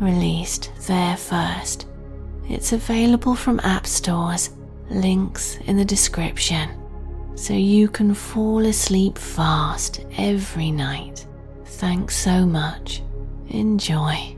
released 0.00 0.70
there 0.86 1.16
first. 1.16 1.86
It's 2.48 2.72
available 2.72 3.34
from 3.34 3.60
app 3.60 3.86
stores, 3.86 4.50
links 4.90 5.58
in 5.66 5.76
the 5.76 5.84
description, 5.84 6.70
so 7.34 7.52
you 7.52 7.88
can 7.88 8.14
fall 8.14 8.64
asleep 8.64 9.18
fast 9.18 10.04
every 10.16 10.70
night. 10.70 11.26
Thanks 11.64 12.16
so 12.16 12.46
much. 12.46 13.02
Enjoy. 13.48 14.37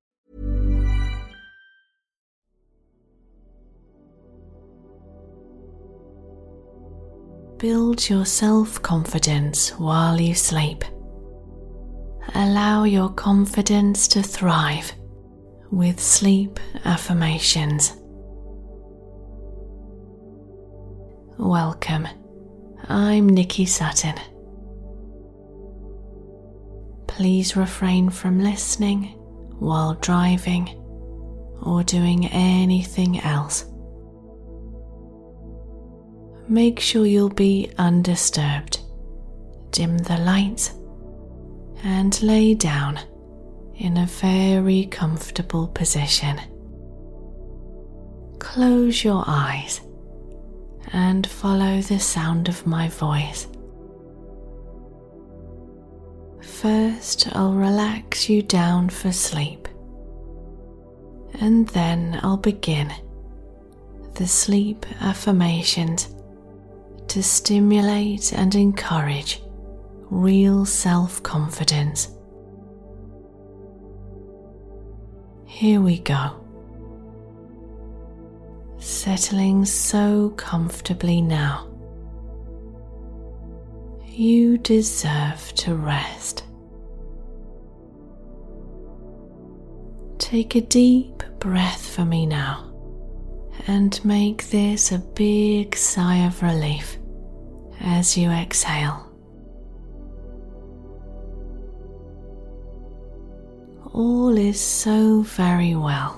Build 7.61 8.09
your 8.09 8.25
self 8.25 8.81
confidence 8.81 9.69
while 9.77 10.19
you 10.19 10.33
sleep. 10.33 10.83
Allow 12.33 12.85
your 12.85 13.09
confidence 13.09 14.07
to 14.07 14.23
thrive 14.23 14.91
with 15.69 15.99
sleep 15.99 16.59
affirmations. 16.85 17.93
Welcome. 21.37 22.07
I'm 22.89 23.29
Nicky 23.29 23.67
Sutton. 23.67 24.15
Please 27.05 27.55
refrain 27.55 28.09
from 28.09 28.39
listening 28.39 29.03
while 29.59 29.93
driving 30.01 30.67
or 31.61 31.83
doing 31.83 32.25
anything 32.25 33.19
else. 33.19 33.70
Make 36.51 36.81
sure 36.81 37.05
you'll 37.05 37.29
be 37.29 37.71
undisturbed. 37.77 38.81
Dim 39.69 39.97
the 39.99 40.17
lights 40.17 40.73
and 41.81 42.21
lay 42.21 42.55
down 42.55 42.99
in 43.77 43.95
a 43.95 44.05
very 44.05 44.87
comfortable 44.87 45.69
position. 45.69 46.41
Close 48.39 49.01
your 49.01 49.23
eyes 49.25 49.79
and 50.91 51.25
follow 51.25 51.79
the 51.79 51.99
sound 51.99 52.49
of 52.49 52.67
my 52.67 52.89
voice. 52.89 53.47
First, 56.41 57.33
I'll 57.33 57.53
relax 57.53 58.27
you 58.27 58.41
down 58.41 58.89
for 58.89 59.13
sleep, 59.13 59.69
and 61.35 61.69
then 61.69 62.19
I'll 62.21 62.35
begin 62.35 62.91
the 64.15 64.27
sleep 64.27 64.85
affirmations 64.99 66.13
to 67.11 67.21
stimulate 67.21 68.31
and 68.31 68.55
encourage 68.55 69.43
real 70.09 70.65
self 70.65 71.21
confidence. 71.23 72.07
Here 75.45 75.81
we 75.81 75.99
go. 75.99 76.41
Settling 78.79 79.65
so 79.65 80.29
comfortably 80.37 81.21
now. 81.21 81.67
You 84.05 84.57
deserve 84.57 85.53
to 85.55 85.75
rest. 85.75 86.45
Take 90.17 90.55
a 90.55 90.61
deep 90.61 91.23
breath 91.39 91.93
for 91.93 92.05
me 92.05 92.25
now 92.25 92.73
and 93.67 94.03
make 94.05 94.49
this 94.49 94.93
a 94.93 94.99
big 94.99 95.75
sigh 95.75 96.25
of 96.25 96.41
relief 96.41 96.97
as 97.83 98.17
you 98.17 98.29
exhale. 98.29 99.07
All 103.93 104.37
is 104.37 104.59
so 104.59 105.21
very 105.21 105.75
well 105.75 106.17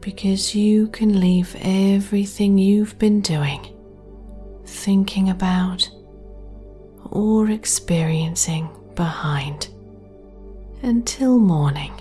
because 0.00 0.54
you 0.54 0.88
can 0.88 1.18
leave 1.18 1.56
everything 1.60 2.58
you've 2.58 2.98
been 2.98 3.20
doing, 3.20 3.64
thinking 4.66 5.30
about, 5.30 5.88
or 7.10 7.50
experiencing 7.50 8.68
behind 8.94 9.68
until 10.82 11.38
morning. 11.38 11.92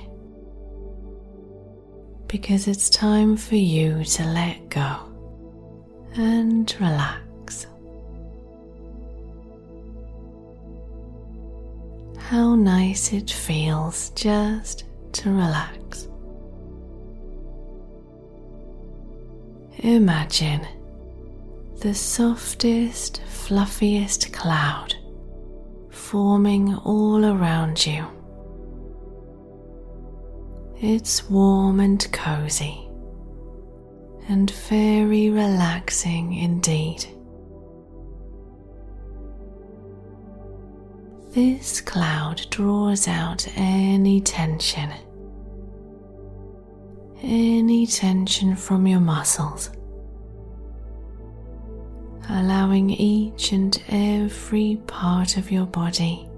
Because 2.28 2.68
it's 2.68 2.90
time 2.90 3.38
for 3.38 3.56
you 3.56 4.03
to 4.03 4.24
let 4.25 4.68
go 4.70 5.12
and 6.16 6.75
relax. 6.79 7.68
How 12.18 12.56
nice 12.56 13.13
it 13.13 13.29
feels 13.29 14.12
just 14.12 14.85
to 15.13 15.29
relax. 15.29 16.07
Imagine 19.79 20.66
the 21.81 21.94
softest, 21.94 23.22
fluffiest 23.28 24.31
cloud 24.31 24.96
forming 25.90 26.75
all 26.75 27.25
around 27.25 27.85
you. 27.85 28.06
It's 30.79 31.29
warm 31.29 31.79
and 31.79 32.11
cozy 32.11 32.83
and 34.29 34.52
very 34.52 35.29
relaxing 35.29 36.34
indeed. 36.34 37.05
This 41.31 41.81
cloud 41.81 42.46
draws 42.52 43.08
out 43.08 43.47
any 43.55 44.22
tension, 44.22 44.91
any 47.23 47.87
tension 47.87 48.55
from 48.55 48.85
your 48.85 48.99
muscles, 48.99 49.72
allowing 52.29 52.91
each 52.91 53.52
and 53.52 53.81
every 53.90 54.79
part 54.85 55.37
of 55.37 55.52
your 55.52 55.66
body 55.66 56.29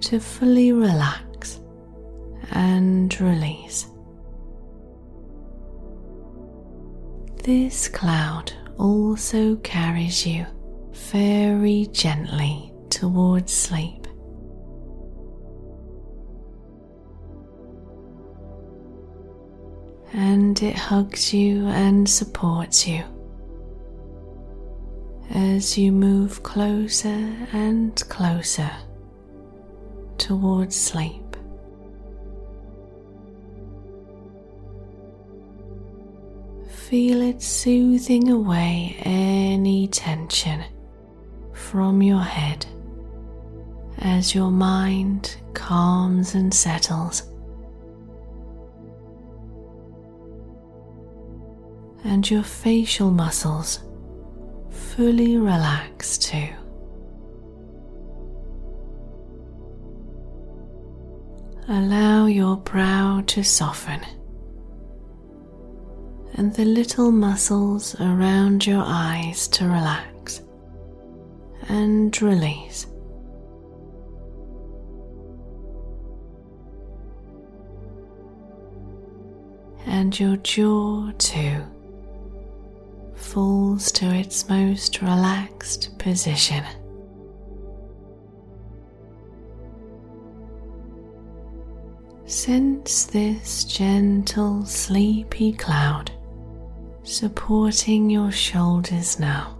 to 0.00 0.18
fully 0.18 0.72
relax 0.72 1.60
and 2.50 3.18
release. 3.20 3.86
This 7.46 7.86
cloud 7.86 8.52
also 8.76 9.54
carries 9.62 10.26
you 10.26 10.46
very 11.12 11.86
gently 11.92 12.72
towards 12.90 13.52
sleep. 13.52 14.08
And 20.12 20.60
it 20.60 20.74
hugs 20.74 21.32
you 21.32 21.68
and 21.68 22.08
supports 22.08 22.84
you 22.84 23.04
as 25.30 25.78
you 25.78 25.92
move 25.92 26.42
closer 26.42 27.32
and 27.52 27.94
closer 28.08 28.72
towards 30.18 30.74
sleep. 30.74 31.25
Feel 36.88 37.20
it 37.20 37.42
soothing 37.42 38.30
away 38.30 38.94
any 39.00 39.88
tension 39.88 40.62
from 41.52 42.00
your 42.00 42.20
head 42.20 42.64
as 43.98 44.36
your 44.36 44.52
mind 44.52 45.36
calms 45.52 46.36
and 46.36 46.54
settles. 46.54 47.24
And 52.04 52.30
your 52.30 52.44
facial 52.44 53.10
muscles 53.10 53.80
fully 54.70 55.38
relax 55.38 56.16
too. 56.16 56.50
Allow 61.66 62.26
your 62.26 62.58
brow 62.58 63.24
to 63.26 63.42
soften 63.42 64.02
and 66.36 66.52
the 66.54 66.64
little 66.64 67.10
muscles 67.10 67.98
around 67.98 68.66
your 68.66 68.82
eyes 68.84 69.48
to 69.48 69.64
relax 69.64 70.42
and 71.68 72.20
release. 72.20 72.86
And 79.86 80.18
your 80.20 80.36
jaw 80.36 81.10
too 81.16 81.64
falls 83.14 83.90
to 83.92 84.14
its 84.14 84.46
most 84.48 85.00
relaxed 85.00 85.98
position. 85.98 86.64
Sense 92.26 93.06
this 93.06 93.64
gentle, 93.64 94.66
sleepy 94.66 95.52
cloud 95.52 96.10
supporting 97.06 98.10
your 98.10 98.32
shoulders 98.32 99.20
now, 99.20 99.56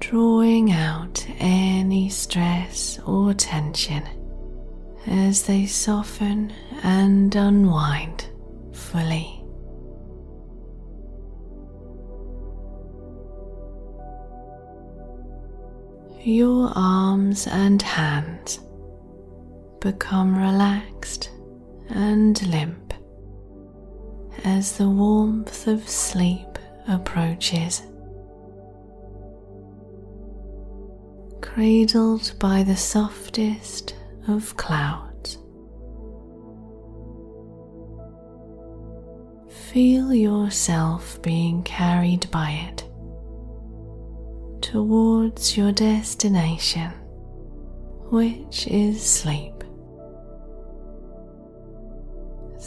drawing 0.00 0.72
out 0.72 1.24
any 1.38 2.08
stress 2.08 2.98
or 3.06 3.34
tension 3.34 4.02
as 5.06 5.42
they 5.42 5.66
soften 5.66 6.50
and 6.82 7.36
unwind 7.36 8.26
fully. 8.72 9.34
Your 16.22 16.72
arms 16.74 17.46
and 17.46 17.80
hands 17.82 18.60
become 19.80 20.36
relaxed 20.36 21.30
and 21.90 22.42
limp 22.48 22.87
as 24.44 24.78
the 24.78 24.88
warmth 24.88 25.66
of 25.66 25.88
sleep 25.88 26.58
approaches. 26.86 27.82
Cradled 31.40 32.34
by 32.38 32.62
the 32.62 32.76
softest 32.76 33.94
of 34.26 34.56
clouds, 34.56 35.38
feel 39.72 40.14
yourself 40.14 41.20
being 41.22 41.62
carried 41.62 42.30
by 42.30 42.50
it 42.50 42.84
towards 44.62 45.56
your 45.56 45.72
destination, 45.72 46.90
which 48.10 48.66
is 48.68 49.02
sleep. 49.02 49.57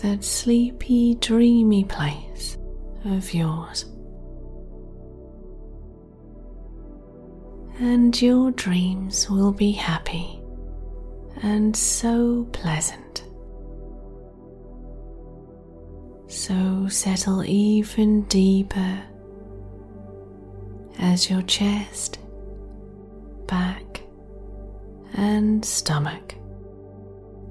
That 0.01 0.23
sleepy, 0.23 1.15
dreamy 1.15 1.83
place 1.83 2.57
of 3.05 3.33
yours. 3.33 3.85
And 7.79 8.19
your 8.21 8.51
dreams 8.51 9.29
will 9.29 9.51
be 9.51 9.71
happy 9.71 10.41
and 11.43 11.75
so 11.75 12.47
pleasant. 12.51 13.23
So 16.27 16.87
settle 16.87 17.43
even 17.43 18.23
deeper 18.23 19.03
as 20.99 21.29
your 21.29 21.41
chest, 21.43 22.19
back, 23.47 24.01
and 25.13 25.63
stomach 25.63 26.35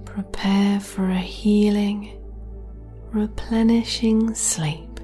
prepare 0.05 0.81
for 0.81 1.09
a 1.09 1.19
healing 1.19 2.20
replenishing 3.13 4.35
sleep. 4.35 5.01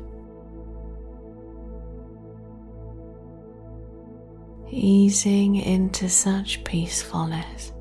Easing 4.70 5.56
into 5.56 6.08
such 6.08 6.62
peacefulness. 6.64 7.72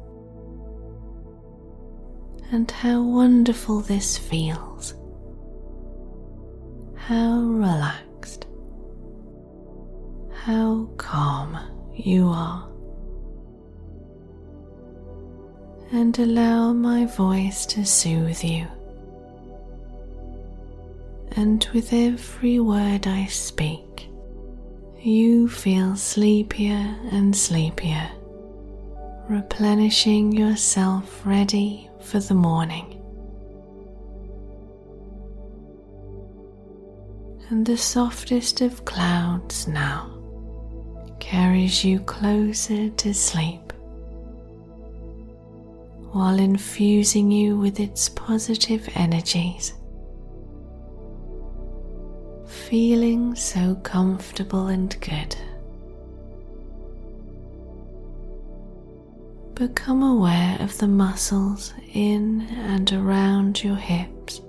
And 2.52 2.70
how 2.70 3.04
wonderful 3.04 3.82
this 3.82 4.18
feels. 4.18 4.96
How 6.96 7.40
relaxed. 7.40 8.48
How 10.32 10.90
calm 10.98 11.58
you 11.94 12.30
are. 12.30 12.70
And 15.92 16.18
allow 16.18 16.74
my 16.74 17.06
voice 17.06 17.66
to 17.68 17.86
soothe 17.86 18.44
you 18.44 18.68
and 21.36 21.68
with 21.74 21.92
every 21.92 22.60
word 22.60 23.08
I 23.08 23.26
speak, 23.26 24.10
you 25.00 25.50
feel 25.50 25.96
sleepier 25.98 26.96
and 27.12 27.36
sleepier, 27.36 28.10
replenishing 29.30 30.32
yourself 30.32 31.26
ready 31.26 31.90
for 32.02 32.20
the 32.20 32.34
morning. 32.34 33.02
And 37.50 37.66
the 37.66 37.78
softest 37.78 38.62
of 38.62 38.86
clouds 38.86 39.68
now 39.68 40.12
carries 41.20 41.84
you 41.84 42.00
closer 42.00 42.90
to 42.90 43.14
sleep 43.14 43.74
while 46.12 46.40
infusing 46.40 47.30
you 47.30 47.58
with 47.58 47.80
its 47.80 48.08
positive 48.10 48.88
energies 48.96 49.74
feeling 52.70 53.36
so 53.36 53.76
comfortable 53.84 54.68
and 54.68 55.00
good. 55.00 55.36
Become 59.54 60.02
aware 60.02 60.58
of 60.60 60.76
the 60.80 60.88
muscles 60.88 61.74
in 61.94 62.42
and 62.42 62.92
around 62.92 63.64
your 63.64 63.76
hips, 63.76 64.42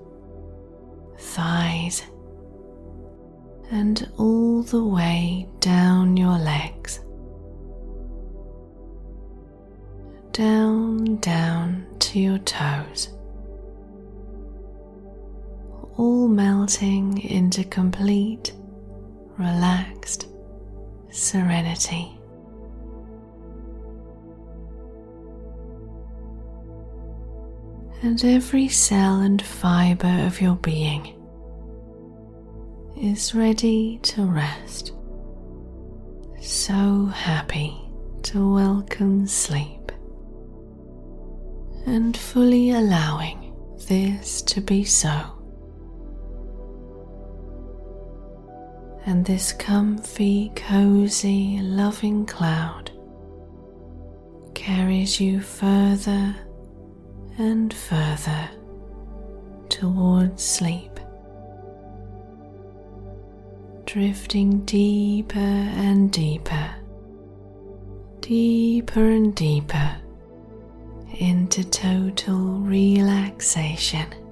thighs, 1.19 2.01
and 3.69 4.09
all 4.17 4.63
the 4.63 4.83
way 4.83 5.47
down 5.59 6.17
your 6.17 6.39
legs. 6.39 6.99
Down, 10.31 11.17
down 11.17 11.85
to 11.99 12.19
your 12.19 12.39
toes 12.39 13.09
all 15.97 16.27
melting 16.27 17.17
into 17.23 17.63
complete, 17.63 18.53
relaxed 19.37 20.27
serenity. 21.09 22.13
And 28.03 28.23
every 28.23 28.67
cell 28.67 29.21
and 29.21 29.41
fibre 29.41 30.25
of 30.27 30.39
your 30.39 30.55
being 30.57 31.15
is 32.95 33.33
ready 33.33 33.99
to 34.03 34.23
rest, 34.23 34.93
so 36.39 37.05
happy 37.05 37.75
to 38.21 38.53
welcome 38.53 39.25
sleep, 39.25 39.91
and 41.87 42.15
fully 42.15 42.69
allowing 42.71 43.55
this 43.87 44.43
to 44.43 44.61
be 44.61 44.83
so. 44.83 45.36
And 49.07 49.23
this 49.23 49.53
comfy, 49.53 50.51
cozy, 50.53 51.59
loving 51.61 52.25
cloud 52.25 52.91
carries 54.53 55.17
you 55.21 55.39
further 55.39 56.35
and 57.37 57.73
further 57.73 58.49
towards 59.69 60.43
sleep, 60.43 60.99
drifting 63.85 64.65
deeper 64.65 65.39
and 65.39 66.11
deeper, 66.11 66.75
deeper 68.19 69.05
and 69.05 69.33
deeper 69.35 69.95
into 71.19 71.63
total 71.63 72.59
relaxation. 72.59 74.26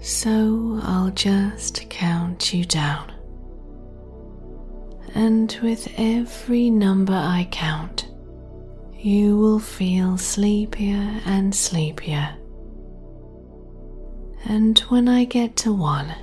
So 0.00 0.80
I'll 0.82 1.10
just 1.10 1.88
count 1.90 2.54
you 2.54 2.64
down. 2.64 3.12
And 5.14 5.56
with 5.62 5.92
every 5.98 6.70
number 6.70 7.12
I 7.12 7.48
count, 7.50 8.08
you 8.96 9.36
will 9.36 9.58
feel 9.58 10.16
sleepier 10.16 11.20
and 11.26 11.54
sleepier. 11.54 12.34
And 14.46 14.78
when 14.88 15.08
I 15.08 15.24
get 15.24 15.56
to 15.58 15.72
one, 15.72 16.14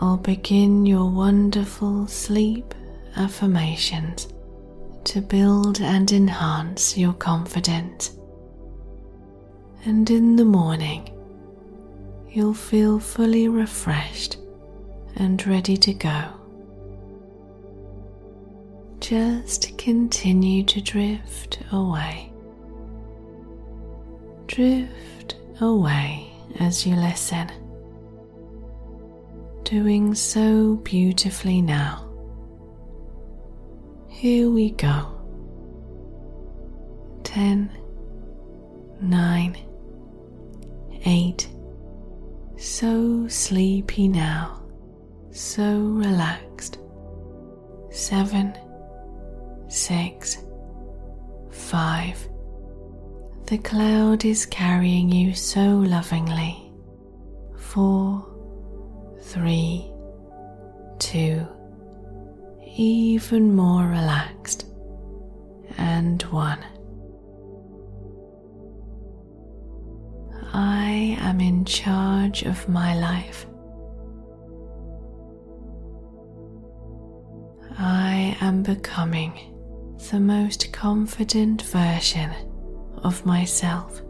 I'll 0.00 0.18
begin 0.18 0.86
your 0.86 1.10
wonderful 1.10 2.06
sleep 2.06 2.74
affirmations 3.16 4.28
to 5.04 5.20
build 5.20 5.80
and 5.80 6.10
enhance 6.12 6.98
your 6.98 7.14
confidence. 7.14 8.16
And 9.84 10.08
in 10.10 10.36
the 10.36 10.44
morning, 10.44 11.10
you'll 12.32 12.54
feel 12.54 13.00
fully 13.00 13.48
refreshed 13.48 14.36
and 15.16 15.44
ready 15.46 15.76
to 15.76 15.92
go. 15.92 16.24
Just 19.00 19.76
continue 19.78 20.62
to 20.64 20.80
drift 20.80 21.58
away. 21.72 22.32
Drift 24.46 25.36
away 25.60 26.30
as 26.60 26.86
you 26.86 26.94
listen, 26.94 27.50
doing 29.64 30.14
so 30.14 30.76
beautifully 30.76 31.60
now. 31.60 32.06
Here 34.08 34.50
we 34.50 34.70
go. 34.72 35.16
Ten, 37.24 37.70
nine, 39.00 39.56
eight 41.06 41.48
so 42.60 43.26
sleepy 43.26 44.06
now, 44.06 44.60
so 45.30 45.80
relaxed. 45.80 46.78
Seven, 47.90 48.54
six, 49.68 50.44
five. 51.50 52.28
The 53.46 53.56
cloud 53.56 54.26
is 54.26 54.44
carrying 54.44 55.10
you 55.10 55.34
so 55.34 55.60
lovingly. 55.60 56.70
Four, 57.56 58.26
three, 59.22 59.90
two, 60.98 61.48
even 62.76 63.56
more 63.56 63.86
relaxed, 63.86 64.66
and 65.78 66.22
one. 66.24 66.58
I 70.52 71.16
am 71.20 71.40
in 71.40 71.64
charge 71.64 72.42
of 72.42 72.68
my 72.68 72.98
life. 72.98 73.46
I 77.78 78.36
am 78.40 78.62
becoming 78.62 79.32
the 80.10 80.20
most 80.20 80.72
confident 80.72 81.62
version 81.62 82.30
of 82.98 83.24
myself. 83.24 84.02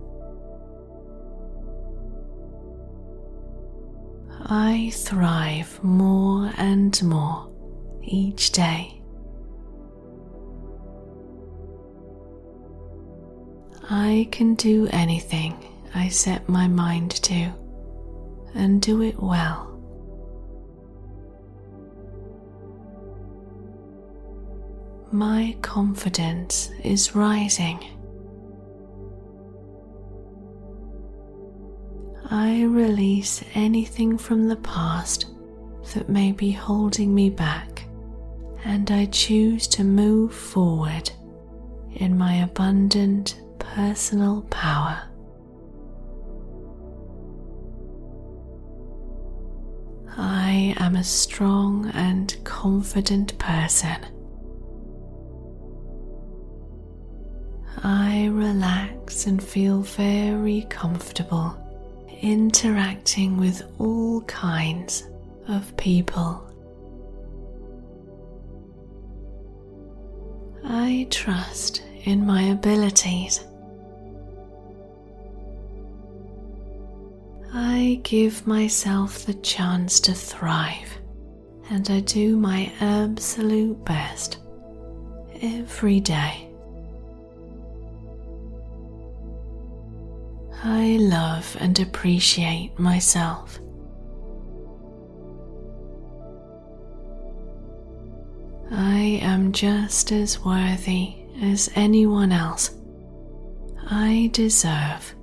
I 4.47 4.91
thrive 4.95 5.79
more 5.85 6.51
and 6.57 7.01
more 7.03 7.53
each 8.03 8.53
day. 8.53 9.01
I 13.89 14.29
can 14.33 14.55
do 14.55 14.89
anything 14.91 15.70
I 15.95 16.09
set 16.09 16.49
my 16.49 16.69
mind 16.69 17.11
to 17.11 17.53
and 18.55 18.81
do 18.81 19.03
it 19.03 19.21
well. 19.21 19.67
My 25.13 25.57
confidence 25.61 26.71
is 26.85 27.17
rising. 27.17 27.85
I 32.31 32.63
release 32.63 33.43
anything 33.55 34.17
from 34.17 34.47
the 34.47 34.57
past 34.57 35.27
that 35.95 36.09
may 36.09 36.31
be 36.31 36.53
holding 36.53 37.13
me 37.13 37.29
back, 37.29 37.83
and 38.65 38.89
I 38.93 39.07
choose 39.07 39.67
to 39.69 39.83
move 39.83 40.33
forward 40.33 41.11
in 41.95 42.17
my 42.17 42.35
abundant 42.35 43.41
personal 43.59 44.43
power. 44.43 45.10
I 50.51 50.75
am 50.79 50.97
a 50.97 51.05
strong 51.05 51.93
and 51.95 52.37
confident 52.43 53.39
person. 53.39 53.99
I 57.85 58.27
relax 58.33 59.29
and 59.29 59.41
feel 59.41 59.83
very 59.83 60.67
comfortable 60.69 61.57
interacting 62.21 63.37
with 63.37 63.63
all 63.79 64.23
kinds 64.23 65.09
of 65.47 65.77
people. 65.77 66.45
I 70.65 71.07
trust 71.11 71.85
in 72.07 72.27
my 72.27 72.43
abilities 72.43 73.45
I 77.53 78.01
give 78.05 78.47
myself 78.47 79.27
the 79.27 79.35
chance 79.35 79.99
to 80.01 80.15
thrive 80.15 81.01
and 81.71 81.89
I 81.89 82.01
do 82.01 82.37
my 82.37 82.73
absolute 82.81 83.85
best 83.85 84.39
every 85.41 86.01
day. 86.01 86.49
I 90.63 90.99
love 91.01 91.57
and 91.59 91.79
appreciate 91.81 92.79
myself. 92.79 93.59
I 98.71 99.19
am 99.23 99.53
just 99.53 100.13
as 100.13 100.45
worthy 100.45 101.15
as 101.41 101.71
anyone 101.75 102.31
else. 102.31 102.75
I 103.91 104.31
deserve 104.33 105.15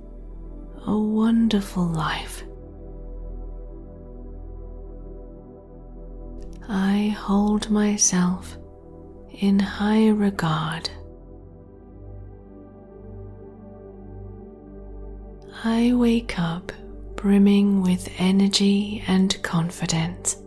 a 0.88 0.98
wonderful 0.98 1.86
life. 1.86 2.44
I 6.66 7.14
hold 7.18 7.68
myself 7.68 8.56
in 9.30 9.58
high 9.58 10.08
regard. 10.08 10.88
I 15.62 15.92
wake 15.92 16.38
up 16.38 16.72
brimming 17.16 17.82
with 17.82 18.08
energy 18.16 19.04
and 19.06 19.42
confidence. 19.42 20.40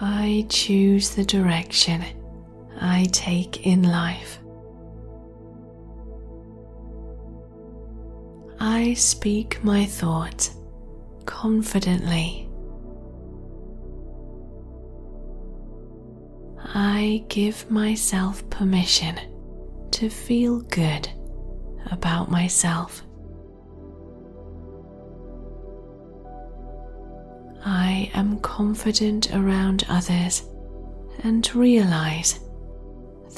I 0.00 0.46
choose 0.48 1.10
the 1.10 1.24
direction 1.24 2.04
I 2.80 3.08
take 3.10 3.66
in 3.66 3.82
life. 3.82 4.38
I 8.60 8.94
speak 8.94 9.62
my 9.62 9.84
thoughts 9.84 10.56
confidently. 11.26 12.48
I 16.76 17.24
give 17.28 17.70
myself 17.70 18.48
permission 18.50 19.18
to 19.92 20.08
feel 20.08 20.60
good 20.60 21.08
about 21.90 22.30
myself. 22.30 23.02
I 27.64 28.10
am 28.14 28.40
confident 28.40 29.32
around 29.34 29.84
others 29.88 30.48
and 31.22 31.54
realize 31.54 32.40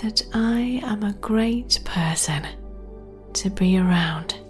that 0.02 0.22
I 0.34 0.80
am 0.82 1.02
a 1.02 1.12
great 1.14 1.80
person 1.84 2.46
to 3.34 3.50
be 3.50 3.78
around. 3.78 4.45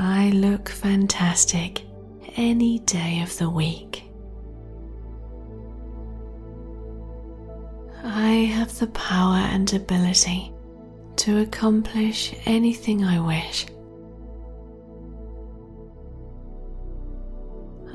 I 0.00 0.30
look 0.30 0.68
fantastic 0.68 1.82
any 2.36 2.78
day 2.78 3.20
of 3.20 3.36
the 3.36 3.50
week. 3.50 4.04
I 8.04 8.30
have 8.54 8.78
the 8.78 8.86
power 8.86 9.38
and 9.38 9.72
ability 9.74 10.52
to 11.16 11.38
accomplish 11.40 12.32
anything 12.46 13.02
I 13.04 13.18
wish. 13.18 13.66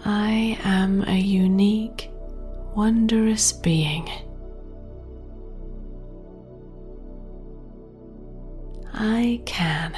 I 0.03 0.59
am 0.65 1.05
a 1.07 1.17
unique, 1.17 2.11
wondrous 2.75 3.53
being. 3.53 4.09
I 8.93 9.41
can 9.45 9.95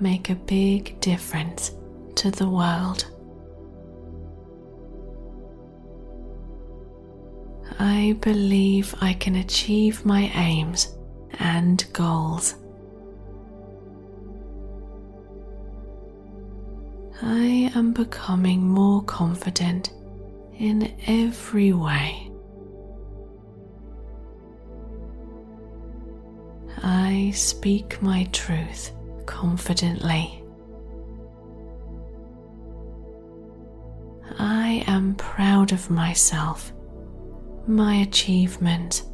make 0.00 0.30
a 0.30 0.34
big 0.34 1.00
difference 1.00 1.72
to 2.16 2.30
the 2.30 2.48
world. 2.48 3.06
I 7.78 8.16
believe 8.20 8.94
I 9.00 9.14
can 9.14 9.36
achieve 9.36 10.04
my 10.04 10.30
aims 10.34 10.96
and 11.38 11.84
goals. 11.92 12.54
I 17.22 17.72
am 17.74 17.92
becoming 17.92 18.66
more 18.68 19.02
confident 19.04 19.92
in 20.58 20.94
every 21.06 21.72
way. 21.72 22.30
I 26.82 27.32
speak 27.34 28.00
my 28.00 28.24
truth 28.32 28.92
confidently. 29.26 30.42
I 34.38 34.84
am 34.86 35.14
proud 35.16 35.72
of 35.72 35.90
myself, 35.90 36.72
my 37.66 37.96
achievement, 37.96 39.04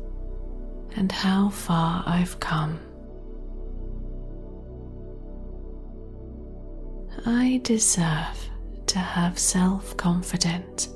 and 0.96 1.10
how 1.10 1.48
far 1.50 2.02
I've 2.06 2.38
come. 2.40 2.80
I 7.24 7.60
deserve 7.62 8.50
to 8.86 8.98
have 8.98 9.38
self 9.38 9.96
confidence. 9.96 10.88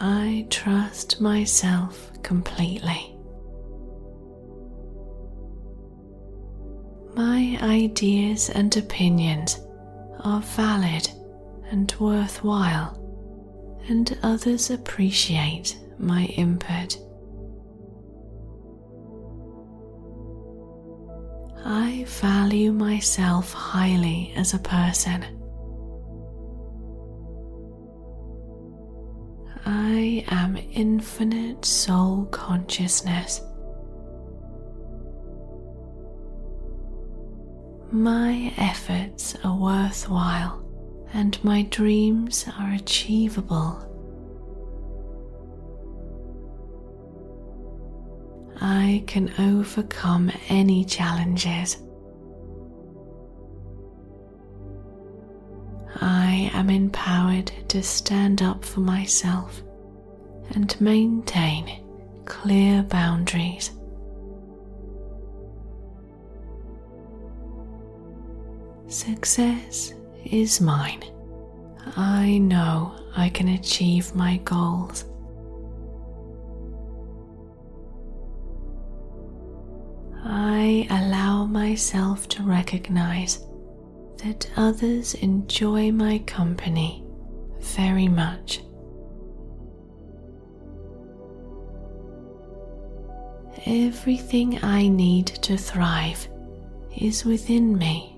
I 0.00 0.46
trust 0.50 1.20
myself 1.20 2.12
completely. 2.22 3.17
My 7.18 7.58
ideas 7.60 8.48
and 8.48 8.76
opinions 8.76 9.58
are 10.20 10.40
valid 10.40 11.10
and 11.68 11.92
worthwhile, 11.98 12.94
and 13.88 14.16
others 14.22 14.70
appreciate 14.70 15.76
my 15.98 16.26
input. 16.26 16.96
I 21.64 22.04
value 22.06 22.70
myself 22.70 23.52
highly 23.52 24.32
as 24.36 24.54
a 24.54 24.60
person. 24.60 25.24
I 29.66 30.24
am 30.28 30.56
infinite 30.70 31.64
soul 31.64 32.26
consciousness. 32.26 33.40
My 37.90 38.52
efforts 38.58 39.34
are 39.44 39.56
worthwhile 39.56 40.62
and 41.14 41.42
my 41.42 41.62
dreams 41.62 42.46
are 42.58 42.72
achievable. 42.72 43.84
I 48.60 49.04
can 49.06 49.32
overcome 49.38 50.30
any 50.48 50.84
challenges. 50.84 51.78
I 56.00 56.50
am 56.52 56.68
empowered 56.68 57.50
to 57.68 57.82
stand 57.82 58.42
up 58.42 58.64
for 58.64 58.80
myself 58.80 59.62
and 60.50 60.78
maintain 60.80 61.84
clear 62.26 62.82
boundaries. 62.82 63.77
Success 68.88 69.92
is 70.24 70.62
mine. 70.62 71.04
I 71.94 72.38
know 72.38 72.94
I 73.14 73.28
can 73.28 73.48
achieve 73.48 74.14
my 74.14 74.38
goals. 74.38 75.04
I 80.24 80.86
allow 80.88 81.44
myself 81.44 82.28
to 82.28 82.42
recognize 82.42 83.46
that 84.24 84.50
others 84.56 85.12
enjoy 85.16 85.92
my 85.92 86.20
company 86.20 87.04
very 87.60 88.08
much. 88.08 88.62
Everything 93.66 94.58
I 94.64 94.88
need 94.88 95.26
to 95.26 95.58
thrive 95.58 96.26
is 96.96 97.26
within 97.26 97.76
me. 97.76 98.17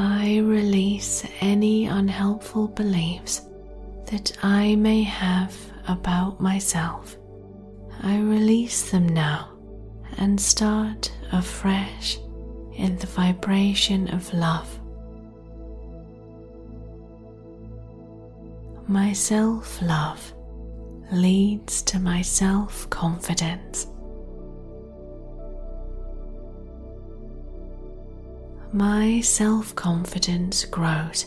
I 0.00 0.38
release 0.38 1.24
any 1.40 1.86
unhelpful 1.86 2.68
beliefs 2.68 3.48
that 4.06 4.30
I 4.44 4.76
may 4.76 5.02
have 5.02 5.52
about 5.88 6.40
myself. 6.40 7.16
I 8.00 8.20
release 8.20 8.92
them 8.92 9.08
now 9.08 9.58
and 10.16 10.40
start 10.40 11.10
afresh 11.32 12.16
in 12.76 12.96
the 12.98 13.08
vibration 13.08 14.14
of 14.14 14.32
love. 14.32 14.78
My 18.86 19.12
self 19.12 19.82
love 19.82 20.32
leads 21.10 21.82
to 21.82 21.98
my 21.98 22.22
self 22.22 22.88
confidence. 22.88 23.88
My 28.72 29.20
self 29.20 29.74
confidence 29.74 30.64
grows 30.64 31.26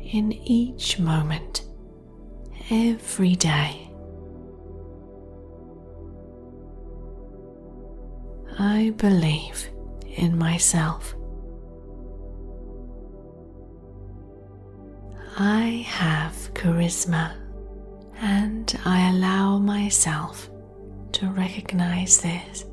in 0.00 0.32
each 0.32 0.98
moment 0.98 1.62
every 2.70 3.34
day. 3.36 3.90
I 8.58 8.94
believe 8.96 9.68
in 10.06 10.38
myself. 10.38 11.14
I 15.38 15.84
have 15.86 16.32
charisma 16.54 17.34
and 18.20 18.78
I 18.86 19.10
allow 19.10 19.58
myself 19.58 20.48
to 21.12 21.28
recognize 21.28 22.20
this. 22.20 22.65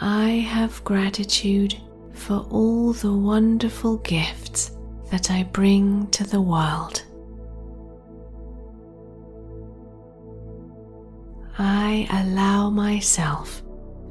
I 0.00 0.28
have 0.28 0.84
gratitude 0.84 1.76
for 2.12 2.46
all 2.50 2.92
the 2.92 3.12
wonderful 3.12 3.96
gifts 3.98 4.72
that 5.10 5.30
I 5.30 5.44
bring 5.44 6.08
to 6.08 6.24
the 6.24 6.40
world. 6.40 7.02
I 11.58 12.06
allow 12.10 12.68
myself 12.68 13.62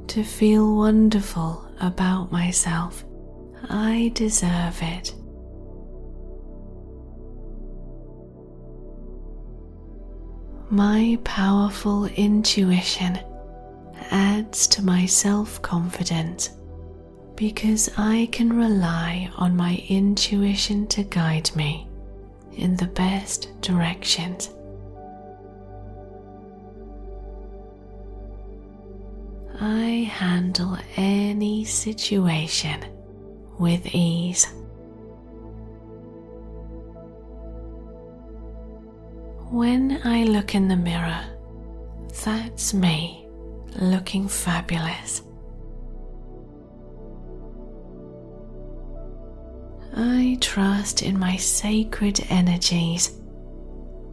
to 0.07 0.23
feel 0.23 0.75
wonderful 0.75 1.67
about 1.79 2.31
myself. 2.31 3.05
I 3.69 4.11
deserve 4.15 4.79
it. 4.81 5.13
My 10.71 11.19
powerful 11.23 12.05
intuition 12.05 13.19
adds 14.11 14.67
to 14.67 14.83
my 14.83 15.05
self 15.05 15.61
confidence 15.61 16.51
because 17.35 17.89
I 17.97 18.29
can 18.31 18.53
rely 18.53 19.29
on 19.37 19.55
my 19.55 19.83
intuition 19.89 20.87
to 20.87 21.03
guide 21.03 21.53
me 21.55 21.87
in 22.53 22.77
the 22.77 22.87
best 22.87 23.49
directions. 23.61 24.49
I 29.59 30.09
handle 30.11 30.77
any 30.95 31.63
situation 31.65 32.85
with 33.57 33.85
ease. 33.93 34.45
When 39.49 40.01
I 40.03 40.23
look 40.23 40.55
in 40.55 40.67
the 40.67 40.75
mirror, 40.75 41.23
that's 42.23 42.73
me 42.73 43.24
looking 43.75 44.27
fabulous. 44.27 45.21
I 49.95 50.37
trust 50.41 51.03
in 51.03 51.17
my 51.17 51.37
sacred 51.37 52.19
energies, 52.29 53.17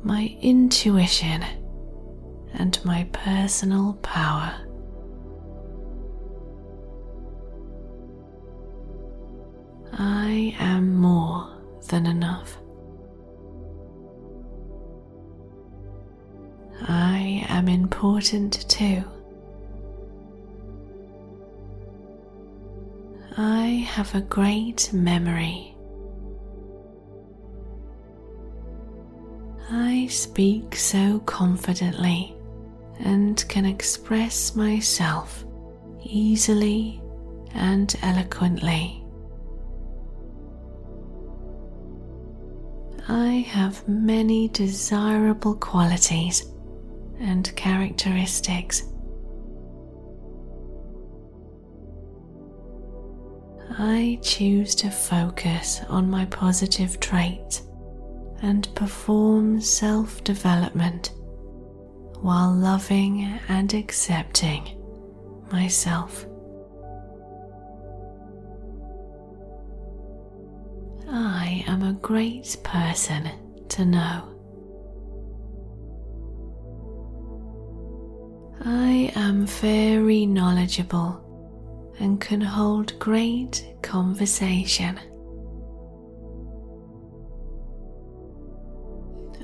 my 0.02 0.36
intuition, 0.40 1.44
and 2.54 2.78
my 2.84 3.08
personal 3.12 3.94
power. 3.94 4.54
I 9.94 10.54
am 10.58 10.94
more 10.96 11.50
than 11.88 12.06
enough. 12.06 12.58
I 16.82 17.44
am 17.48 17.68
important 17.68 18.68
too. 18.68 19.04
I 23.36 23.86
have 23.88 24.14
a 24.14 24.20
great 24.20 24.92
memory. 24.92 25.74
I 29.70 30.06
speak 30.08 30.76
so 30.76 31.20
confidently 31.20 32.36
and 33.00 33.42
can 33.48 33.64
express 33.64 34.54
myself 34.54 35.46
easily 36.04 37.00
and 37.54 37.94
eloquently. 38.02 39.02
I 43.08 43.46
have 43.48 43.88
many 43.88 44.48
desirable 44.48 45.54
qualities 45.54 46.52
and 47.18 47.54
characteristics. 47.56 48.91
I 53.78 54.18
choose 54.22 54.74
to 54.76 54.90
focus 54.90 55.80
on 55.88 56.10
my 56.10 56.26
positive 56.26 57.00
traits 57.00 57.62
and 58.42 58.68
perform 58.74 59.60
self 59.62 60.22
development 60.24 61.12
while 62.20 62.52
loving 62.52 63.40
and 63.48 63.72
accepting 63.72 64.78
myself. 65.50 66.26
I 71.08 71.64
am 71.66 71.82
a 71.82 71.94
great 71.94 72.56
person 72.62 73.30
to 73.70 73.84
know. 73.86 74.28
I 78.64 79.12
am 79.16 79.46
very 79.46 80.26
knowledgeable 80.26 81.21
and 81.98 82.20
can 82.20 82.40
hold 82.40 82.98
great 82.98 83.74
conversation. 83.82 84.98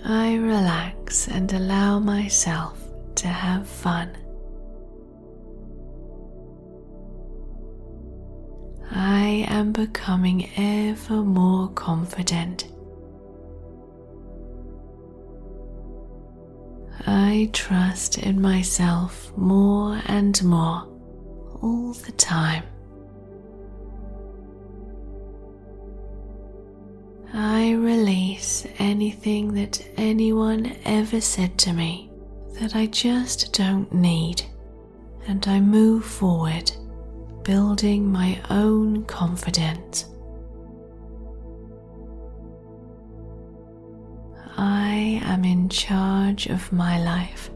I 0.05 0.37
relax 0.37 1.29
and 1.29 1.53
allow 1.53 1.99
myself 1.99 2.79
to 3.17 3.29
have 3.29 3.69
fun. 3.69 4.17
I 8.91 9.47
am 9.49 9.73
becoming 9.73 10.49
ever 10.57 11.23
more 11.23 11.69
confident 11.69 12.69
I 17.07 17.49
trust 17.53 18.19
in 18.19 18.41
myself 18.41 19.33
more 19.37 20.01
and 20.07 20.43
more 20.45 20.87
all 21.63 21.93
the 21.93 22.13
time. 22.13 22.65
I 27.35 27.73
release 27.73 28.67
anything 28.79 29.53
that 29.55 29.87
anyone 29.97 30.77
ever 30.85 31.21
said 31.21 31.59
to 31.59 31.73
me 31.73 32.11
that 32.61 32.75
I 32.75 32.87
just 32.87 33.53
don't 33.53 33.93
need, 33.93 34.43
and 35.27 35.47
I 35.47 35.61
move 35.61 36.05
forward, 36.05 36.73
building 37.45 38.11
my 38.11 38.41
own 38.51 39.05
confidence. 39.05 40.07
I 44.57 45.21
am 45.23 45.45
in 45.45 45.69
charge 45.69 46.47
of 46.47 46.73
my 46.73 46.99
life. 47.01 47.51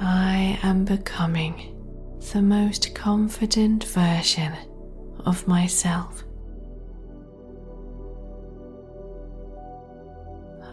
I 0.00 0.58
am 0.62 0.84
becoming 0.84 1.72
the 2.32 2.42
most 2.42 2.94
confident 2.94 3.84
version 3.84 4.52
of 5.24 5.46
myself. 5.48 6.24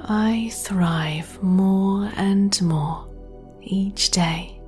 I 0.06 0.50
thrive 0.54 1.42
more 1.42 2.12
and 2.18 2.62
more 2.62 3.08
each 3.62 4.12
day. 4.12 4.60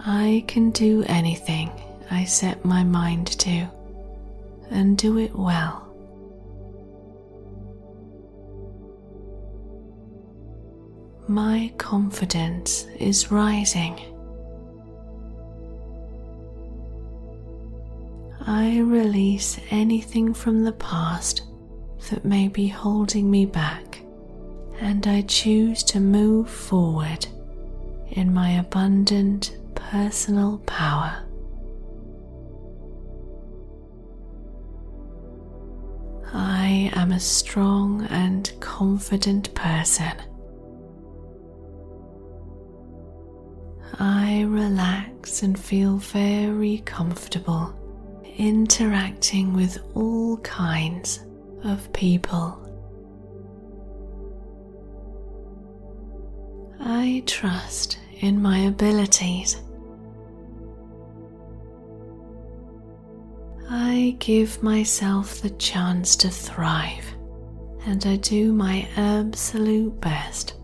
I 0.00 0.44
can 0.46 0.70
do 0.70 1.04
anything 1.06 1.70
I 2.10 2.24
set 2.24 2.64
my 2.64 2.84
mind 2.84 3.28
to 3.40 3.68
and 4.70 4.98
do 4.98 5.18
it 5.18 5.34
well. 5.34 5.89
My 11.30 11.72
confidence 11.78 12.88
is 12.98 13.30
rising. 13.30 14.00
I 18.40 18.80
release 18.80 19.60
anything 19.70 20.34
from 20.34 20.64
the 20.64 20.72
past 20.72 21.42
that 22.10 22.24
may 22.24 22.48
be 22.48 22.66
holding 22.66 23.30
me 23.30 23.46
back, 23.46 24.00
and 24.80 25.06
I 25.06 25.20
choose 25.22 25.84
to 25.84 26.00
move 26.00 26.50
forward 26.50 27.28
in 28.08 28.34
my 28.34 28.58
abundant 28.58 29.56
personal 29.76 30.58
power. 30.66 31.28
I 36.32 36.90
am 36.94 37.12
a 37.12 37.20
strong 37.20 38.02
and 38.06 38.52
confident 38.58 39.54
person. 39.54 40.14
I 44.00 44.44
relax 44.48 45.42
and 45.42 45.58
feel 45.58 45.98
very 45.98 46.78
comfortable 46.86 47.74
interacting 48.38 49.52
with 49.52 49.76
all 49.94 50.38
kinds 50.38 51.20
of 51.64 51.92
people. 51.92 52.56
I 56.80 57.22
trust 57.26 57.98
in 58.20 58.40
my 58.40 58.60
abilities 58.60 59.60
I 63.68 64.16
give 64.18 64.62
myself 64.62 65.42
the 65.42 65.50
chance 65.50 66.16
to 66.16 66.30
thrive 66.30 67.04
and 67.86 68.04
I 68.06 68.16
do 68.16 68.52
my 68.52 68.88
absolute 68.96 70.00
best 70.00 70.54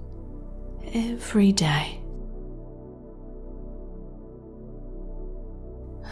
every 0.93 1.53
day. 1.53 2.01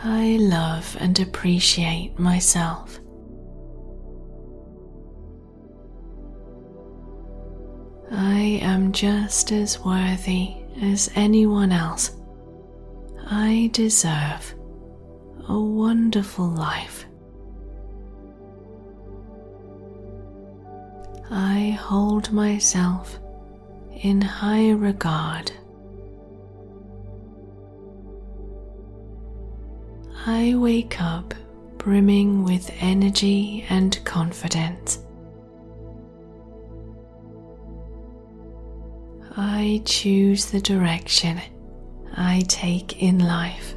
I 0.06 0.36
love 0.38 0.98
and 1.00 1.18
appreciate 1.18 2.18
myself. 2.18 3.00
I 8.10 8.60
am 8.60 8.92
just 8.92 9.50
as 9.50 9.80
worthy 9.80 10.56
as 10.82 11.10
anyone 11.14 11.72
else. 11.72 12.10
I 13.30 13.70
deserve 13.72 14.54
a 15.48 15.58
wonderful 15.58 16.48
life. 16.48 17.06
I 21.30 21.78
hold 21.80 22.30
myself 22.30 23.18
in 24.02 24.20
high 24.20 24.72
regard. 24.72 25.50
I 30.26 30.54
wake 30.54 31.02
up 31.02 31.34
brimming 31.76 32.44
with 32.44 32.70
energy 32.80 33.66
and 33.68 34.02
confidence. 34.06 35.00
I 39.36 39.82
choose 39.84 40.46
the 40.46 40.62
direction 40.62 41.42
I 42.16 42.42
take 42.48 43.02
in 43.02 43.18
life. 43.18 43.74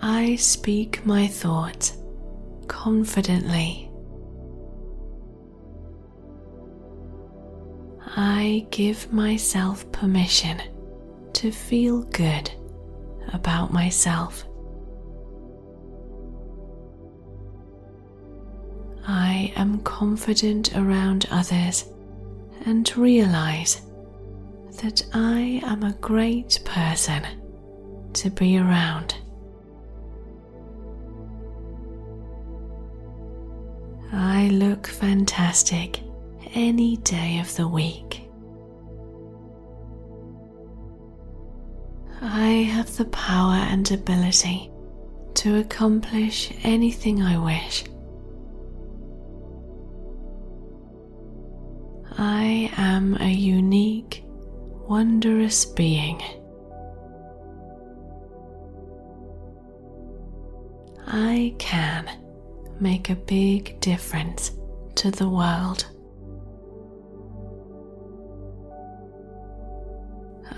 I 0.00 0.36
speak 0.36 1.04
my 1.04 1.26
thoughts 1.26 1.98
confidently. 2.68 3.90
I 8.16 8.68
give 8.70 9.12
myself 9.12 9.90
permission 9.90 10.60
to 11.34 11.50
feel 11.50 12.02
good 12.02 12.50
about 13.32 13.72
myself. 13.72 14.44
I 19.06 19.52
am 19.56 19.80
confident 19.80 20.76
around 20.76 21.26
others 21.30 21.86
and 22.66 22.96
realize 22.96 23.82
that 24.82 25.02
I 25.12 25.60
am 25.64 25.82
a 25.82 25.94
great 25.94 26.60
person 26.64 27.26
to 28.12 28.30
be 28.30 28.58
around. 28.58 29.14
I 34.12 34.48
look 34.48 34.86
fantastic 34.86 36.00
any 36.54 36.96
day 36.98 37.38
of 37.38 37.54
the 37.56 37.68
week. 37.68 38.19
I 42.22 42.48
have 42.48 42.96
the 42.96 43.06
power 43.06 43.54
and 43.54 43.90
ability 43.90 44.70
to 45.34 45.58
accomplish 45.58 46.52
anything 46.62 47.22
I 47.22 47.38
wish. 47.38 47.84
I 52.18 52.70
am 52.76 53.16
a 53.20 53.30
unique, 53.30 54.22
wondrous 54.86 55.64
being. 55.64 56.20
I 61.06 61.54
can 61.58 62.10
make 62.78 63.08
a 63.08 63.16
big 63.16 63.80
difference 63.80 64.52
to 64.96 65.10
the 65.10 65.28
world. 65.28 65.86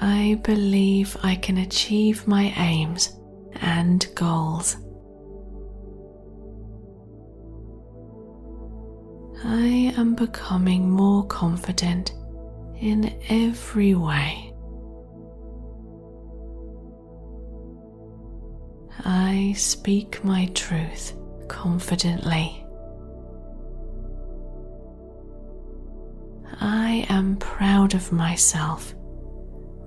I 0.05 0.41
believe 0.43 1.17
I 1.23 1.37
can 1.37 1.59
achieve 1.59 2.27
my 2.27 2.53
aims 2.57 3.17
and 3.61 4.05
goals. 4.17 4.77
I 9.45 9.95
am 9.97 10.17
becoming 10.17 10.91
more 10.91 11.25
confident 11.27 12.15
in 12.81 13.17
every 13.29 13.95
way. 13.95 14.53
I 19.05 19.55
speak 19.57 20.25
my 20.25 20.47
truth 20.47 21.17
confidently. 21.47 22.67
I 26.61 27.07
am 27.09 27.37
proud 27.37 27.95
of 27.95 28.11
myself, 28.11 28.97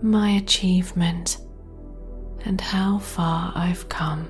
my 0.06 0.32
achievement, 0.32 1.40
and 2.46 2.62
how 2.62 3.00
far 3.00 3.52
I've 3.56 3.90
come. 3.90 4.30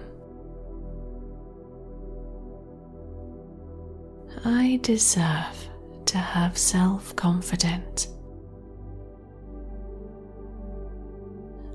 I 4.46 4.80
deserve 4.82 5.70
to 6.06 6.18
have 6.18 6.58
self 6.58 7.16
confidence. 7.16 8.08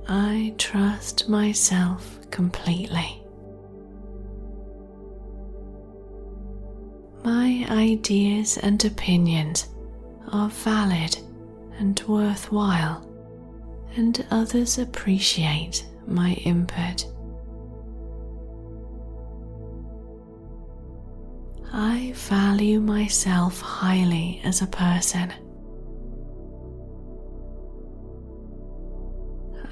I 0.09 0.55
trust 0.59 1.29
myself 1.29 2.19
completely. 2.31 3.23
My 7.23 7.67
ideas 7.69 8.57
and 8.57 8.83
opinions 8.85 9.69
are 10.33 10.49
valid 10.49 11.19
and 11.79 12.01
worthwhile, 12.09 13.07
and 13.97 14.27
others 14.31 14.79
appreciate 14.79 15.87
my 16.07 16.33
input. 16.45 17.07
I 21.73 22.13
value 22.17 22.81
myself 22.81 23.61
highly 23.61 24.41
as 24.45 24.61
a 24.63 24.67
person. 24.67 25.33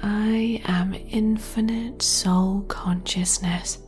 I 0.01 0.61
am 0.65 0.93
infinite 1.09 2.01
soul 2.01 2.61
consciousness. 2.69 3.79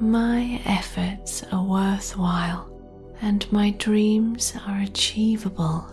My 0.00 0.60
efforts 0.64 1.44
are 1.52 1.62
worthwhile 1.62 2.69
and 3.22 3.50
my 3.52 3.70
dreams 3.72 4.54
are 4.66 4.80
achievable. 4.80 5.86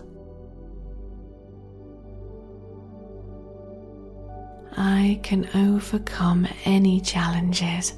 I 4.76 5.20
can 5.22 5.48
overcome 5.54 6.46
any 6.64 7.00
challenges. 7.00 7.94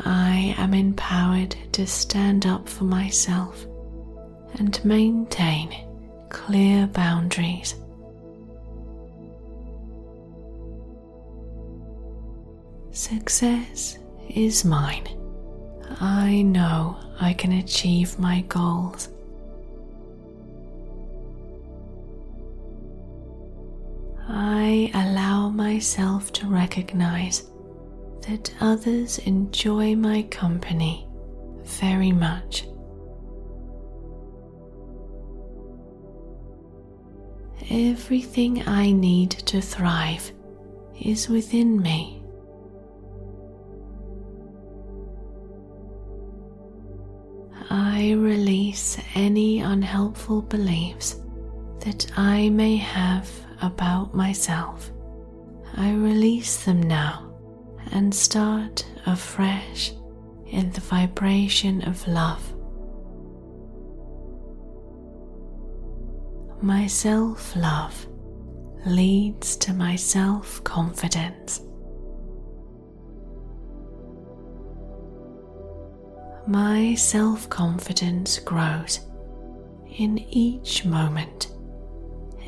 I 0.00 0.54
am 0.58 0.74
empowered 0.74 1.56
to 1.72 1.86
stand 1.86 2.44
up 2.44 2.68
for 2.68 2.84
myself 2.84 3.66
and 4.58 4.84
maintain 4.84 5.74
clear 6.28 6.86
boundaries. 6.88 7.74
Success 12.90 13.98
is 14.28 14.64
mine. 14.64 15.08
I 16.00 16.42
know 16.42 16.96
I 17.20 17.32
can 17.32 17.52
achieve 17.52 18.18
my 18.18 18.42
goals. 18.42 19.08
I 24.28 24.90
allow 24.92 25.48
myself 25.48 26.32
to 26.32 26.46
recognize 26.48 27.48
that 28.22 28.52
others 28.60 29.18
enjoy 29.18 29.94
my 29.94 30.22
company 30.22 31.06
very 31.64 32.12
much. 32.12 32.66
Everything 37.70 38.66
I 38.66 38.90
need 38.92 39.30
to 39.30 39.60
thrive 39.60 40.32
is 41.00 41.28
within 41.28 41.80
me. 41.80 42.22
I 47.70 48.12
release 48.12 48.98
any 49.14 49.60
unhelpful 49.60 50.42
beliefs 50.42 51.20
that 51.80 52.06
I 52.16 52.48
may 52.50 52.76
have 52.76 53.28
about 53.62 54.14
myself. 54.14 54.92
I 55.76 55.92
release 55.92 56.64
them 56.64 56.82
now 56.82 57.34
and 57.92 58.14
start 58.14 58.84
afresh 59.06 59.92
in 60.46 60.70
the 60.70 60.80
vibration 60.80 61.82
of 61.82 62.06
love. 62.06 62.52
My 66.62 66.86
self 66.86 67.54
love 67.56 68.06
leads 68.86 69.56
to 69.58 69.72
my 69.72 69.96
self 69.96 70.62
confidence. 70.64 71.60
My 76.48 76.94
self 76.94 77.50
confidence 77.50 78.38
grows 78.38 79.00
in 79.96 80.18
each 80.18 80.84
moment 80.84 81.48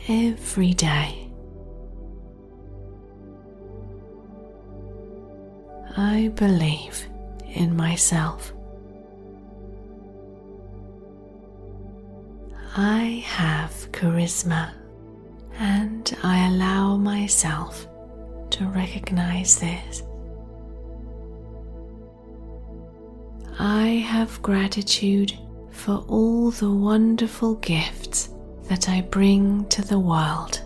every 0.07 0.73
day. 0.73 1.29
I 5.97 6.29
believe 6.37 7.09
in 7.55 7.77
myself. 7.77 8.53
I 12.77 13.25
have 13.27 13.73
charisma 13.91 14.75
and 15.59 16.17
I 16.23 16.47
allow 16.47 16.97
myself 16.97 17.89
to 18.51 18.67
recognize 18.67 19.59
this. 19.59 20.05
I 23.61 23.87
have 24.07 24.41
gratitude 24.41 25.33
for 25.73 26.05
all 26.07 26.53
the 26.53 26.71
wonderful 26.71 27.57
gifts 27.57 28.29
that 28.69 28.89
I 28.89 29.01
bring 29.01 29.67
to 29.71 29.83
the 29.83 29.99
world. 29.99 30.63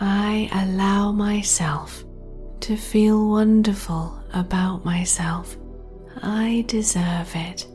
I 0.00 0.50
allow 0.52 1.12
myself 1.12 2.04
to 2.60 2.76
feel 2.76 3.28
wonderful 3.28 4.20
about 4.32 4.84
myself. 4.84 5.56
I 6.20 6.64
deserve 6.66 7.30
it. 7.34 7.68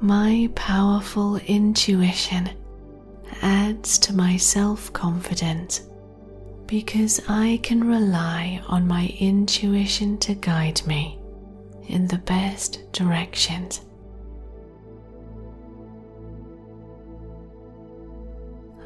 My 0.00 0.48
powerful 0.54 1.36
intuition 1.36 2.48
adds 3.42 3.98
to 3.98 4.14
my 4.14 4.36
self 4.36 4.92
confidence 4.92 5.88
because 6.66 7.20
I 7.28 7.58
can 7.62 7.82
rely 7.82 8.62
on 8.68 8.86
my 8.86 9.12
intuition 9.18 10.18
to 10.18 10.34
guide 10.34 10.86
me 10.86 11.18
in 11.88 12.06
the 12.06 12.18
best 12.18 12.92
directions. 12.92 13.80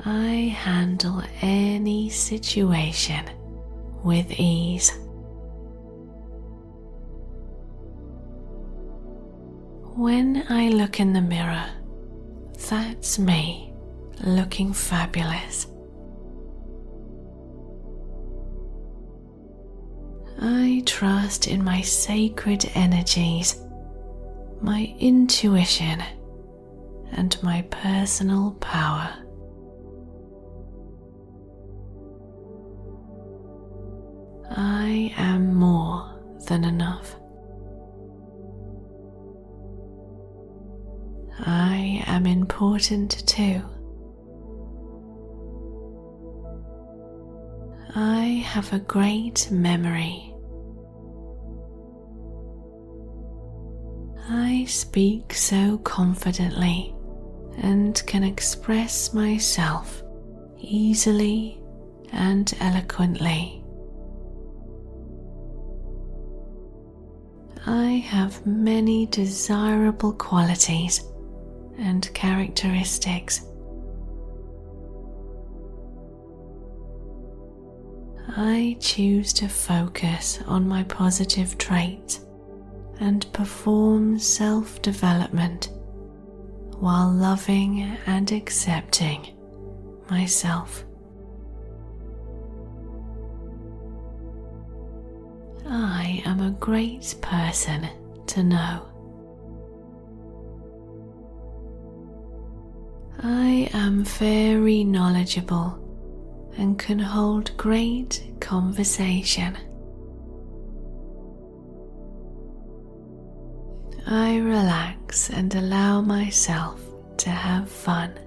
I 0.07 0.55
handle 0.57 1.23
any 1.43 2.09
situation 2.09 3.25
with 4.03 4.31
ease. 4.38 4.90
When 9.97 10.45
I 10.49 10.69
look 10.71 11.01
in 11.01 11.12
the 11.12 11.21
mirror, 11.21 11.71
that's 12.69 13.19
me 13.19 13.74
looking 14.22 14.72
fabulous. 14.72 15.66
I 20.40 20.83
trust 20.85 21.46
in 21.46 21.64
my 21.64 21.81
sacred 21.81 22.70
energies, 22.74 23.61
my 24.61 24.94
intuition, 24.98 26.03
and 27.12 27.37
my 27.42 27.62
personal 27.70 28.53
power. 28.61 29.11
I 34.50 35.14
am 35.16 35.55
more 35.55 36.20
than 36.46 36.64
enough. 36.64 37.16
I 41.40 42.05
am 42.07 42.27
important 42.27 43.27
too. 43.27 43.62
I 47.97 48.43
have 48.45 48.73
a 48.73 48.81
great 48.81 49.51
memory. 49.53 50.35
I 54.29 54.65
speak 54.67 55.33
so 55.33 55.79
confidently 55.79 56.93
and 57.59 58.03
can 58.07 58.25
express 58.25 59.15
myself 59.15 60.03
easily 60.59 61.63
and 62.11 62.53
eloquently. 62.59 63.65
I 67.67 68.05
have 68.09 68.45
many 68.45 69.07
desirable 69.07 70.15
qualities 70.15 71.05
and 71.79 72.13
characteristics. 72.13 73.47
I 78.37 78.77
choose 78.81 79.33
to 79.35 79.49
focus 79.49 80.40
on 80.47 80.66
my 80.66 80.83
positive 80.85 81.57
traits 81.57 82.27
and 82.99 83.33
perform 83.33 84.18
self 84.18 84.83
development 84.83 85.70
while 86.81 87.12
loving 87.12 87.97
and 88.07 88.33
accepting 88.33 89.29
myself. 90.11 90.85
I 95.66 96.20
am 96.27 96.40
a 96.40 96.51
great 96.51 97.14
person 97.20 97.88
to 98.27 98.42
know. 98.42 98.87
I 103.23 103.70
am 103.73 104.03
very 104.03 104.83
knowledgeable 104.83 105.84
and 106.57 106.79
can 106.79 106.99
hold 106.99 107.57
great 107.57 108.23
conversation. 108.40 109.57
I 114.07 114.37
relax 114.37 115.31
and 115.31 115.55
allow 115.55 116.01
myself 116.01 116.81
to 117.19 117.31
have 117.31 117.71
fun. 117.71 118.19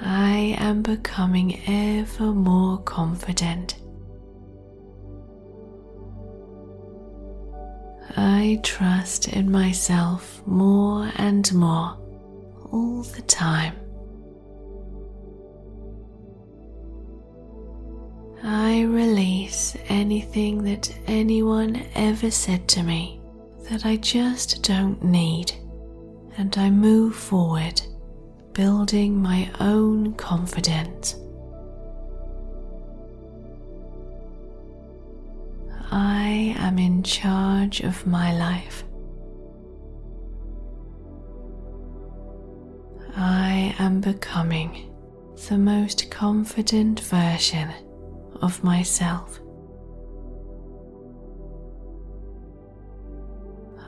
I 0.00 0.56
am 0.58 0.82
becoming 0.82 1.60
ever 1.68 2.32
more 2.32 2.78
confident 2.78 3.76
I 8.16 8.60
trust 8.62 9.28
in 9.28 9.50
myself 9.50 10.42
more 10.46 11.10
and 11.16 11.50
more 11.54 11.96
all 12.72 13.02
the 13.02 13.22
time. 13.22 13.76
I 18.42 18.82
release 18.82 19.76
anything 19.88 20.64
that 20.64 20.92
anyone 21.06 21.84
ever 21.94 22.30
said 22.30 22.66
to 22.68 22.82
me 22.82 23.20
that 23.70 23.86
I 23.86 23.96
just 23.96 24.62
don't 24.64 25.02
need, 25.04 25.52
and 26.36 26.56
I 26.58 26.70
move 26.70 27.14
forward, 27.14 27.80
building 28.52 29.22
my 29.22 29.48
own 29.60 30.14
confidence. 30.14 31.16
I 35.90 36.54
am 36.58 36.78
in 36.78 37.02
charge 37.02 37.80
of 37.80 38.06
my 38.06 38.36
life. 38.36 38.82
I 43.16 43.74
am 43.78 44.00
becoming 44.00 44.92
the 45.48 45.58
most 45.58 46.10
confident 46.10 47.00
version 47.00 47.70
of 48.40 48.62
myself. 48.64 49.40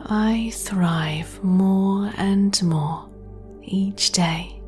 I 0.07 0.51
thrive 0.53 1.43
more 1.43 2.13
and 2.19 2.63
more 2.63 3.09
each 3.63 4.13
day. 4.13 4.61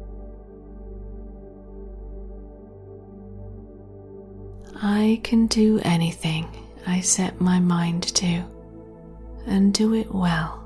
I 4.77 5.21
can 5.23 5.47
do 5.47 5.81
anything 5.85 6.49
I 6.87 7.01
set 7.01 7.41
my 7.41 7.59
mind 7.61 8.05
to 8.15 8.45
and 9.47 9.75
do 9.75 9.95
it 9.95 10.15
well. 10.15 10.66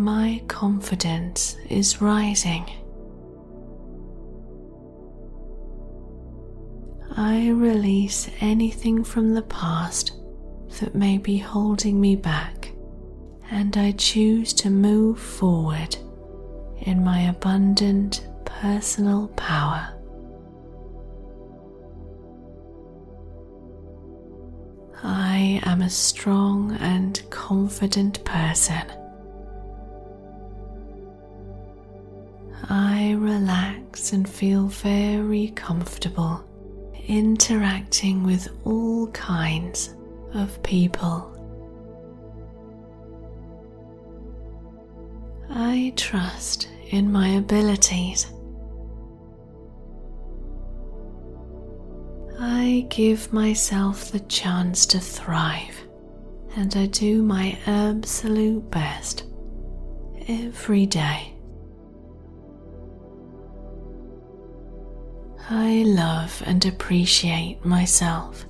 My 0.00 0.40
confidence 0.48 1.58
is 1.68 2.00
rising. 2.00 2.64
I 7.18 7.50
release 7.50 8.30
anything 8.40 9.04
from 9.04 9.34
the 9.34 9.42
past 9.42 10.12
that 10.80 10.94
may 10.94 11.18
be 11.18 11.36
holding 11.36 12.00
me 12.00 12.16
back, 12.16 12.72
and 13.50 13.76
I 13.76 13.92
choose 13.92 14.54
to 14.54 14.70
move 14.70 15.20
forward 15.20 15.94
in 16.78 17.04
my 17.04 17.28
abundant 17.28 18.26
personal 18.46 19.28
power. 19.36 19.86
I 25.02 25.60
am 25.64 25.82
a 25.82 25.90
strong 25.90 26.72
and 26.80 27.22
confident 27.28 28.24
person. 28.24 28.99
I 32.68 33.12
relax 33.18 34.12
and 34.12 34.28
feel 34.28 34.66
very 34.66 35.48
comfortable 35.56 36.44
interacting 37.06 38.22
with 38.22 38.48
all 38.64 39.08
kinds 39.08 39.94
of 40.34 40.62
people. 40.62 41.26
I 45.48 45.92
trust 45.96 46.68
in 46.90 47.10
my 47.10 47.28
abilities 47.30 48.26
I 52.42 52.86
give 52.88 53.34
myself 53.34 54.10
the 54.12 54.20
chance 54.20 54.86
to 54.86 54.98
thrive 54.98 55.76
and 56.56 56.74
I 56.74 56.86
do 56.86 57.22
my 57.22 57.58
absolute 57.66 58.70
best 58.70 59.24
every 60.26 60.86
day. 60.86 61.29
I 65.52 65.82
love 65.84 66.44
and 66.46 66.64
appreciate 66.64 67.64
myself. 67.64 68.46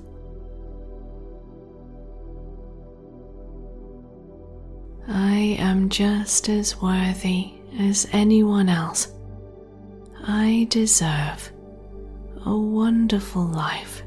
I 5.07 5.57
am 5.57 5.89
just 5.89 6.47
as 6.47 6.79
worthy 6.79 7.53
as 7.79 8.07
anyone 8.11 8.69
else. 8.69 9.11
I 10.27 10.67
deserve 10.69 11.51
a 12.45 12.55
wonderful 12.55 13.47
life. 13.47 14.03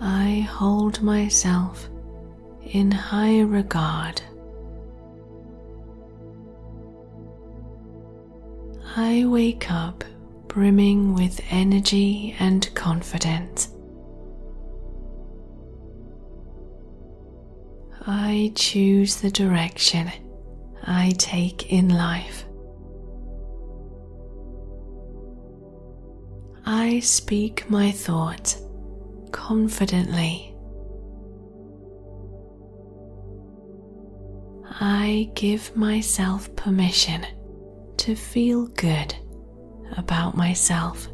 I 0.00 0.40
hold 0.50 1.00
myself 1.00 1.88
in 2.62 2.90
high 2.90 3.40
regard. 3.40 4.20
I 8.96 9.24
wake 9.26 9.72
up 9.72 10.04
brimming 10.46 11.14
with 11.14 11.40
energy 11.50 12.36
and 12.38 12.72
confidence. 12.76 13.74
I 18.06 18.52
choose 18.54 19.16
the 19.16 19.32
direction 19.32 20.12
I 20.84 21.12
take 21.18 21.72
in 21.72 21.88
life. 21.88 22.44
I 26.64 27.00
speak 27.00 27.68
my 27.68 27.90
thoughts 27.90 28.62
confidently. 29.32 30.54
I 34.80 35.32
give 35.34 35.74
myself 35.74 36.54
permission 36.54 37.26
to 37.98 38.14
feel 38.14 38.66
good 38.68 39.14
about 39.96 40.36
myself. 40.36 41.08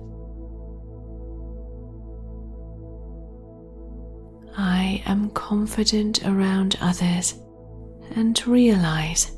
I 4.57 5.03
am 5.07 5.31
confident 5.31 6.27
around 6.27 6.77
others 6.81 7.35
and 8.17 8.47
realize 8.47 9.33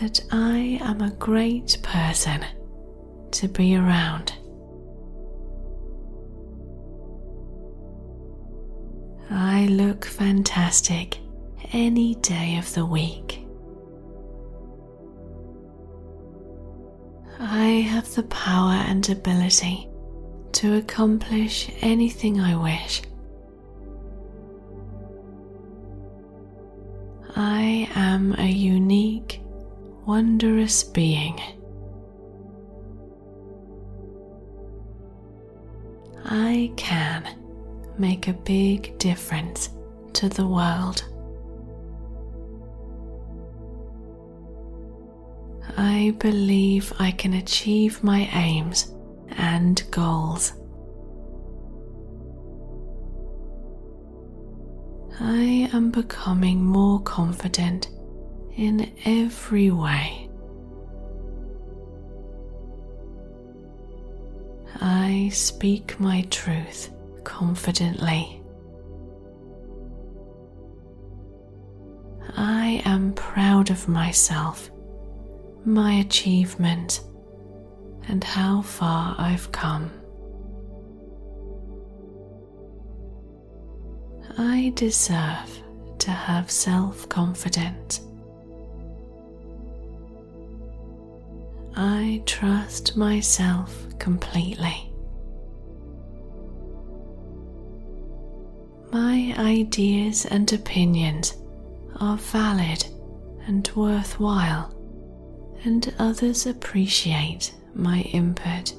that 0.00 0.20
I 0.30 0.78
am 0.82 1.00
a 1.00 1.10
great 1.12 1.78
person 1.82 2.44
to 3.32 3.48
be 3.48 3.76
around. 3.76 4.32
I 9.30 9.66
look 9.66 10.04
fantastic 10.04 11.18
any 11.72 12.14
day 12.16 12.56
of 12.58 12.72
the 12.74 12.86
week. 12.86 13.44
I 17.40 17.66
have 17.66 18.12
the 18.14 18.24
power 18.24 18.72
and 18.72 19.08
ability 19.08 19.88
to 20.52 20.76
accomplish 20.76 21.70
anything 21.80 22.40
I 22.40 22.56
wish. 22.56 23.02
I 27.36 27.88
am 27.94 28.34
a 28.38 28.48
unique, 28.48 29.40
wondrous 30.04 30.82
being. 30.82 31.40
I 36.24 36.72
can 36.76 37.38
make 37.98 38.26
a 38.26 38.32
big 38.32 38.98
difference 38.98 39.70
to 40.14 40.28
the 40.28 40.46
world. 40.46 41.04
I 45.76 46.14
believe 46.18 46.92
I 46.98 47.10
can 47.10 47.34
achieve 47.34 48.02
my 48.02 48.28
aims 48.32 48.94
and 49.36 49.82
goals. 49.90 50.52
I 55.20 55.68
am 55.72 55.90
becoming 55.90 56.64
more 56.64 57.00
confident 57.00 57.88
in 58.56 58.92
every 59.04 59.70
way. 59.70 60.28
I 64.80 65.30
speak 65.32 65.98
my 65.98 66.22
truth 66.30 66.90
confidently. 67.24 68.40
I 72.36 72.82
am 72.84 73.12
proud 73.14 73.70
of 73.70 73.88
myself 73.88 74.70
my 75.68 75.94
achievement 75.94 77.02
and 78.08 78.24
how 78.24 78.62
far 78.62 79.14
I've 79.18 79.52
come. 79.52 79.90
I 84.38 84.72
deserve 84.74 85.62
to 85.98 86.10
have 86.10 86.50
self 86.50 87.08
confidence. 87.08 88.00
I 91.76 92.22
trust 92.24 92.96
myself 92.96 93.86
completely. 93.98 94.92
My 98.90 99.34
ideas 99.36 100.24
and 100.24 100.50
opinions 100.50 101.36
are 102.00 102.16
valid 102.16 102.86
and 103.46 103.70
worthwhile 103.76 104.77
and 105.64 105.94
others 105.98 106.46
appreciate 106.46 107.54
my 107.74 108.00
input. 108.12 108.74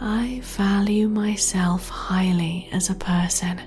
I 0.00 0.40
value 0.44 1.08
myself 1.08 1.88
highly 1.88 2.68
as 2.72 2.88
a 2.90 2.94
person. 2.94 3.60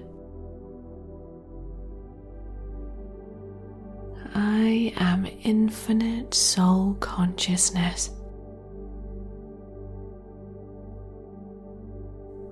I 4.34 4.94
am 4.98 5.28
infinite 5.44 6.34
soul 6.34 6.96
consciousness. 7.02 8.12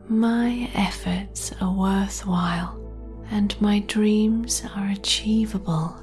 My 0.09 0.69
efforts 0.73 1.53
are 1.61 1.71
worthwhile 1.71 2.88
and 3.31 3.59
my 3.61 3.79
dreams 3.79 4.63
are 4.75 4.89
achievable. 4.89 5.95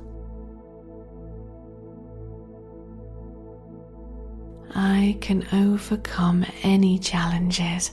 I 4.74 5.16
can 5.20 5.46
overcome 5.52 6.44
any 6.62 6.98
challenges. 6.98 7.92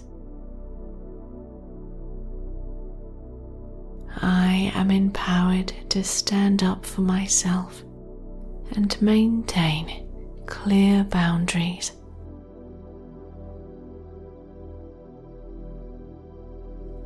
I 4.18 4.72
am 4.76 4.92
empowered 4.92 5.74
to 5.90 6.04
stand 6.04 6.62
up 6.62 6.86
for 6.86 7.02
myself 7.02 7.84
and 8.76 9.02
maintain 9.02 10.08
clear 10.46 11.04
boundaries. 11.06 11.94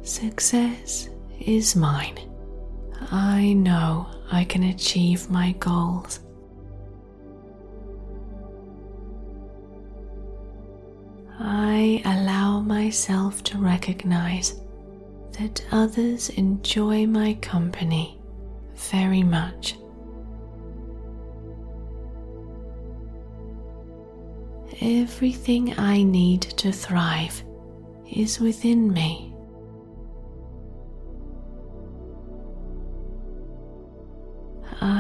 Success 0.02 1.10
is 1.40 1.76
mine. 1.76 2.20
I 3.12 3.54
know 3.54 4.08
I 4.32 4.44
can 4.44 4.64
achieve 4.64 5.30
my 5.30 5.54
goals. 5.54 6.20
I 11.40 12.02
allow 12.04 12.60
myself 12.60 13.44
to 13.44 13.58
recognize 13.60 14.60
that 15.40 15.64
others 15.72 16.30
enjoy 16.30 17.06
my 17.06 17.36
company 17.36 18.20
very 18.76 19.24
much. 19.24 19.76
Everything 24.82 25.78
I 25.78 26.04
need 26.04 26.42
to 26.42 26.72
thrive 26.72 27.44
is 28.12 28.40
within 28.40 28.92
me. 28.92 29.27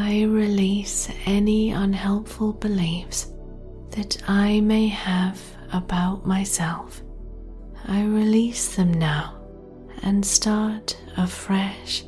I 0.10 0.22
release 0.24 1.10
any 1.26 1.72
unhelpful 1.72 2.53
beliefs 2.53 3.34
that 3.89 4.18
I 4.26 4.62
may 4.62 4.88
have 4.88 5.38
about 5.74 6.26
myself. 6.26 7.01
I 7.89 8.05
release 8.05 8.74
them 8.78 8.93
now 8.93 9.38
and 10.03 10.26
start 10.26 10.97
afresh 11.18 12.05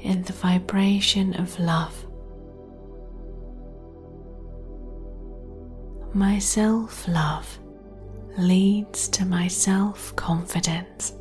in 0.00 0.24
the 0.24 0.34
vibration 0.34 1.32
of 1.40 1.58
love. 1.58 2.06
My 6.12 6.38
self 6.38 7.08
love 7.08 7.58
leads 8.36 9.08
to 9.08 9.24
my 9.24 9.48
self 9.48 10.14
confidence. 10.16 11.14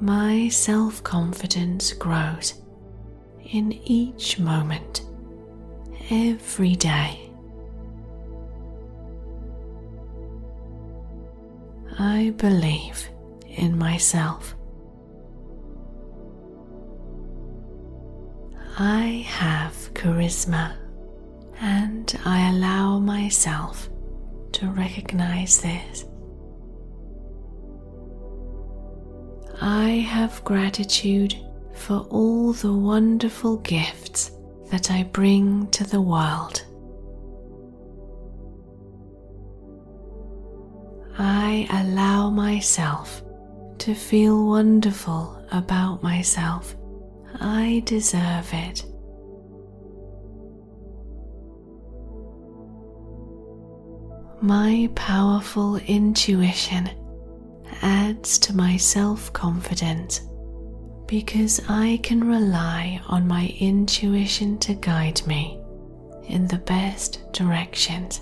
My 0.00 0.48
self 0.48 1.02
confidence 1.04 1.92
grows 1.92 2.54
in 3.52 3.72
each 3.84 4.38
moment, 4.38 5.02
every 6.10 6.74
day. 6.74 7.30
I 11.98 12.32
believe 12.38 13.10
in 13.46 13.76
myself. 13.76 14.54
I 18.78 19.26
have 19.28 19.74
charisma 19.92 20.76
and 21.60 22.18
I 22.24 22.48
allow 22.48 22.98
myself 22.98 23.90
to 24.52 24.68
recognize 24.68 25.60
this. 25.60 26.06
I 29.62 29.90
have 30.08 30.42
gratitude 30.44 31.36
for 31.74 32.06
all 32.08 32.54
the 32.54 32.72
wonderful 32.72 33.58
gifts 33.58 34.30
that 34.70 34.90
I 34.90 35.02
bring 35.02 35.66
to 35.72 35.84
the 35.84 36.00
world. 36.00 36.64
I 41.18 41.68
allow 41.70 42.30
myself 42.30 43.22
to 43.78 43.94
feel 43.94 44.46
wonderful 44.46 45.44
about 45.52 46.02
myself. 46.02 46.74
I 47.34 47.82
deserve 47.84 48.48
it. 48.52 48.84
My 54.40 54.88
powerful 54.94 55.76
intuition 55.76 56.88
adds 57.82 58.38
to 58.38 58.56
my 58.56 58.76
self 58.76 59.32
confidence 59.32 60.20
because 61.06 61.60
I 61.68 61.98
can 62.02 62.22
rely 62.22 63.00
on 63.08 63.26
my 63.26 63.52
intuition 63.58 64.58
to 64.58 64.74
guide 64.74 65.26
me 65.26 65.60
in 66.28 66.46
the 66.46 66.58
best 66.58 67.32
directions. 67.32 68.20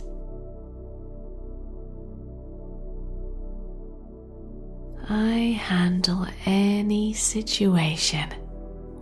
I 5.11 5.59
handle 5.61 6.27
any 6.47 7.13
situation 7.13 8.29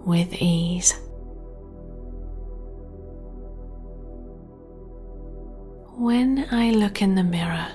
with 0.05 0.33
ease. 0.35 0.95
When 5.97 6.47
I 6.51 6.71
look 6.71 7.03
in 7.03 7.15
the 7.15 7.25
mirror, 7.25 7.69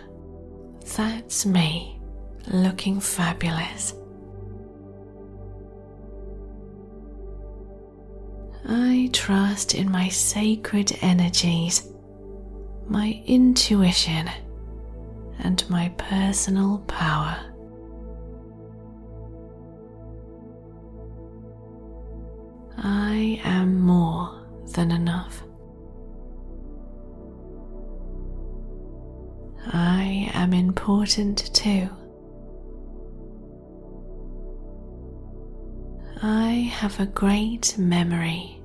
that's 0.95 1.45
me 1.45 2.00
looking 2.47 2.99
fabulous. 2.99 3.93
I 8.67 9.09
trust 9.11 9.75
in 9.75 9.91
my 9.91 10.07
sacred 10.09 10.97
energies, 11.01 11.91
my 12.87 13.21
intuition, 13.25 14.29
and 15.39 15.67
my 15.69 15.89
personal 15.97 16.79
power. 16.87 17.37
I 22.77 23.41
am 23.43 23.81
more 23.81 24.47
than 24.73 24.91
enough. 24.91 25.43
I 29.67 30.31
am 30.33 30.53
important 30.53 31.53
too. 31.53 31.89
I 36.23 36.71
have 36.71 36.99
a 36.99 37.07
great 37.07 37.77
memory. 37.79 38.61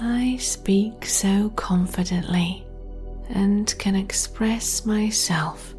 I 0.00 0.36
speak 0.38 1.04
so 1.04 1.50
confidently 1.56 2.64
and 3.30 3.76
can 3.78 3.96
express 3.96 4.86
myself 4.86 5.74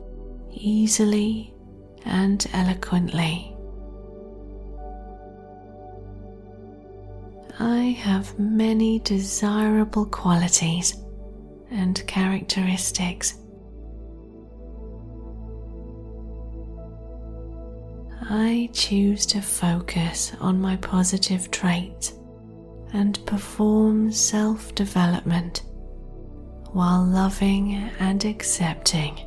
easily 0.52 1.54
and 2.04 2.46
eloquently. 2.52 3.56
I 7.60 7.96
have 8.02 8.38
many 8.38 9.00
desirable 9.00 10.08
qualities 10.08 10.94
and 11.72 12.06
characteristics 12.06 13.36
I 18.30 18.70
choose 18.74 19.26
to 19.28 19.42
focus 19.42 20.34
on 20.42 20.60
my 20.60 20.76
positive 20.78 21.50
traits 21.50 22.14
and 22.92 23.26
perform 23.26 24.12
self 24.12 24.76
development 24.76 25.64
while 26.72 27.06
loving 27.06 27.76
and 28.00 28.26
accepting 28.26 29.18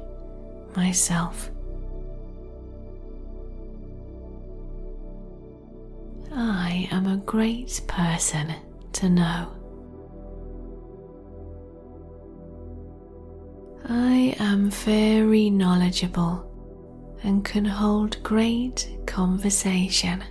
myself. 0.76 1.50
I 6.32 6.86
am 6.90 7.06
a 7.06 7.16
great 7.16 7.80
person 7.86 8.54
to 8.92 9.08
know. 9.08 9.50
I 13.88 14.36
am 14.38 14.68
very 14.70 15.48
knowledgeable 15.48 16.49
and 17.22 17.44
can 17.44 17.64
hold 17.64 18.22
great 18.22 18.88
conversation. 19.06 20.24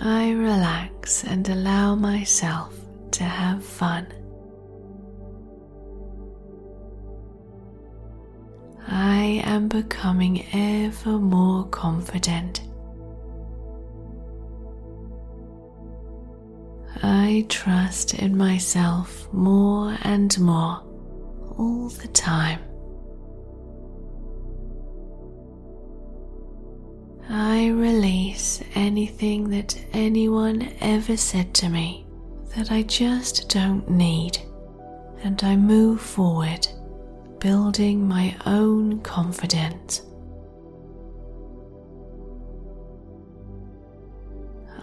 I 0.00 0.30
relax 0.30 1.24
and 1.24 1.48
allow 1.48 1.94
myself 1.94 2.74
to 3.12 3.24
have 3.24 3.64
fun. 3.64 4.06
I 8.86 9.42
am 9.44 9.68
becoming 9.68 10.46
ever 10.52 11.18
more 11.18 11.64
confident. 11.66 12.62
I 17.02 17.44
trust 17.48 18.14
in 18.14 18.36
myself 18.36 19.28
more 19.32 19.96
and 20.02 20.38
more 20.38 20.82
all 21.58 21.88
the 21.88 22.08
time. 22.08 22.60
I 27.28 27.68
release 27.68 28.62
anything 28.74 29.50
that 29.50 29.76
anyone 29.92 30.72
ever 30.80 31.16
said 31.16 31.52
to 31.54 31.68
me 31.68 32.06
that 32.56 32.70
I 32.70 32.82
just 32.82 33.50
don't 33.50 33.88
need, 33.90 34.38
and 35.22 35.42
I 35.44 35.56
move 35.56 36.00
forward, 36.00 36.66
building 37.38 38.08
my 38.08 38.34
own 38.46 39.00
confidence. 39.00 40.02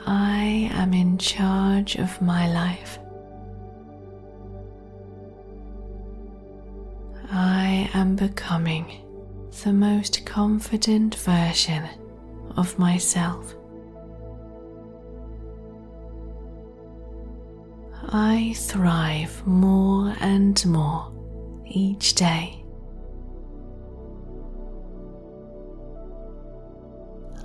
I 0.06 0.70
am 0.74 0.94
in 0.94 1.18
charge 1.18 1.96
of 1.96 2.22
my 2.22 2.48
life. 2.54 3.00
I 7.32 7.90
am 7.94 8.16
becoming 8.16 9.02
the 9.64 9.74
most 9.74 10.26
confident 10.26 11.16
version 11.16 11.84
of 12.56 12.78
myself. 12.78 13.56
I 18.10 18.54
thrive 18.56 19.46
more 19.48 20.16
and 20.20 20.64
more 20.66 21.12
each 21.66 22.14
day. 22.16 22.64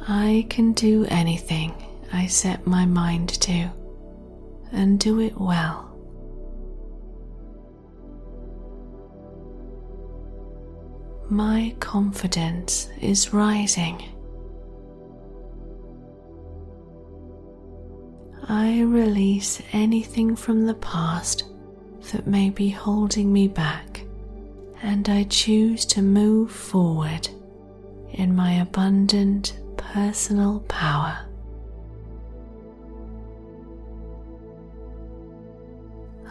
I 0.06 0.46
can 0.50 0.72
do 0.72 1.06
anything 1.06 1.74
I 2.12 2.26
set 2.26 2.66
my 2.66 2.84
mind 2.84 3.28
to 3.40 3.70
and 4.72 4.98
do 4.98 5.20
it 5.20 5.40
well. 5.40 5.89
My 11.30 11.72
confidence 11.78 12.88
is 13.00 13.32
rising. 13.32 14.02
I 18.48 18.80
release 18.80 19.62
anything 19.72 20.34
from 20.34 20.66
the 20.66 20.74
past 20.74 21.44
that 22.10 22.26
may 22.26 22.50
be 22.50 22.68
holding 22.68 23.32
me 23.32 23.46
back, 23.46 24.02
and 24.82 25.08
I 25.08 25.22
choose 25.24 25.86
to 25.86 26.02
move 26.02 26.50
forward 26.50 27.28
in 28.10 28.34
my 28.34 28.54
abundant 28.54 29.60
personal 29.76 30.60
power. 30.66 31.26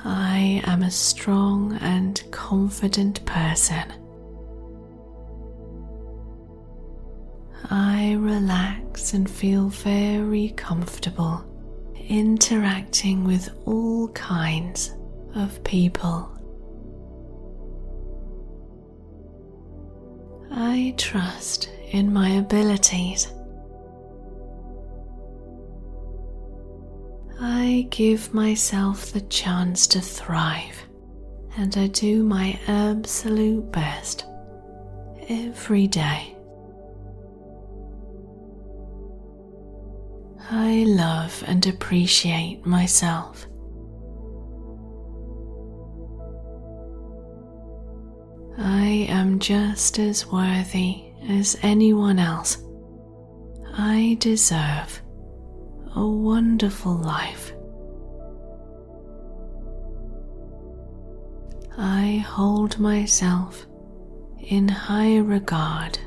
I 0.03 0.61
am 0.65 0.83
a 0.83 0.91
strong 0.91 1.77
and 1.81 2.21
confident 2.31 3.25
person 3.25 3.93
I 7.69 8.13
relax 8.19 9.13
and 9.13 9.29
feel 9.29 9.69
very 9.69 10.49
comfortable 10.49 11.45
interacting 12.07 13.23
with 13.23 13.49
all 13.65 14.07
kinds 14.09 14.95
of 15.35 15.63
people. 15.63 16.31
I 20.51 20.95
trust 20.97 21.69
in 21.91 22.11
my 22.11 22.29
abilities. 22.31 23.31
I 27.39 27.87
give 27.89 28.33
myself 28.33 29.11
the 29.11 29.21
chance 29.21 29.87
to 29.87 30.01
thrive 30.01 30.83
and 31.57 31.75
I 31.77 31.87
do 31.87 32.23
my 32.23 32.59
absolute 32.67 33.71
best 33.71 34.25
every 35.29 35.87
day. 35.87 36.35
I 40.51 40.83
love 40.87 41.43
and 41.45 41.65
appreciate 41.67 42.65
myself. 42.65 43.45
I 48.57 49.05
am 49.09 49.37
just 49.37 49.99
as 49.99 50.25
worthy 50.25 51.03
as 51.29 51.55
anyone 51.61 52.17
else. 52.17 52.57
I 53.77 54.17
deserve 54.19 55.01
a 55.95 56.05
wonderful 56.05 56.95
life. 56.97 57.53
I 61.77 62.25
hold 62.27 62.79
myself 62.79 63.67
in 64.39 64.67
high 64.67 65.17
regard. 65.17 65.99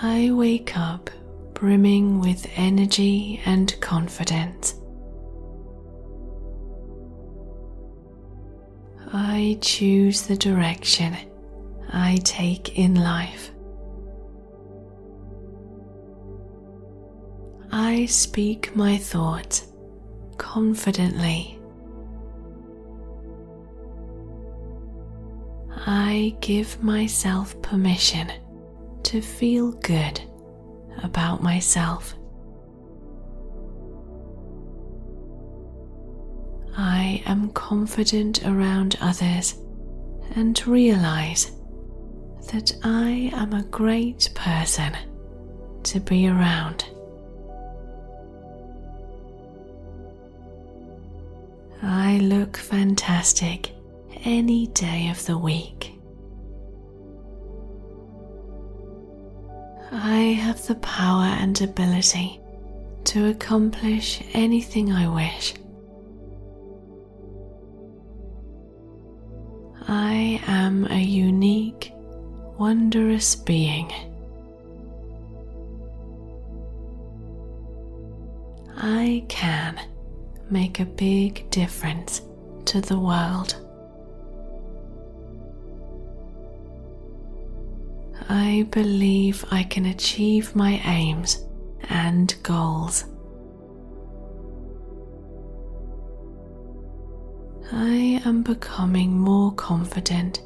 I 0.00 0.30
wake 0.30 0.76
up 0.76 1.10
brimming 1.54 2.20
with 2.20 2.46
energy 2.54 3.42
and 3.44 3.74
confidence. 3.80 4.80
I 9.12 9.58
choose 9.60 10.22
the 10.22 10.36
direction 10.36 11.16
I 11.90 12.20
take 12.22 12.78
in 12.78 12.94
life. 12.94 13.50
I 17.72 18.06
speak 18.06 18.76
my 18.76 18.98
thoughts 18.98 19.66
confidently. 20.36 21.58
I 25.86 26.36
give 26.40 26.80
myself 26.84 27.60
permission 27.62 28.30
to 29.08 29.22
feel 29.22 29.72
good 29.72 30.20
about 31.02 31.42
myself. 31.42 32.14
I 36.76 37.22
am 37.24 37.48
confident 37.52 38.44
around 38.44 38.98
others 39.00 39.54
and 40.34 40.66
realize 40.66 41.52
that 42.52 42.70
I 42.82 43.30
am 43.32 43.54
a 43.54 43.62
great 43.62 44.28
person 44.34 44.94
to 45.84 46.00
be 46.00 46.28
around. 46.28 46.84
I 51.80 52.18
look 52.18 52.58
fantastic 52.58 53.70
any 54.24 54.66
day 54.66 55.08
of 55.08 55.24
the 55.24 55.38
week. 55.38 55.97
I 60.18 60.32
have 60.32 60.66
the 60.66 60.74
power 60.74 61.26
and 61.26 61.60
ability 61.60 62.40
to 63.04 63.28
accomplish 63.28 64.20
anything 64.34 64.90
I 64.90 65.06
wish. 65.06 65.54
I 69.86 70.42
am 70.48 70.88
a 70.90 71.00
unique, 71.00 71.92
wondrous 72.58 73.36
being. 73.36 73.92
I 78.76 79.24
can 79.28 79.80
make 80.50 80.80
a 80.80 80.84
big 80.84 81.48
difference 81.50 82.22
to 82.64 82.80
the 82.80 82.98
world. 82.98 83.67
I 88.28 88.66
believe 88.70 89.44
I 89.50 89.62
can 89.62 89.86
achieve 89.86 90.54
my 90.54 90.80
aims 90.84 91.44
and 91.88 92.34
goals. 92.42 93.04
I 97.72 98.20
am 98.24 98.42
becoming 98.42 99.18
more 99.18 99.52
confident 99.52 100.42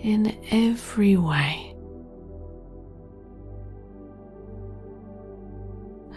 in 0.00 0.36
every 0.50 1.16
way. 1.16 1.74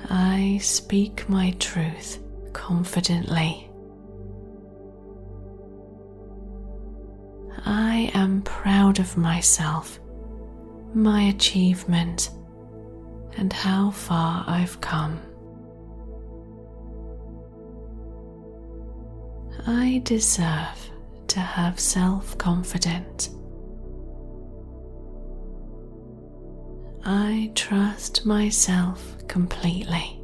I 0.09 0.59
speak 0.61 1.27
my 1.29 1.51
truth 1.59 2.19
confidently. 2.53 3.69
I 7.65 8.11
am 8.13 8.41
proud 8.43 8.99
of 8.99 9.17
myself, 9.17 9.99
my 10.95 11.23
achievement, 11.23 12.29
and 13.37 13.51
how 13.51 13.91
far 13.91 14.45
I've 14.47 14.79
come. 14.79 15.19
I 19.67 20.01
deserve 20.05 20.89
to 21.27 21.39
have 21.39 21.79
self 21.79 22.37
confidence. 22.37 23.29
I 27.03 27.51
trust 27.55 28.25
myself 28.25 29.15
completely. 29.27 30.21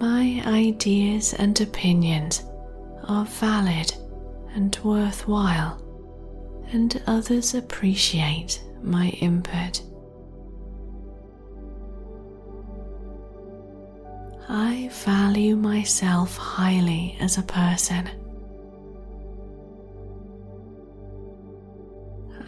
My 0.00 0.42
ideas 0.46 1.34
and 1.34 1.58
opinions 1.60 2.42
are 3.04 3.24
valid 3.24 3.94
and 4.54 4.76
worthwhile, 4.84 5.80
and 6.72 7.02
others 7.06 7.54
appreciate 7.54 8.62
my 8.82 9.08
input. 9.20 9.82
I 14.48 14.90
value 15.04 15.56
myself 15.56 16.36
highly 16.36 17.16
as 17.20 17.38
a 17.38 17.42
person. 17.42 18.08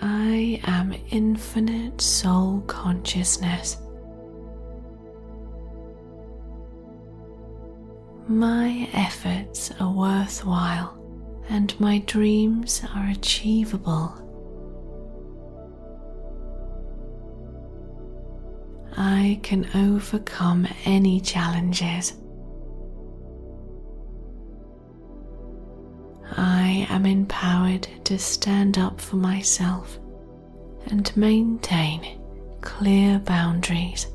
I 0.02 0.60
am 0.64 0.94
infinite 1.10 2.00
soul 2.00 2.60
consciousness. 2.66 3.78
My 8.28 8.88
efforts 8.92 9.72
are 9.80 9.90
worthwhile 9.92 10.95
and 11.49 11.78
my 11.80 11.99
dreams 12.07 12.82
are 12.94 13.09
achievable. 13.09 14.22
I 18.97 19.40
can 19.42 19.68
overcome 19.74 20.66
any 20.84 21.20
challenges. 21.20 22.14
I 26.36 26.86
am 26.90 27.07
empowered 27.07 27.86
to 28.05 28.18
stand 28.18 28.78
up 28.78 29.01
for 29.01 29.16
myself 29.16 29.99
and 30.86 31.14
maintain 31.16 32.20
clear 32.61 33.18
boundaries. 33.18 34.07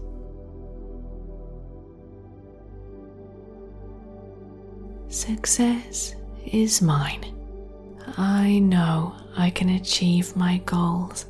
Success 5.08 6.16
is 6.46 6.82
mine. 6.82 7.26
I 8.18 8.60
know 8.60 9.16
I 9.38 9.50
can 9.50 9.70
achieve 9.70 10.36
my 10.36 10.58
goals. 10.66 11.26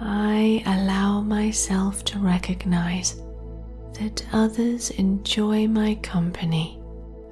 I 0.00 0.62
allow 0.66 1.20
myself 1.22 2.04
to 2.04 2.18
recognize 2.18 3.20
that 3.98 4.24
others 4.32 4.90
enjoy 4.90 5.66
my 5.66 5.94
company 5.96 6.80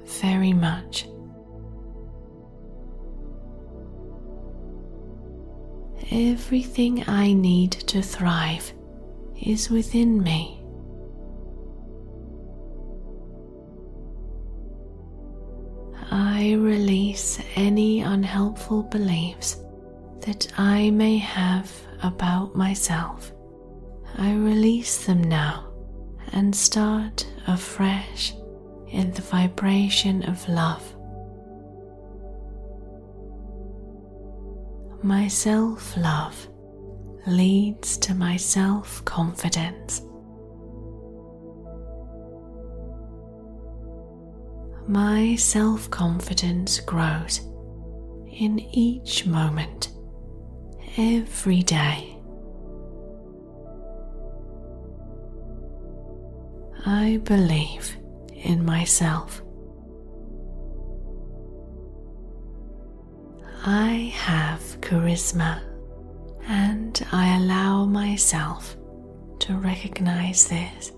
very 0.05 0.53
much. 0.53 1.07
Everything 6.11 7.03
I 7.07 7.33
need 7.33 7.71
to 7.71 8.01
thrive 8.01 8.73
is 9.41 9.69
within 9.69 10.21
me. 10.21 10.54
Release 17.15 17.39
any 17.55 18.01
unhelpful 18.01 18.83
beliefs 18.83 19.63
that 20.19 20.51
I 20.57 20.89
may 20.89 21.17
have 21.17 21.71
about 22.03 22.57
myself. 22.57 23.31
I 24.17 24.33
release 24.33 25.05
them 25.05 25.23
now 25.23 25.71
and 26.33 26.53
start 26.53 27.25
afresh 27.47 28.33
in 28.89 29.11
the 29.11 29.21
vibration 29.21 30.23
of 30.23 30.45
love. 30.49 30.83
My 35.01 35.29
self 35.29 35.95
love 35.95 36.49
leads 37.27 37.97
to 37.99 38.13
my 38.13 38.35
self 38.35 39.05
confidence. 39.05 40.01
My 44.87 45.35
self 45.35 45.89
confidence 45.89 46.79
grows 46.79 47.39
in 48.31 48.59
each 48.71 49.25
moment, 49.25 49.89
every 50.97 51.63
day. 51.63 52.15
I 56.85 57.19
believe 57.23 57.97
in 58.31 58.63
myself. 58.63 59.41
I 63.65 64.13
have 64.13 64.61
charisma 64.81 65.61
and 66.47 67.03
I 67.11 67.37
allow 67.37 67.85
myself 67.85 68.77
to 69.39 69.55
recognize 69.55 70.47
this. 70.47 70.91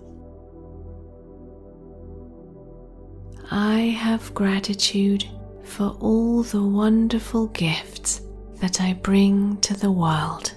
I 3.50 3.80
have 3.98 4.34
gratitude 4.34 5.24
for 5.62 5.96
all 6.00 6.42
the 6.42 6.62
wonderful 6.62 7.46
gifts 7.48 8.20
that 8.56 8.80
I 8.80 8.92
bring 8.92 9.56
to 9.62 9.74
the 9.74 9.90
world. 9.90 10.54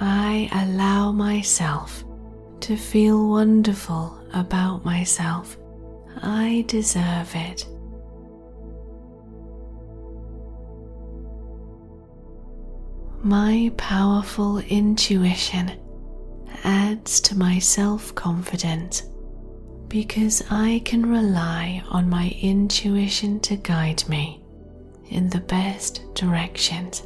I 0.00 0.48
allow 0.52 1.12
myself 1.12 2.02
to 2.60 2.76
feel 2.76 3.28
wonderful 3.28 4.18
about 4.32 4.84
myself. 4.84 5.58
I 6.22 6.64
deserve 6.66 7.34
it. 7.34 7.66
My 13.22 13.70
powerful 13.76 14.58
intuition 14.58 15.72
adds 16.64 17.20
to 17.20 17.36
my 17.36 17.58
self 17.58 18.14
confidence 18.14 19.02
because 19.88 20.42
I 20.50 20.82
can 20.84 21.04
rely 21.04 21.82
on 21.88 22.08
my 22.08 22.34
intuition 22.40 23.40
to 23.40 23.56
guide 23.56 24.08
me 24.08 24.40
in 25.08 25.28
the 25.28 25.40
best 25.40 26.02
directions. 26.14 27.02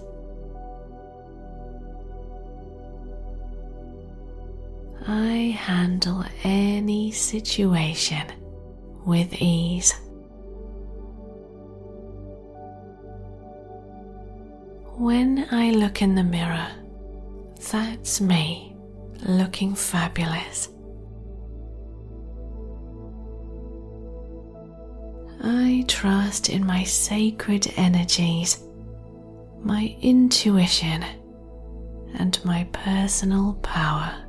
I 5.07 5.57
handle 5.59 6.25
any 6.45 7.11
situation 7.11 8.27
with 9.05 9.35
ease. 9.41 9.95
When 14.97 15.47
I 15.51 15.71
look 15.71 16.01
in 16.03 16.15
the 16.15 16.23
mirror, 16.23 16.69
that's 17.71 18.21
me 18.21 18.74
looking 19.23 19.75
fabulous. 19.75 20.69
I 25.43 25.85
trust 25.89 26.49
in 26.49 26.67
my 26.67 26.85
sacred 26.85 27.73
energies, 27.77 28.65
my 29.61 29.95
intuition, 30.01 31.05
and 32.15 32.43
my 32.45 32.65
personal 32.73 33.55
power. 33.63 34.25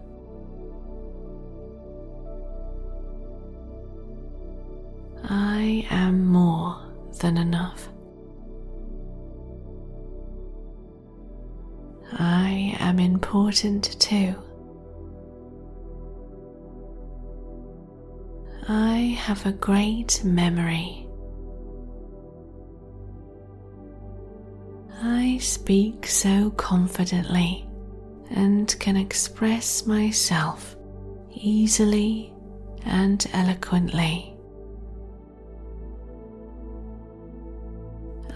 I 5.24 5.88
am 5.90 6.26
more 6.26 6.82
than 7.20 7.38
enough. 7.38 7.90
I 12.14 12.76
am 12.80 13.00
important 13.00 14.00
too. 14.00 14.36
I 18.68 19.16
have 19.20 19.46
a 19.46 19.52
great 19.52 20.24
memory. 20.24 21.08
I 25.04 25.38
speak 25.40 26.08
so 26.08 26.50
confidently 26.52 27.70
and 28.32 28.76
can 28.80 28.98
express 28.98 29.86
myself 29.86 30.76
easily 31.32 32.34
and 32.86 33.24
eloquently. 33.34 34.36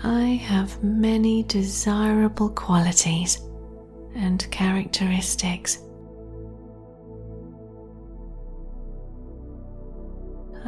I 0.04 0.22
have 0.22 0.84
many 0.84 1.42
desirable 1.44 2.50
qualities 2.50 3.42
and 4.16 4.50
characteristics. 4.52 5.80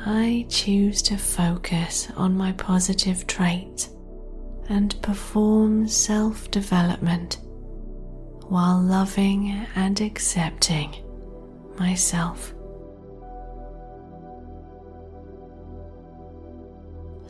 I 0.05 0.47
choose 0.49 1.03
to 1.03 1.17
focus 1.17 2.09
on 2.15 2.35
my 2.35 2.53
positive 2.53 3.27
traits 3.27 3.89
and 4.67 4.99
perform 5.03 5.87
self 5.87 6.49
development 6.49 7.37
while 8.47 8.81
loving 8.81 9.67
and 9.75 10.01
accepting 10.01 10.95
myself. 11.77 12.53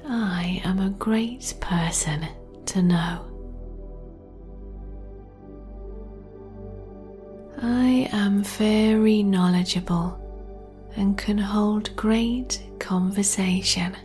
I 0.07 0.61
am 0.63 0.79
a 0.79 0.91
great 0.91 1.53
person 1.59 2.25
to 2.67 2.81
know. 2.81 3.25
I 7.61 8.09
am 8.13 8.43
very 8.43 9.23
knowledgeable 9.23 10.20
and 10.95 11.17
can 11.17 11.37
hold 11.37 11.95
great 11.95 12.61
conversation. 12.79 13.95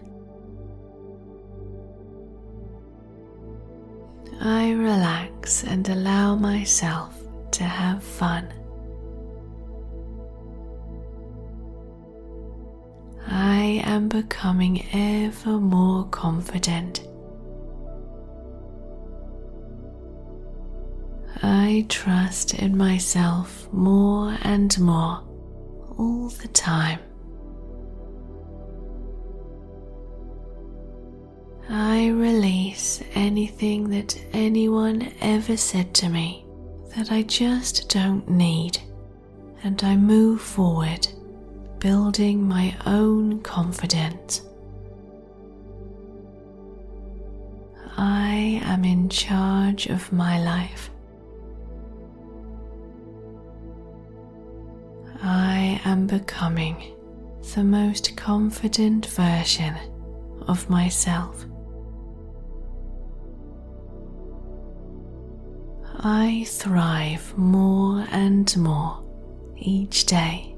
I 4.41 4.72
relax 4.72 5.64
and 5.64 5.89
allow 5.89 6.37
myself 6.37 7.18
to 7.53 7.64
have 7.64 8.03
fun. 8.03 8.53
I 13.28 13.82
am 13.84 14.09
becoming 14.09 14.87
ever 14.93 15.59
more 15.59 16.05
confident. 16.09 17.07
I 21.43 21.87
trust 21.89 22.55
in 22.55 22.76
myself 22.76 23.68
more 23.72 24.37
and 24.43 24.78
more 24.78 25.26
all 25.99 26.28
the 26.28 26.49
time. 26.49 27.01
I 31.68 32.09
release 32.09 33.03
anything 33.14 33.90
that 33.90 34.18
anyone 34.32 35.12
ever 35.20 35.57
said 35.57 35.94
to 35.94 36.09
me 36.09 36.47
that 36.97 37.11
I 37.11 37.22
just 37.22 37.88
don't 37.88 38.28
need, 38.28 38.78
and 39.62 39.82
I 39.82 39.97
move 39.97 40.40
forward 40.40 41.09
building 41.78 42.47
my 42.47 42.74
own 42.86 43.40
confidence. 43.42 44.42
I 47.97 48.61
am 48.64 48.84
in 48.84 49.09
charge 49.09 49.86
of 49.86 50.12
my 50.12 50.42
life. 50.42 50.90
Am 55.87 56.07
becoming 56.07 56.95
the 57.55 57.62
most 57.62 58.16
confident 58.16 59.07
version 59.07 59.74
of 60.49 60.68
myself. 60.68 61.47
I 66.01 66.45
thrive 66.49 67.39
more 67.39 68.05
and 68.11 68.55
more 68.57 69.03
each 69.57 70.07
day. 70.07 70.57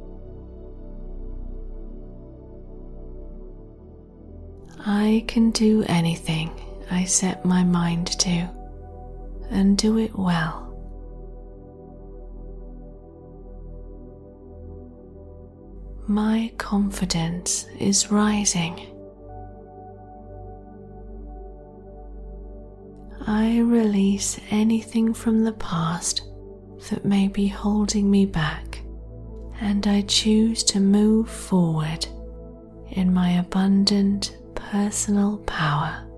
I 4.87 5.25
can 5.29 5.51
do 5.51 5.85
anything 5.89 6.51
I 6.91 7.05
set 7.05 7.45
my 7.45 7.63
mind 7.65 8.07
to 8.21 8.49
and 9.51 9.77
do 9.77 9.99
it 9.99 10.19
well. 10.19 10.68
My 16.11 16.51
confidence 16.57 17.67
is 17.79 18.11
rising. 18.11 18.81
I 23.27 23.59
release 23.59 24.41
anything 24.49 25.13
from 25.13 25.45
the 25.45 25.53
past 25.53 26.23
that 26.89 27.05
may 27.05 27.29
be 27.29 27.47
holding 27.47 28.11
me 28.11 28.25
back, 28.25 28.81
and 29.61 29.87
I 29.87 30.01
choose 30.01 30.65
to 30.65 30.81
move 30.81 31.29
forward 31.29 32.07
in 32.93 33.13
my 33.13 33.33
abundant 33.33 34.35
personal 34.55 35.37
power. 35.41 36.09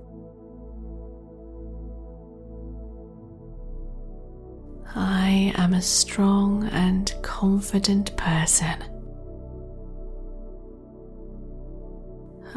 I 4.95 5.53
am 5.57 5.74
a 5.74 5.82
strong 5.82 6.68
and 6.68 7.12
confident 7.22 8.16
person 8.16 8.84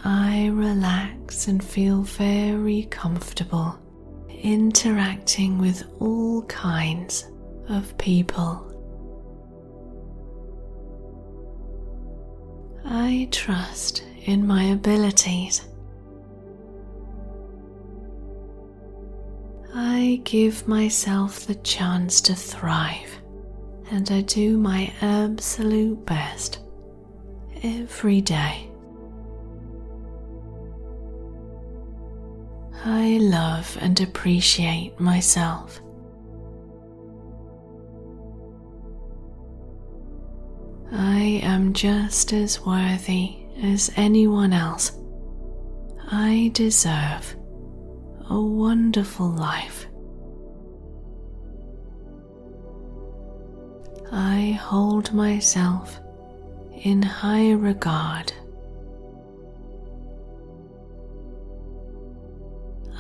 I 0.05 0.47
relax 0.47 1.47
and 1.47 1.63
feel 1.63 2.01
very 2.01 2.83
comfortable 2.89 3.79
interacting 4.29 5.57
with 5.57 5.83
all 5.99 6.43
kinds 6.43 7.31
of 7.69 7.97
people. 7.97 8.69
I 12.83 13.29
trust 13.31 14.03
in 14.25 14.45
my 14.45 14.65
abilities. 14.65 15.61
I 19.73 20.21
give 20.25 20.67
myself 20.67 21.45
the 21.45 21.55
chance 21.55 22.19
to 22.21 22.35
thrive 22.35 23.21
and 23.89 24.11
I 24.11 24.21
do 24.21 24.57
my 24.57 24.93
absolute 25.01 26.05
best 26.05 26.59
every 27.63 28.19
day. 28.19 28.69
I 32.85 33.17
love 33.21 33.77
and 33.79 33.99
appreciate 34.01 34.99
myself. 34.99 35.79
I 40.91 41.39
am 41.43 41.73
just 41.73 42.33
as 42.33 42.59
worthy 42.65 43.37
as 43.63 43.89
anyone 43.95 44.51
else. 44.51 44.91
I 46.11 46.51
deserve 46.53 47.37
a 48.29 48.39
wonderful 48.39 49.29
life. 49.29 49.87
I 54.11 54.59
hold 54.61 55.13
myself 55.13 55.99
in 56.83 57.01
high 57.01 57.51
regard. 57.51 58.33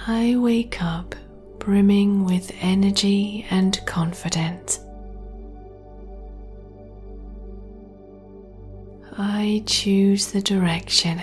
I 0.05 0.35
wake 0.35 0.83
up 0.83 1.15
brimming 1.59 2.25
with 2.25 2.51
energy 2.59 3.47
and 3.49 3.79
confidence. 3.85 4.81
I 9.17 9.63
choose 9.65 10.29
the 10.33 10.41
direction 10.41 11.21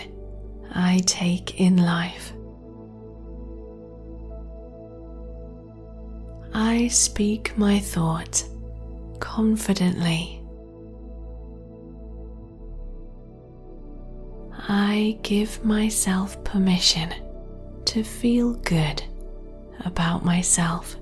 I 0.74 1.02
take 1.04 1.60
in 1.60 1.76
life. 1.76 2.32
I 6.54 6.88
speak 6.88 7.58
my 7.58 7.80
thoughts 7.80 8.48
confidently. 9.18 10.42
I 14.68 15.18
give 15.22 15.62
myself 15.66 16.42
permission 16.44 17.12
to 17.90 18.04
feel 18.04 18.54
good 18.54 19.02
about 19.84 20.24
myself. 20.24 20.94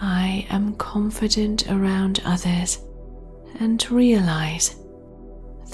I 0.00 0.46
am 0.48 0.74
confident 0.76 1.70
around 1.70 2.22
others 2.24 2.78
and 3.60 3.90
realize 3.90 4.76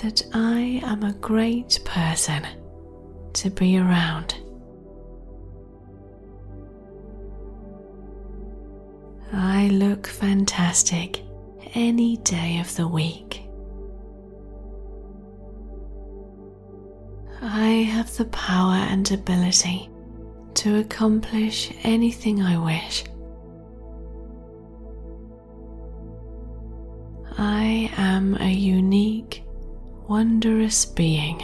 that 0.02 0.20
I 0.34 0.80
am 0.82 1.04
a 1.04 1.12
great 1.12 1.78
person 1.84 2.44
to 3.34 3.50
be 3.50 3.78
around. 3.78 4.34
I 9.32 9.68
look 9.68 10.08
fantastic 10.08 11.22
any 11.74 12.16
day 12.16 12.58
of 12.58 12.74
the 12.74 12.88
week. 12.88 13.47
I 17.68 17.82
have 17.82 18.16
the 18.16 18.24
power 18.24 18.76
and 18.76 19.10
ability 19.10 19.90
to 20.54 20.78
accomplish 20.78 21.70
anything 21.82 22.40
I 22.40 22.56
wish. 22.56 23.04
I 27.36 27.92
am 27.98 28.38
a 28.40 28.50
unique, 28.50 29.44
wondrous 30.08 30.86
being. 30.86 31.42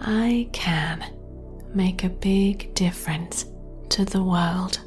I 0.00 0.48
can 0.52 1.04
make 1.74 2.04
a 2.04 2.08
big 2.08 2.72
difference 2.74 3.46
to 3.88 4.04
the 4.04 4.22
world. 4.22 4.78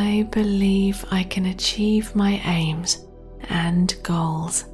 I 0.00 0.22
believe 0.30 1.04
I 1.10 1.24
can 1.24 1.46
achieve 1.46 2.14
my 2.14 2.40
aims 2.44 3.04
and 3.48 3.92
goals. 4.04 4.64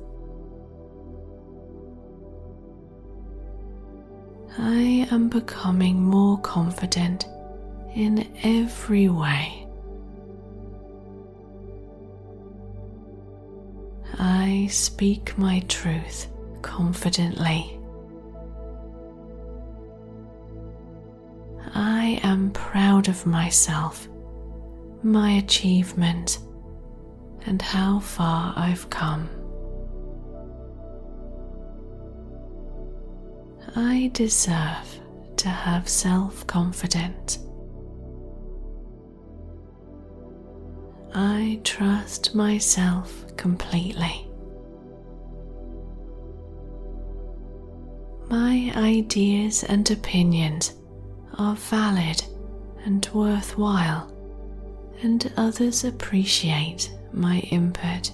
I 4.58 5.08
am 5.10 5.30
becoming 5.30 6.02
more 6.02 6.38
confident 6.40 7.24
in 7.94 8.28
every 8.42 9.08
way. 9.08 9.66
I 14.18 14.68
speak 14.70 15.38
my 15.38 15.60
truth 15.68 16.28
confidently. 16.60 17.80
I 21.74 22.20
am 22.22 22.50
proud 22.50 23.08
of 23.08 23.24
myself 23.24 24.06
my 25.04 25.32
achievement 25.32 26.38
and 27.46 27.60
how 27.60 28.00
far 28.00 28.54
I've 28.56 28.88
come. 28.88 29.28
I 33.76 34.10
deserve 34.14 35.00
to 35.36 35.48
have 35.48 35.88
self 35.88 36.46
confidence. 36.46 37.38
I 41.14 41.60
trust 41.64 42.34
myself 42.34 43.36
completely. 43.36 44.26
My 48.30 48.72
ideas 48.74 49.64
and 49.64 49.88
opinions 49.90 50.74
are 51.36 51.56
valid 51.56 52.24
and 52.84 53.06
worthwhile 53.12 54.13
and 55.02 55.32
others 55.36 55.84
appreciate 55.84 56.90
my 57.12 57.38
input. 57.50 58.10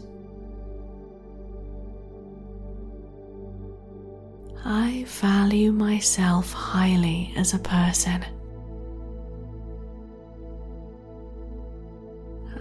I 4.64 5.04
value 5.06 5.72
myself 5.72 6.52
highly 6.52 7.32
as 7.36 7.54
a 7.54 7.58
person. 7.58 8.24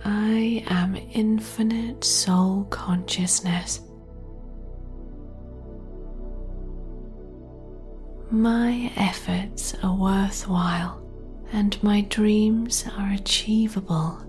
I 0.05 0.63
am 0.67 0.95
infinite 1.11 2.03
soul 2.03 2.63
consciousness. 2.69 3.81
My 8.31 8.91
efforts 8.95 9.75
are 9.83 9.95
worthwhile 9.95 11.01
and 11.51 11.81
my 11.83 12.01
dreams 12.01 12.85
are 12.97 13.11
achievable. 13.13 14.25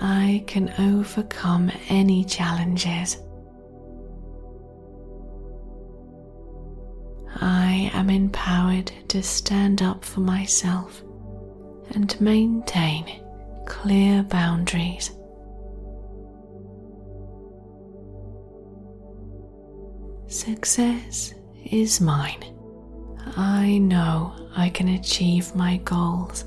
I 0.00 0.44
can 0.46 0.72
overcome 0.78 1.70
any 1.88 2.24
challenges. 2.24 3.18
I 7.36 7.90
am 7.94 8.10
empowered 8.10 8.92
to 9.08 9.22
stand 9.22 9.82
up 9.82 10.04
for 10.04 10.20
myself 10.20 11.02
and 11.90 12.18
maintain 12.20 13.22
clear 13.66 14.22
boundaries. 14.22 15.10
Success 20.26 21.34
is 21.64 22.00
mine. 22.00 22.44
I 23.36 23.78
know 23.78 24.34
I 24.56 24.70
can 24.70 24.88
achieve 24.88 25.54
my 25.54 25.76
goals. 25.78 26.44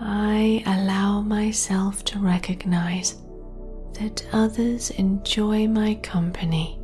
I 0.00 0.62
allow 0.66 1.20
myself 1.22 2.04
to 2.04 2.18
recognize 2.18 3.16
that 3.94 4.26
others 4.32 4.90
enjoy 4.90 5.66
my 5.66 5.94
company 5.96 6.78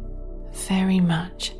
very 0.52 1.00
much. 1.00 1.52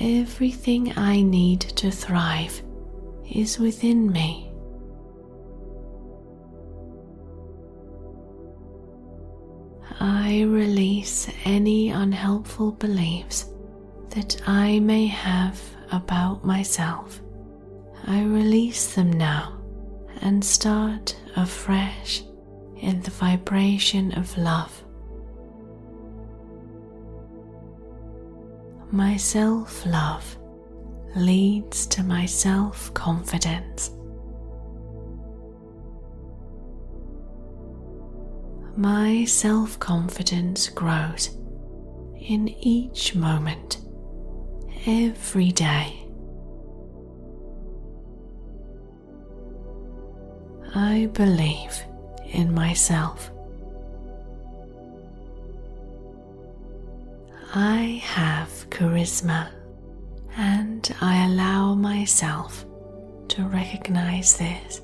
Everything 0.00 0.92
I 0.96 1.22
need 1.22 1.60
to 1.60 1.90
thrive 1.90 2.62
is 3.30 3.58
within 3.58 4.10
me. 4.10 4.43
I 10.00 10.42
release 10.42 11.28
any 11.44 11.90
unhelpful 11.90 12.72
beliefs 12.72 13.50
that 14.10 14.40
I 14.46 14.78
may 14.80 15.06
have 15.06 15.60
about 15.92 16.44
myself. 16.44 17.20
I 18.06 18.22
release 18.22 18.94
them 18.94 19.12
now 19.12 19.60
and 20.20 20.44
start 20.44 21.16
afresh 21.36 22.22
in 22.76 23.00
the 23.02 23.10
vibration 23.10 24.12
of 24.12 24.36
love. 24.36 24.84
My 28.90 29.16
self 29.16 29.84
love 29.86 30.38
leads 31.16 31.86
to 31.88 32.02
my 32.02 32.26
self 32.26 32.92
confidence. 32.94 33.90
My 38.76 39.24
self 39.24 39.78
confidence 39.78 40.68
grows 40.68 41.28
in 42.18 42.48
each 42.48 43.14
moment, 43.14 43.78
every 44.84 45.52
day. 45.52 46.00
I 50.74 51.08
believe 51.12 51.84
in 52.32 52.52
myself. 52.52 53.30
I 57.54 58.02
have 58.02 58.68
charisma 58.70 59.52
and 60.36 60.92
I 61.00 61.26
allow 61.26 61.74
myself 61.74 62.66
to 63.28 63.44
recognize 63.44 64.36
this. 64.36 64.80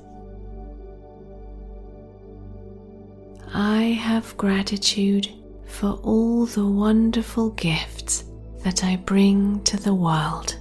I 3.63 3.91
have 3.91 4.35
gratitude 4.37 5.29
for 5.67 5.91
all 6.01 6.47
the 6.47 6.65
wonderful 6.65 7.51
gifts 7.51 8.23
that 8.63 8.83
I 8.83 8.95
bring 8.95 9.63
to 9.65 9.77
the 9.77 9.93
world. 9.93 10.57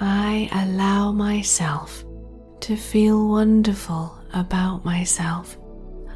I 0.00 0.48
allow 0.50 1.12
myself 1.12 2.04
to 2.62 2.74
feel 2.74 3.28
wonderful 3.28 4.18
about 4.32 4.84
myself. 4.84 5.56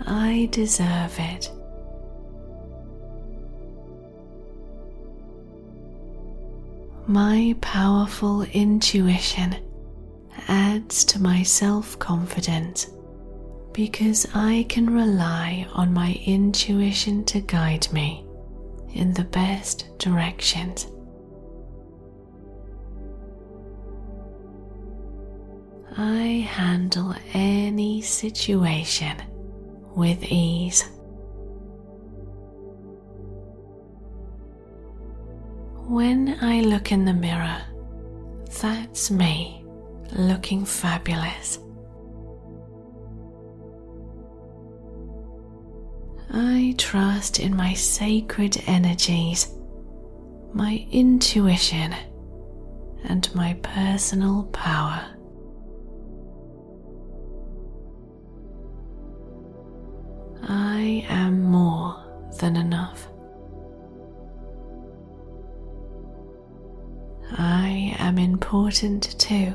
I 0.05 0.49
deserve 0.51 1.15
it. 1.21 1.49
My 7.07 7.55
powerful 7.61 8.43
intuition 8.43 9.55
adds 10.49 11.05
to 11.07 11.21
my 11.21 11.43
self 11.43 11.99
confidence 11.99 12.91
because 13.73 14.27
I 14.35 14.67
can 14.69 14.89
rely 14.89 15.67
on 15.73 15.93
my 15.93 16.19
intuition 16.25 17.25
to 17.25 17.41
guide 17.41 17.93
me 17.93 18.25
in 18.93 19.13
the 19.13 19.25
best 19.25 19.99
directions. 19.99 20.87
I 25.97 26.49
handle 26.49 27.15
any 27.33 28.01
situation 28.01 29.17
with 29.95 30.23
ease. 30.25 30.85
When 35.87 36.39
I 36.41 36.61
look 36.63 36.91
in 36.93 37.05
the 37.05 37.13
mirror, 37.13 37.61
that's 38.61 39.11
me 39.11 39.64
looking 40.13 40.65
fabulous. 40.65 41.59
I 46.31 46.75
trust 46.79 47.39
in 47.39 47.57
my 47.57 47.75
sacred 47.75 48.63
energies, 48.67 49.55
my 50.53 50.87
intuition, 50.91 51.95
and 53.05 53.33
my 53.35 53.55
personal 53.63 54.45
power. 54.45 55.15
I 60.47 61.07
am 61.09 61.43
more 61.43 62.31
than 62.41 62.57
enough. 62.57 63.09
I 67.39 67.95
am 67.99 68.19
important 68.19 69.19
too. 69.19 69.55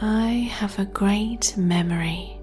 I 0.00 0.48
have 0.52 0.78
a 0.78 0.84
great 0.84 1.56
memory. 1.56 2.38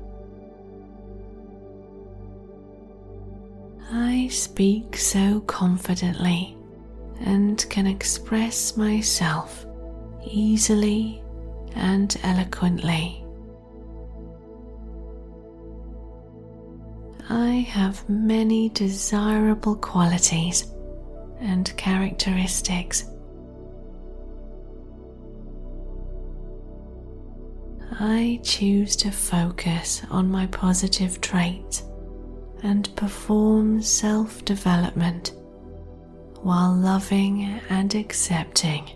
I 3.92 4.28
speak 4.30 4.98
so 4.98 5.40
confidently 5.42 6.58
and 7.22 7.66
can 7.70 7.88
express 7.88 8.76
myself 8.76 9.66
easily 10.26 11.24
and 11.76 12.16
eloquently. 12.24 13.24
I 17.30 17.66
have 17.70 18.08
many 18.10 18.68
desirable 18.70 19.78
qualities 19.78 20.74
and 21.40 21.76
characteristics. 21.78 23.06
I 27.92 28.40
choose 28.44 28.96
to 28.98 29.12
focus 29.12 30.02
on 30.10 30.30
my 30.30 30.48
positive 30.48 31.22
traits 31.22 31.84
and 32.64 32.94
perform 32.96 33.82
self 33.82 34.44
development 34.44 35.34
while 36.42 36.74
loving 36.74 37.60
and 37.70 37.94
accepting 37.96 38.90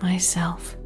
myself. 0.00 0.76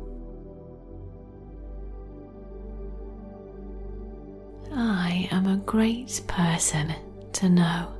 I 4.72 5.28
am 5.30 5.46
a 5.46 5.56
great 5.56 6.20
person 6.26 6.94
to 7.34 7.48
know. 7.48 7.92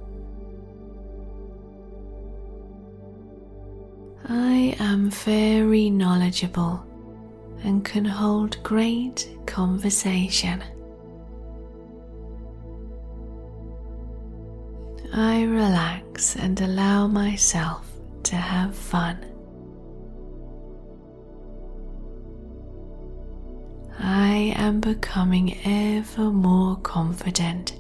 I 4.29 4.77
am 4.79 5.11
very 5.11 5.91
knowledgeable 5.91 6.85
and 7.63 7.85
can 7.85 8.05
hold 8.05 8.63
great 8.63 9.29
conversation. 9.47 10.63
I 15.13 15.43
relax 15.43 16.37
and 16.37 16.61
allow 16.61 17.07
myself 17.07 17.91
to 18.25 18.37
have 18.37 18.77
fun. 18.77 19.25
I 23.99 24.55
am 24.57 24.81
becoming 24.81 25.59
ever 25.65 26.31
more 26.31 26.77
confident. 26.77 27.75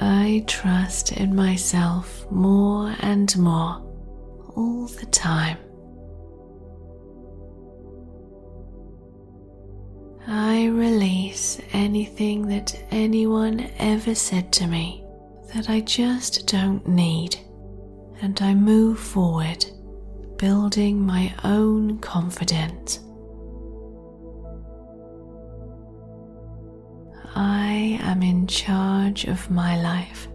I 0.00 0.44
trust 0.46 1.12
in 1.12 1.36
myself 1.36 2.26
more 2.30 2.94
and 3.00 3.36
more 3.36 3.83
all 4.56 4.86
the 4.86 5.06
time. 5.06 5.58
I 10.26 10.66
release 10.66 11.60
anything 11.72 12.48
that 12.48 12.74
anyone 12.90 13.68
ever 13.78 14.14
said 14.14 14.52
to 14.54 14.66
me 14.66 15.04
that 15.54 15.68
I 15.68 15.80
just 15.80 16.46
don't 16.46 16.86
need, 16.88 17.36
and 18.22 18.40
I 18.40 18.54
move 18.54 18.98
forward, 18.98 19.66
building 20.38 21.00
my 21.04 21.32
own 21.44 21.98
confidence. 21.98 23.00
I 27.36 27.98
am 28.02 28.22
in 28.22 28.46
charge 28.46 29.24
of 29.24 29.50
my 29.50 29.80
life. 29.80 30.28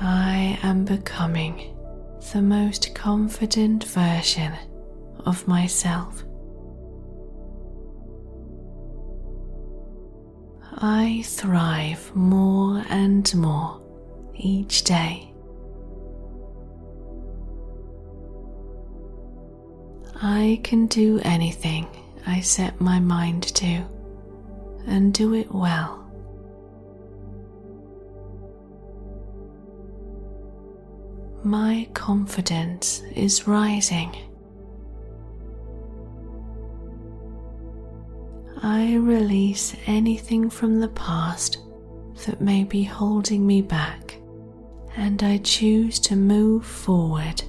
I 0.00 0.58
am 0.62 0.84
becoming 0.84 1.76
the 2.32 2.42
most 2.42 2.94
confident 2.94 3.84
version 3.84 4.52
of 5.26 5.46
myself. 5.46 6.24
I 10.76 11.22
thrive 11.24 12.14
more 12.14 12.84
and 12.88 13.32
more 13.34 13.80
each 14.34 14.84
day. 14.84 15.32
I 20.20 20.60
can 20.62 20.86
do 20.86 21.20
anything 21.24 21.86
I 22.26 22.40
set 22.40 22.80
my 22.80 22.98
mind 22.98 23.42
to 23.54 23.84
and 24.86 25.12
do 25.12 25.34
it 25.34 25.52
well. 25.54 26.03
My 31.56 31.86
confidence 31.94 33.04
is 33.14 33.46
rising. 33.46 34.12
I 38.60 38.96
release 38.96 39.76
anything 39.86 40.50
from 40.50 40.80
the 40.80 40.88
past 40.88 41.58
that 42.26 42.40
may 42.40 42.64
be 42.64 42.82
holding 42.82 43.46
me 43.46 43.62
back, 43.62 44.16
and 44.96 45.22
I 45.22 45.38
choose 45.38 46.00
to 46.00 46.16
move 46.16 46.66
forward 46.66 47.40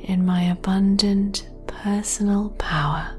in 0.00 0.26
my 0.26 0.50
abundant 0.50 1.48
personal 1.68 2.50
power. 2.58 3.16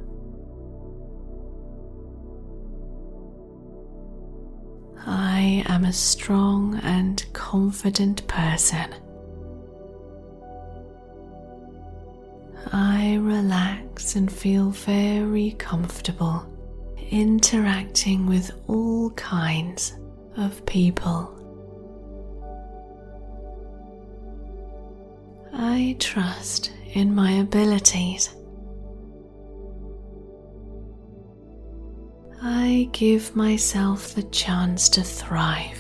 I 5.05 5.64
am 5.68 5.86
a 5.86 5.93
strong 5.93 6.82
and 6.84 7.26
confident 7.32 8.28
person. 8.28 8.93
I 12.74 13.16
relax 13.16 14.16
and 14.16 14.32
feel 14.32 14.70
very 14.70 15.52
comfortable 15.52 16.46
interacting 17.10 18.26
with 18.26 18.52
all 18.68 19.10
kinds 19.12 19.94
of 20.38 20.66
people. 20.66 21.38
I 25.54 25.98
trust 26.00 26.72
in 26.94 27.14
my 27.14 27.32
abilities. 27.34 28.30
I 32.42 32.90
give 32.94 33.36
myself 33.36 34.16
the 34.16 34.24
chance 34.24 34.88
to 34.90 35.04
thrive 35.04 35.78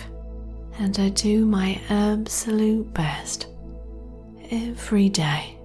and 0.77 0.99
I 0.99 1.09
do 1.09 1.45
my 1.45 1.79
absolute 1.89 2.93
best 2.93 3.47
every 4.51 5.07
day. 5.07 5.57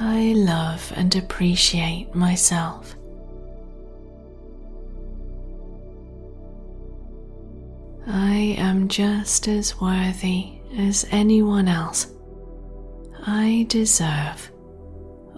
I 0.00 0.32
love 0.36 0.92
and 0.94 1.14
appreciate 1.16 2.14
myself. 2.14 2.94
I 8.06 8.54
am 8.58 8.88
just 8.88 9.48
as 9.48 9.80
worthy 9.80 10.60
as 10.78 11.04
anyone 11.10 11.66
else. 11.66 12.12
I 13.26 13.66
deserve 13.68 14.52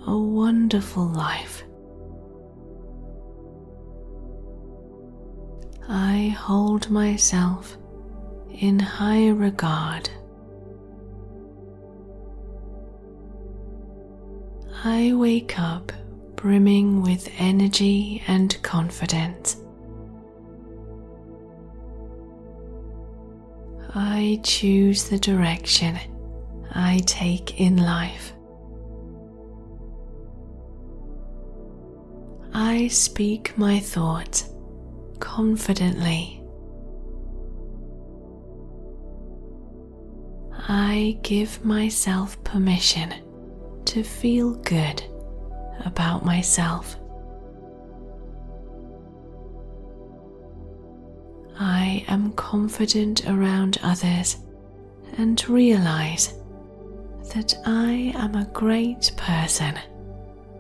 a 0.07 0.17
wonderful 0.17 1.07
life. 1.07 1.65
I 5.89 6.37
hold 6.39 6.91
myself 6.91 7.77
in 8.51 8.79
high 8.79 9.29
regard. 9.29 10.11
I 14.83 15.13
wake 15.13 15.59
up 15.59 15.93
brimming 16.37 17.03
with 17.03 17.29
energy 17.37 18.23
and 18.27 18.57
confidence. 18.63 19.61
I 23.95 24.41
choose 24.43 25.11
the 25.11 25.19
direction 25.19 25.99
I 26.73 27.03
take 27.05 27.61
in 27.61 27.77
life. 27.77 28.33
I 32.55 32.89
speak 32.89 33.59
my 33.59 33.81
thoughts 33.81 34.49
confidently. 35.19 36.43
I 40.69 41.19
give 41.21 41.63
myself 41.67 42.43
permission 42.45 43.13
to 43.91 44.05
feel 44.05 44.55
good 44.55 45.03
about 45.85 46.25
myself. 46.25 46.95
I 51.59 52.05
am 52.07 52.33
confident 52.35 53.27
around 53.27 53.79
others 53.83 54.37
and 55.19 55.49
realize 55.49 56.35
that 57.35 57.53
I 57.67 58.13
am 58.15 58.37
a 58.37 58.49
great 58.53 59.11
person 59.17 59.77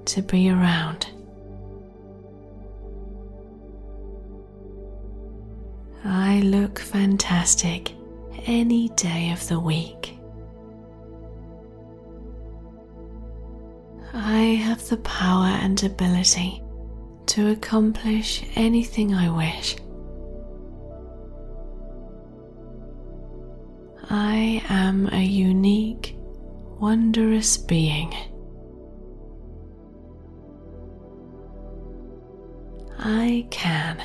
to 0.06 0.22
be 0.22 0.50
around. 0.50 1.06
I 6.04 6.40
look 6.40 6.80
fantastic 6.80 7.92
any 8.46 8.88
day 8.88 9.30
of 9.30 9.46
the 9.46 9.60
week. 9.60 10.19
I 14.12 14.40
have 14.64 14.86
the 14.88 14.96
power 14.98 15.46
and 15.46 15.80
ability 15.82 16.62
to 17.26 17.50
accomplish 17.50 18.44
anything 18.56 19.14
I 19.14 19.30
wish. 19.30 19.76
I 24.10 24.62
am 24.68 25.08
a 25.12 25.22
unique, 25.22 26.16
wondrous 26.80 27.56
being. 27.56 28.12
I 32.98 33.46
can 33.50 34.02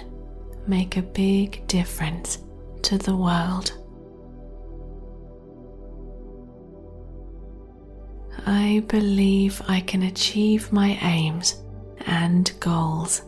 make 0.68 0.98
a 0.98 1.02
big 1.02 1.66
difference 1.68 2.38
to 2.84 3.00
the 3.00 3.16
world. 3.16 3.74
I 8.46 8.84
believe 8.88 9.62
I 9.68 9.82
can 9.82 10.04
achieve 10.04 10.72
my 10.72 10.98
aims 11.02 11.64
and 12.06 12.52
goals. 12.60 13.24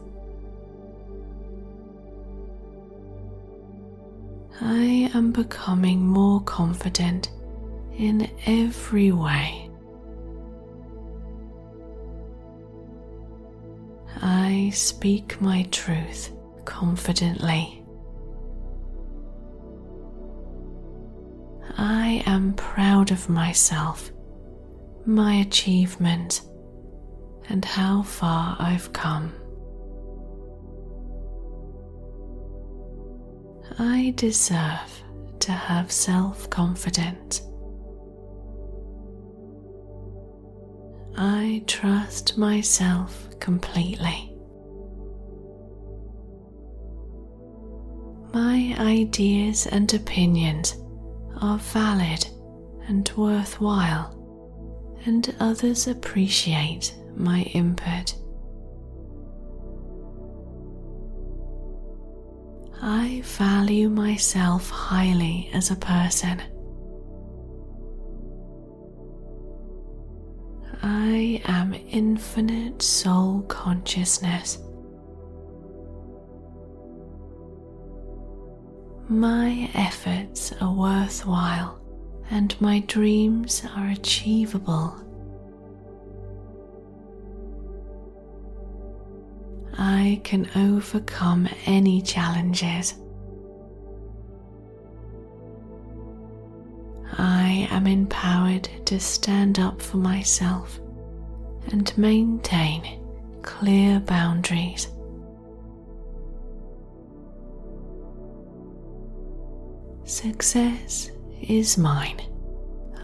I 4.62 5.12
am 5.14 5.32
becoming 5.32 6.06
more 6.06 6.42
confident 6.42 7.32
in 7.98 8.30
every 8.46 9.12
way. 9.12 9.70
I 14.22 14.72
speak 14.74 15.40
my 15.40 15.64
truth 15.72 16.32
confidently. 16.66 17.84
I 21.78 22.24
am 22.26 22.54
proud 22.54 23.12
of 23.12 23.30
myself, 23.30 24.12
my 25.08 25.36
achievement, 25.36 26.42
and 27.50 27.64
how 27.64 28.02
far 28.04 28.58
I've 28.60 28.92
come. 28.92 29.34
I 33.80 34.14
deserve 34.18 35.04
to 35.40 35.52
have 35.52 35.92
self 35.92 36.50
confidence. 36.50 37.42
I 41.16 41.64
trust 41.68 42.38
myself 42.38 43.30
completely. 43.40 44.34
My 48.34 48.76
ideas 48.78 49.68
and 49.68 49.92
opinions 49.94 50.76
are 51.42 51.58
valid 51.58 52.28
and 52.88 53.10
worthwhile, 53.16 54.17
and 55.08 55.34
others 55.40 55.88
appreciate 55.88 56.94
my 57.16 57.44
input. 57.54 58.14
I 62.82 63.22
value 63.24 63.90
myself 63.90 64.70
highly 64.70 65.50
as 65.54 65.72
a 65.72 65.78
person. 65.78 66.42
I 70.84 71.42
am 71.46 71.74
infinite 71.74 72.82
soul 72.82 73.44
consciousness. 73.44 74.60
My 79.08 79.72
efforts 79.74 80.52
are 80.60 80.74
worthwhile 80.74 81.80
and 82.30 82.60
my 82.60 82.80
dreams 82.82 83.64
are 83.76 83.88
achievable. 83.90 84.96
I 89.78 90.22
can 90.24 90.50
overcome 90.56 91.48
any 91.66 92.02
challenges. 92.02 92.96
I 97.20 97.68
am 97.72 97.88
empowered 97.88 98.70
to 98.86 99.00
stand 99.00 99.60
up 99.60 99.82
for 99.82 99.98
myself 99.98 100.80
and 101.72 101.96
maintain 101.98 103.04
clear 103.42 104.00
boundaries. 104.00 104.88
Success 110.04 111.12
is 111.42 111.78
mine. 111.78 112.22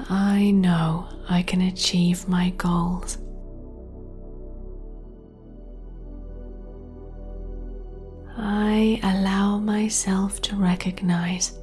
I 0.10 0.52
know 0.52 1.08
I 1.30 1.44
can 1.44 1.62
achieve 1.62 2.28
my 2.28 2.50
goals. 2.52 3.18
I 8.36 9.00
allow 9.04 9.60
myself 9.60 10.42
to 10.42 10.56
recognize 10.56 11.58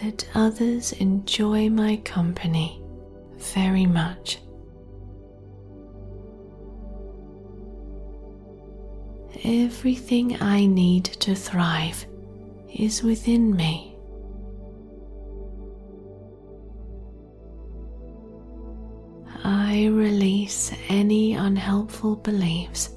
that 0.00 0.28
others 0.34 0.92
enjoy 0.92 1.68
my 1.68 1.96
company 2.04 2.82
very 3.36 3.86
much. 3.86 4.38
Everything 9.44 10.40
I 10.40 10.66
need 10.66 11.04
to 11.04 11.34
thrive 11.34 12.06
is 12.74 13.02
within 13.02 13.54
me. 13.54 13.87
I 19.50 19.86
release 19.86 20.72
any 20.90 21.32
unhelpful 21.32 22.16
beliefs 22.16 22.90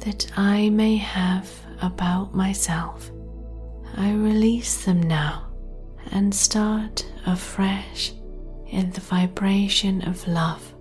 that 0.00 0.26
I 0.36 0.68
may 0.68 0.96
have 0.96 1.48
about 1.82 2.34
myself. 2.34 3.12
I 3.96 4.10
release 4.12 4.84
them 4.84 5.00
now 5.04 5.52
and 6.10 6.34
start 6.34 7.06
afresh 7.26 8.12
in 8.66 8.90
the 8.90 9.02
vibration 9.02 10.02
of 10.08 10.26
love. 10.26 10.74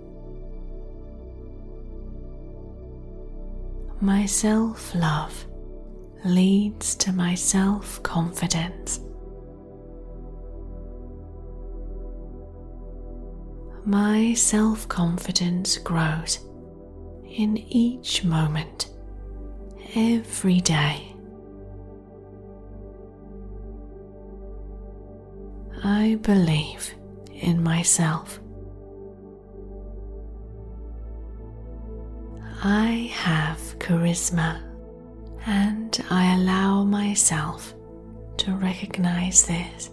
My 4.02 4.26
self 4.26 4.95
love 4.95 5.45
leads 6.26 6.95
to 6.95 7.14
my 7.14 7.35
self 7.35 8.02
confidence. 8.02 8.99
My 13.85 14.34
self 14.34 14.88
confidence 14.88 15.77
grows 15.77 16.39
in 17.27 17.57
each 17.57 18.23
moment, 18.23 18.89
every 19.95 20.61
day. 20.61 21.14
I 25.84 26.18
believe 26.22 26.95
in 27.34 27.61
myself. 27.61 28.39
I 32.64 33.11
have 33.14 33.60
charisma 33.80 34.64
and 35.45 36.01
I 36.10 36.35
allow 36.35 36.85
myself 36.85 37.73
to 38.38 38.53
recognize 38.53 39.45
this. 39.45 39.89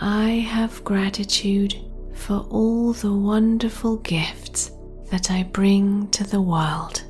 I 0.00 0.28
have 0.30 0.84
gratitude 0.84 1.74
for 2.14 2.46
all 2.50 2.92
the 2.92 3.12
wonderful 3.12 3.96
gifts 3.96 4.70
that 5.10 5.30
I 5.30 5.42
bring 5.42 6.08
to 6.10 6.22
the 6.22 6.40
world. 6.40 7.04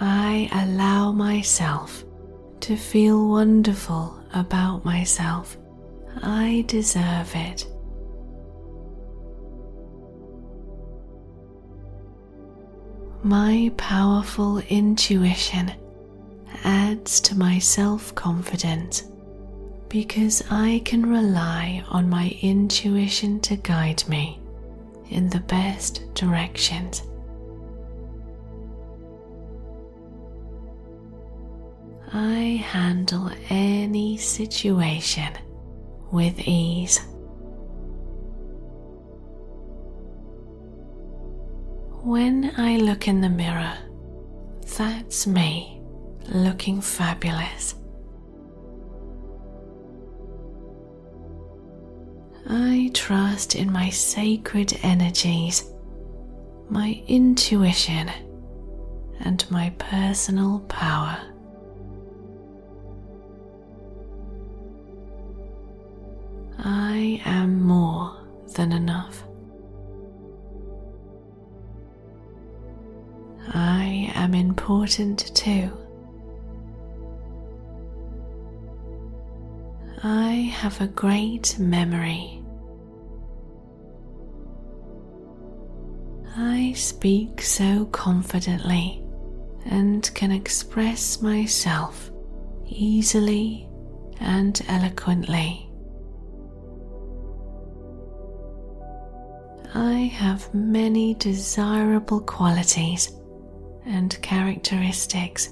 I 0.00 0.48
allow 0.52 1.12
myself 1.12 2.02
to 2.60 2.76
feel 2.76 3.28
wonderful 3.28 4.18
about 4.32 4.86
myself. 4.86 5.58
I 6.22 6.64
deserve 6.66 7.30
it. 7.34 7.66
My 13.22 13.70
powerful 13.76 14.58
intuition 14.70 15.72
adds 16.64 17.20
to 17.20 17.34
my 17.36 17.58
self 17.58 18.14
confidence 18.14 19.04
because 19.88 20.42
I 20.50 20.82
can 20.84 21.04
rely 21.04 21.84
on 21.88 22.08
my 22.08 22.36
intuition 22.42 23.40
to 23.40 23.56
guide 23.56 24.08
me 24.08 24.40
in 25.10 25.28
the 25.28 25.40
best 25.40 26.14
directions. 26.14 27.02
I 32.12 32.64
handle 32.64 33.30
any 33.48 34.16
situation 34.16 35.32
with 36.10 36.38
ease. 36.40 37.00
When 42.02 42.52
I 42.56 42.76
look 42.78 43.06
in 43.06 43.20
the 43.20 43.28
mirror, 43.28 43.76
that's 44.76 45.26
me 45.26 45.79
looking 46.28 46.80
fabulous. 46.80 47.74
I 52.48 52.90
trust 52.94 53.54
in 53.54 53.70
my 53.72 53.90
sacred 53.90 54.78
energies, 54.82 55.70
my 56.68 57.02
intuition, 57.06 58.10
and 59.20 59.48
my 59.50 59.70
personal 59.78 60.60
power. 60.60 61.18
I 66.58 67.22
am 67.24 67.62
more 67.62 68.16
than 68.54 68.72
enough. 68.72 69.22
I 73.52 74.12
am 74.14 74.34
important 74.34 75.34
too. 75.34 75.79
I 80.02 80.32
have 80.54 80.80
a 80.80 80.86
great 80.86 81.58
memory. 81.58 82.42
I 86.36 86.72
speak 86.74 87.42
so 87.42 87.84
confidently 87.86 89.04
and 89.66 90.10
can 90.14 90.30
express 90.30 91.20
myself 91.20 92.10
easily 92.66 93.68
and 94.20 94.58
eloquently. 94.68 95.70
I 99.74 99.92
have 100.14 100.54
many 100.54 101.14
desirable 101.14 102.20
qualities 102.20 103.12
and 103.84 104.20
characteristics. 104.22 105.50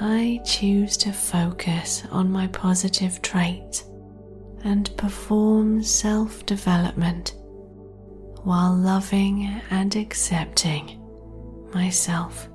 I 0.00 0.42
choose 0.44 0.98
to 0.98 1.12
focus 1.12 2.02
on 2.10 2.30
my 2.30 2.48
positive 2.48 3.22
traits 3.22 3.84
and 4.62 4.94
perform 4.98 5.82
self 5.82 6.44
development 6.44 7.34
while 8.42 8.74
loving 8.74 9.60
and 9.70 9.96
accepting 9.96 11.00
myself. 11.72 12.48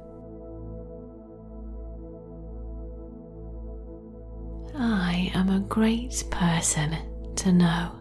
I 4.76 5.32
am 5.34 5.50
a 5.50 5.62
great 5.62 6.24
person 6.30 6.96
to 7.38 7.52
know. 7.52 7.92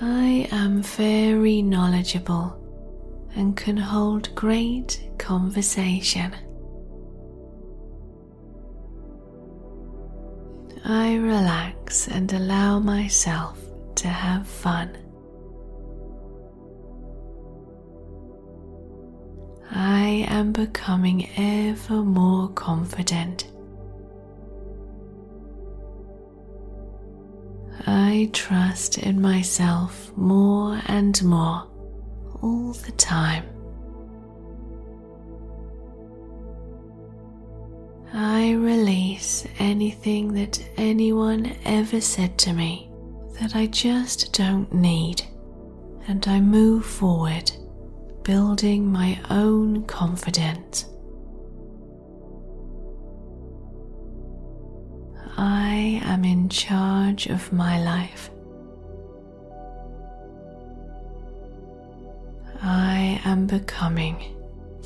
I 0.00 0.48
am 0.52 0.82
very 0.82 1.62
knowledgeable 1.62 2.59
and 3.34 3.56
can 3.56 3.76
hold 3.76 4.34
great 4.34 5.10
conversation. 5.18 6.34
I 10.84 11.16
relax 11.16 12.08
and 12.08 12.32
allow 12.32 12.78
myself 12.78 13.58
to 13.96 14.08
have 14.08 14.46
fun. 14.46 14.96
I 19.70 20.26
am 20.28 20.52
becoming 20.52 21.28
ever 21.36 22.02
more 22.02 22.48
confident. 22.48 23.46
I 27.86 28.30
trust 28.32 28.98
in 28.98 29.20
myself 29.20 30.12
more 30.16 30.80
and 30.86 31.22
more 31.22 31.69
all 32.42 32.72
the 32.72 32.92
time. 32.92 33.44
I 38.12 38.52
release 38.52 39.46
anything 39.58 40.34
that 40.34 40.62
anyone 40.76 41.56
ever 41.64 42.00
said 42.00 42.36
to 42.38 42.52
me 42.52 42.90
that 43.40 43.54
I 43.54 43.66
just 43.66 44.32
don't 44.32 44.72
need, 44.72 45.22
and 46.08 46.26
I 46.26 46.40
move 46.40 46.84
forward, 46.84 47.52
building 48.24 48.90
my 48.90 49.18
own 49.30 49.84
confidence. 49.84 50.86
I 55.36 56.00
am 56.04 56.24
in 56.24 56.48
charge 56.48 57.26
of 57.26 57.52
my 57.52 57.82
life. 57.82 58.30
I 62.62 63.20
am 63.24 63.46
becoming 63.46 64.36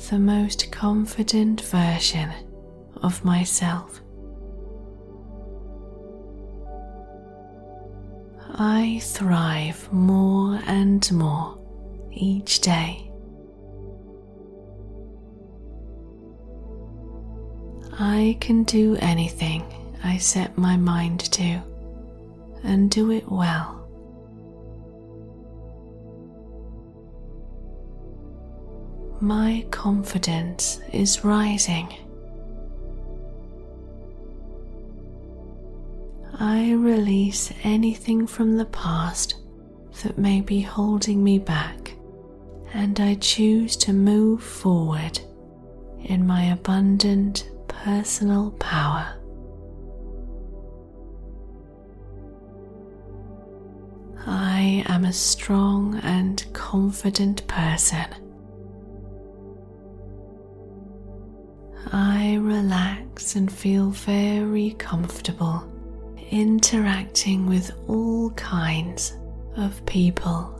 the 0.09 0.17
most 0.19 0.71
confident 0.71 1.61
version 1.61 2.31
of 3.01 3.25
myself. 3.25 4.01
I 8.57 9.01
thrive 9.03 9.91
more 9.91 10.61
and 10.65 11.11
more 11.11 11.57
each 12.11 12.61
day. 12.61 13.11
I 17.99 18.37
can 18.39 18.63
do 18.63 18.95
anything 19.01 19.63
I 20.03 20.17
set 20.17 20.57
my 20.57 20.77
mind 20.77 21.19
to 21.33 21.61
and 22.63 22.89
do 22.89 23.11
it 23.11 23.29
well. 23.29 23.84
My 29.25 29.65
confidence 29.71 30.79
is 30.93 31.23
rising. 31.25 31.91
I 36.39 36.73
release 36.73 37.51
anything 37.63 38.27
from 38.27 38.55
the 38.55 38.65
past 38.65 39.37
that 40.03 40.19
may 40.19 40.41
be 40.41 40.61
holding 40.61 41.23
me 41.23 41.39
back, 41.39 41.95
and 42.71 42.99
I 42.99 43.15
choose 43.15 43.75
to 43.77 43.93
move 43.93 44.43
forward 44.43 45.19
in 46.03 46.27
my 46.27 46.43
abundant 46.51 47.49
personal 47.67 48.51
power. 48.59 49.07
I 54.27 54.83
am 54.85 55.03
a 55.03 55.13
strong 55.13 55.99
and 56.03 56.45
confident 56.53 57.47
person. 57.47 58.24
And 63.35 63.51
feel 63.51 63.89
very 63.89 64.71
comfortable 64.77 65.71
interacting 66.31 67.45
with 67.45 67.71
all 67.87 68.31
kinds 68.31 69.15
of 69.57 69.85
people. 69.85 70.51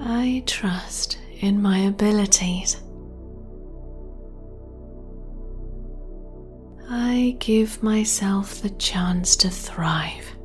I 0.00 0.42
trust 0.46 1.18
in 1.40 1.60
my 1.60 1.78
abilities. 1.78 2.76
I 6.88 7.36
give 7.38 7.82
myself 7.82 8.60
the 8.62 8.70
chance 8.70 9.36
to 9.36 9.50
thrive 9.50 10.36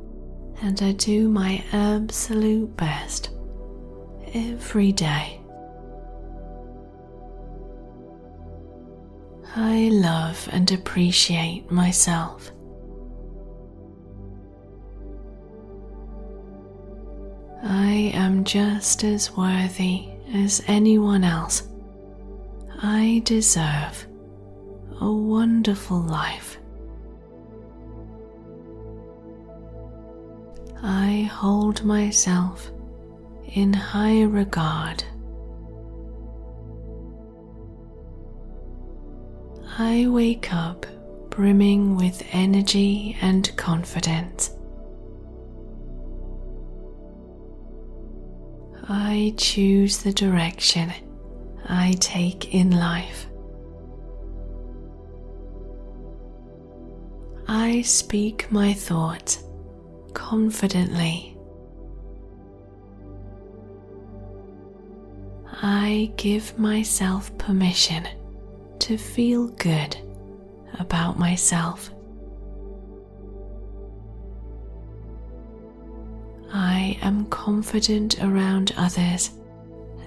and 0.62 0.80
I 0.82 0.92
do 0.92 1.28
my 1.28 1.62
absolute 1.72 2.76
best 2.76 3.30
every 4.34 4.92
day. 4.92 5.37
I 9.60 9.88
love 9.88 10.48
and 10.52 10.70
appreciate 10.70 11.68
myself. 11.68 12.52
I 17.64 18.12
am 18.14 18.44
just 18.44 19.02
as 19.02 19.36
worthy 19.36 20.10
as 20.32 20.62
anyone 20.68 21.24
else. 21.24 21.66
I 22.84 23.20
deserve 23.24 24.06
a 25.00 25.10
wonderful 25.10 26.02
life. 26.02 26.58
I 30.84 31.28
hold 31.32 31.84
myself 31.84 32.70
in 33.54 33.72
high 33.72 34.22
regard. 34.22 35.02
I 39.80 40.08
wake 40.08 40.52
up 40.52 40.86
brimming 41.30 41.96
with 41.96 42.26
energy 42.32 43.16
and 43.22 43.56
confidence. 43.56 44.50
I 48.88 49.34
choose 49.36 49.98
the 49.98 50.12
direction 50.12 50.92
I 51.68 51.92
take 52.00 52.52
in 52.52 52.72
life. 52.72 53.28
I 57.46 57.82
speak 57.82 58.50
my 58.50 58.72
thoughts 58.72 59.44
confidently. 60.12 61.38
I 65.62 66.12
give 66.16 66.58
myself 66.58 67.36
permission 67.38 68.08
to 68.88 68.96
feel 68.96 69.48
good 69.48 69.98
about 70.80 71.18
myself. 71.18 71.90
I 76.54 76.98
am 77.02 77.26
confident 77.26 78.18
around 78.22 78.72
others 78.78 79.32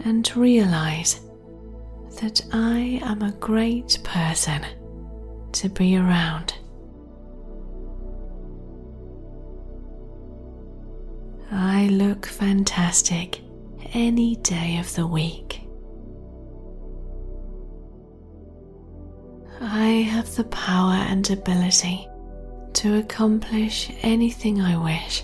and 0.03 0.35
realize 0.35 1.21
that 2.21 2.41
I 2.53 2.99
am 3.03 3.21
a 3.21 3.33
great 3.33 3.99
person 4.03 4.65
to 5.51 5.69
be 5.69 5.95
around. 5.95 6.55
I 11.51 11.85
look 11.89 12.25
fantastic 12.25 13.41
any 13.93 14.37
day 14.37 14.79
of 14.79 14.95
the 14.95 15.05
week. 15.05 15.61
I 19.63 20.07
have 20.09 20.35
the 20.35 20.45
power 20.45 20.95
and 20.95 21.29
ability 21.29 22.09
to 22.73 22.97
accomplish 22.97 23.91
anything 24.01 24.59
I 24.59 24.75
wish. 24.75 25.21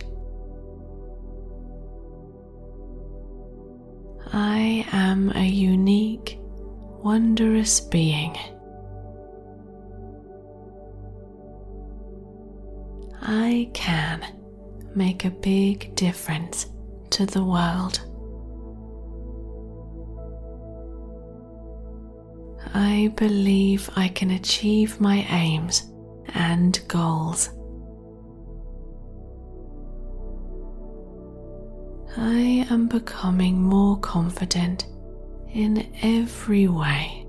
I 4.31 4.85
am 4.91 5.31
a 5.31 5.43
unique, 5.43 6.37
wondrous 7.03 7.79
being. 7.79 8.37
I 13.19 13.71
can 13.73 14.23
make 14.93 15.25
a 15.25 15.31
big 15.31 15.95
difference 15.95 16.67
to 17.09 17.25
the 17.25 17.43
world. 17.43 18.06
I 22.73 23.11
believe 23.15 23.89
I 23.95 24.07
can 24.09 24.31
achieve 24.31 24.99
my 24.99 25.25
aims 25.29 25.91
and 26.33 26.79
goals. 26.87 27.49
I 32.17 32.65
am 32.69 32.87
becoming 32.87 33.61
more 33.61 33.97
confident 33.99 34.87
in 35.53 35.93
every 36.01 36.67
way. 36.67 37.25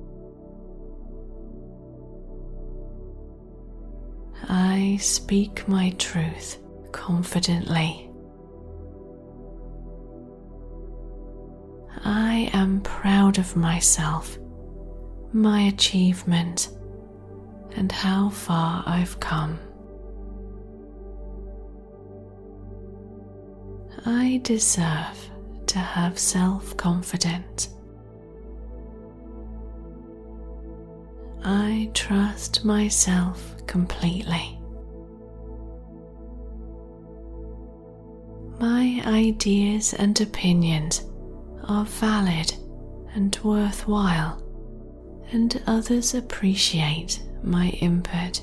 I 4.49 4.99
speak 5.01 5.69
my 5.69 5.91
truth 5.99 6.59
confidently. 6.93 8.11
I 12.05 12.51
am 12.55 12.81
proud 12.81 13.39
of 13.39 13.57
myself, 13.57 14.39
my 15.33 15.63
achievement, 15.63 16.71
and 17.77 17.93
how 17.93 18.31
far 18.31 18.83
I've 18.87 19.19
come. 19.21 19.59
I 24.07 24.41
deserve 24.43 25.31
to 25.67 25.79
have 25.79 26.19
self 26.19 26.77
confidence. 26.77 27.75
I 31.45 31.91
trust 31.95 32.65
myself 32.65 33.55
completely. 33.67 34.59
My 38.59 39.01
ideas 39.07 39.95
and 39.95 40.21
opinions 40.21 41.05
are 41.65 41.85
valid 41.85 42.53
and 43.15 43.39
worthwhile, 43.45 44.43
and 45.33 45.63
others 45.67 46.15
appreciate 46.15 47.21
my 47.43 47.69
input. 47.81 48.43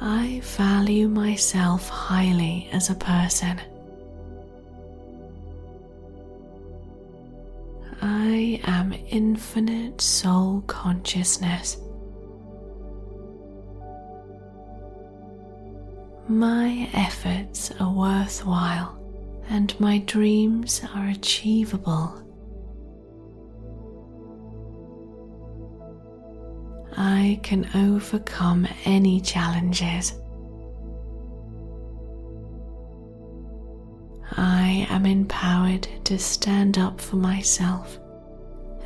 I 0.00 0.40
value 0.42 1.08
myself 1.08 1.88
highly 1.88 2.68
as 2.72 2.88
a 2.88 2.94
person. 2.94 3.60
I 8.02 8.60
am 8.64 8.94
infinite 9.08 10.00
soul 10.00 10.62
consciousness. 10.66 11.76
My 16.28 16.88
efforts 16.94 17.72
are 17.78 17.92
worthwhile 17.92 18.99
and 19.50 19.78
my 19.80 19.98
dreams 19.98 20.80
are 20.94 21.08
achievable. 21.08 22.16
I 26.96 27.40
can 27.42 27.68
overcome 27.74 28.68
any 28.84 29.20
challenges. 29.20 30.14
I 34.36 34.86
am 34.88 35.04
empowered 35.04 35.88
to 36.04 36.16
stand 36.16 36.78
up 36.78 37.00
for 37.00 37.16
myself 37.16 37.98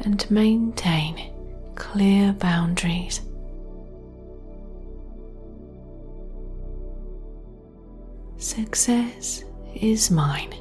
and 0.01 0.28
maintain 0.31 1.31
clear 1.74 2.32
boundaries. 2.32 3.20
Success 8.39 9.45
is 9.75 10.11
mine. 10.11 10.55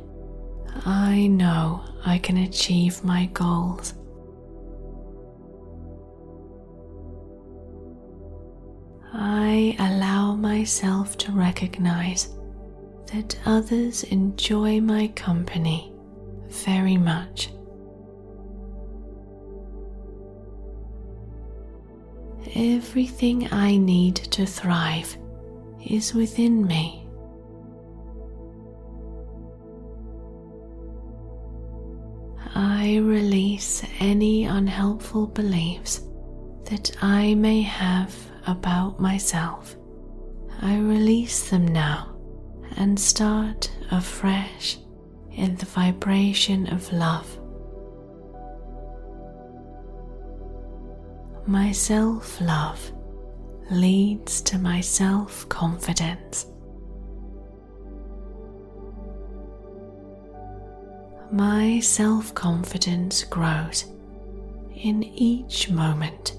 I 0.86 1.28
know 1.28 1.84
I 2.06 2.18
can 2.18 2.38
achieve 2.38 3.04
my 3.04 3.26
goals. 3.28 3.94
I 9.14 9.76
allow 9.80 10.36
myself 10.36 11.18
to 11.20 11.32
recognize 11.32 12.30
that 13.14 13.38
others 13.46 14.04
enjoy 14.06 14.82
my 14.82 15.08
company 15.10 15.94
very 16.50 16.98
much. 16.98 17.50
Everything 22.56 23.48
I 23.52 23.78
need 23.78 24.16
to 24.16 24.46
thrive 24.46 25.16
is 25.86 26.14
within 26.14 26.66
me. 26.66 27.03
I 32.86 32.98
release 32.98 33.82
any 34.02 34.44
unhelpful 34.44 35.28
beliefs 35.28 36.02
that 36.66 36.92
I 37.02 37.34
may 37.34 37.62
have 37.62 38.14
about 38.46 39.00
myself. 39.00 39.78
I 40.62 40.78
release 40.80 41.50
them 41.50 41.66
now 41.66 42.14
and 42.76 43.00
start 43.00 43.72
afresh 43.90 44.80
in 45.32 45.56
the 45.56 45.66
vibration 45.66 46.68
of 46.74 46.92
love. 46.92 47.40
My 51.48 51.72
self 51.72 52.42
love 52.42 52.92
leads 53.72 54.42
to 54.42 54.58
my 54.58 54.82
self 54.82 55.48
confidence. 55.48 56.48
My 61.34 61.80
self 61.80 62.36
confidence 62.36 63.24
grows 63.24 63.86
in 64.76 65.02
each 65.02 65.68
moment, 65.68 66.38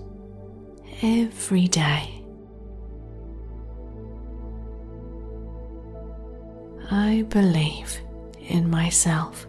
every 1.03 1.67
day. 1.67 2.23
I 6.93 7.27
believe 7.29 8.01
in 8.39 8.71
myself. 8.71 9.49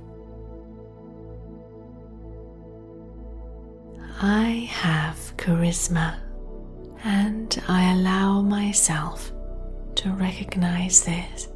I 4.19 4.67
have 4.71 5.37
charisma 5.37 6.21
and 7.03 7.61
I 7.67 7.91
allow 7.91 8.41
myself 8.41 9.31
to 9.93 10.09
recognize 10.09 11.05
this. 11.05 11.49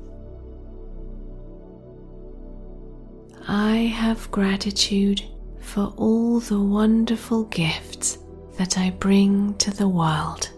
I 3.52 3.78
have 3.78 4.30
gratitude 4.30 5.24
for 5.60 5.92
all 5.98 6.40
the 6.40 6.60
wonderful 6.62 7.46
gifts 7.46 8.20
that 8.60 8.78
I 8.78 8.92
bring 8.92 9.56
to 9.56 9.72
the 9.72 9.88
world. 9.88 10.52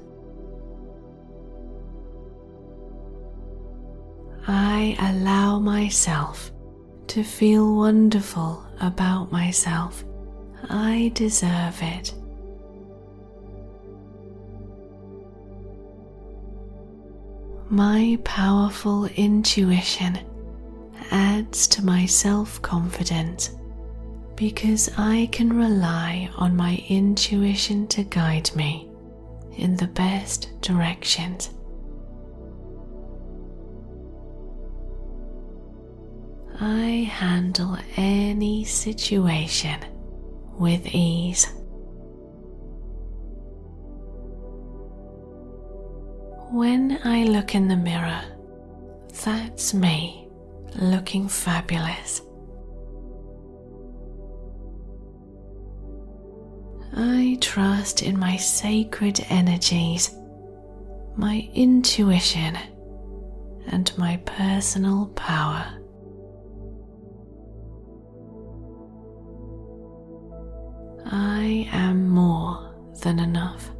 I 4.45 4.97
allow 4.99 5.57
myself 5.57 6.51
to 7.07 7.23
feel 7.23 7.77
wonderful 7.77 8.61
about 8.81 9.31
myself. 9.31 10.03
I 10.69 11.13
deserve 11.13 11.81
it. 11.81 12.13
My 17.69 18.19
powerful 18.25 19.05
intuition 19.05 20.19
adds 21.11 21.67
to 21.67 21.85
my 21.85 22.05
self 22.05 22.61
confidence 22.61 23.51
because 24.35 24.89
I 24.97 25.29
can 25.31 25.53
rely 25.53 26.29
on 26.35 26.55
my 26.55 26.83
intuition 26.89 27.87
to 27.89 28.03
guide 28.03 28.49
me 28.55 28.89
in 29.57 29.75
the 29.75 29.87
best 29.87 30.49
directions. 30.61 31.51
I 36.59 37.09
handle 37.11 37.77
any 37.97 38.63
situation 38.63 39.79
with 40.57 40.87
ease. 40.87 41.45
When 46.51 46.99
I 47.03 47.23
look 47.23 47.55
in 47.55 47.67
the 47.67 47.77
mirror, 47.77 48.23
that's 49.23 49.73
me 49.73 50.21
looking 50.79 51.27
fabulous. 51.27 52.21
I 56.93 57.37
trust 57.39 58.03
in 58.03 58.19
my 58.19 58.35
sacred 58.37 59.25
energies, 59.29 60.13
my 61.15 61.49
intuition, 61.53 62.57
and 63.67 63.91
my 63.97 64.17
personal 64.25 65.07
power. 65.15 65.77
I 71.05 71.69
am 71.71 72.09
more 72.09 72.75
than 73.01 73.19
enough. 73.19 73.71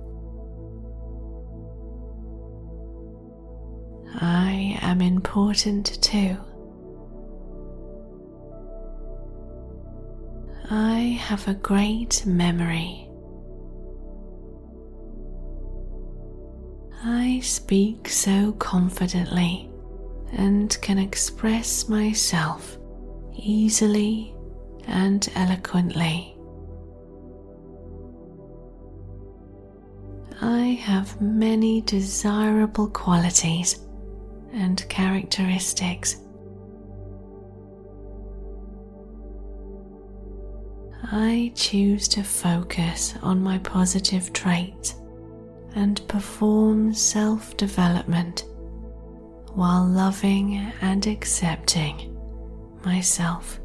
I 4.16 4.78
am 4.82 5.02
important 5.02 6.02
too. 6.02 6.38
I 10.74 11.20
have 11.20 11.50
a 11.50 11.54
great 11.54 12.26
memory. 12.26 13.10
I 17.04 17.42
speak 17.44 18.08
so 18.08 18.54
confidently 18.54 19.70
and 20.32 20.78
can 20.82 20.98
express 20.98 21.90
myself 21.90 22.78
easily 23.36 24.34
and 24.88 25.28
eloquently. 25.36 26.38
I 30.42 30.80
have 30.84 31.20
many 31.20 31.82
desirable 31.82 32.88
qualities 32.88 33.86
and 34.54 34.88
characteristics. 34.88 36.16
I 41.14 41.52
choose 41.56 42.08
to 42.10 42.24
focus 42.24 43.16
on 43.22 43.44
my 43.44 43.58
positive 43.58 44.32
traits 44.32 44.96
and 45.76 46.02
perform 46.08 46.94
self 46.94 47.58
development 47.58 48.46
while 49.54 49.86
loving 49.86 50.72
and 50.80 51.06
accepting 51.06 52.18
myself. 52.86 53.60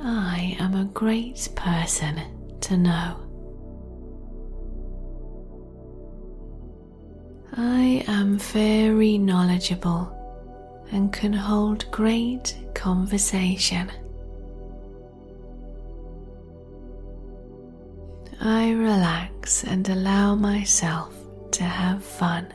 I 0.00 0.56
am 0.60 0.74
a 0.76 0.84
great 0.84 1.48
person 1.56 2.20
to 2.60 2.76
know. 2.76 3.16
I 7.56 8.04
am 8.06 8.38
very 8.38 9.18
knowledgeable 9.18 10.19
and 10.92 11.12
can 11.12 11.32
hold 11.32 11.90
great 11.90 12.56
conversation. 12.74 13.90
I 18.40 18.70
relax 18.70 19.64
and 19.64 19.88
allow 19.88 20.34
myself 20.34 21.14
to 21.52 21.64
have 21.64 22.02
fun. 22.02 22.52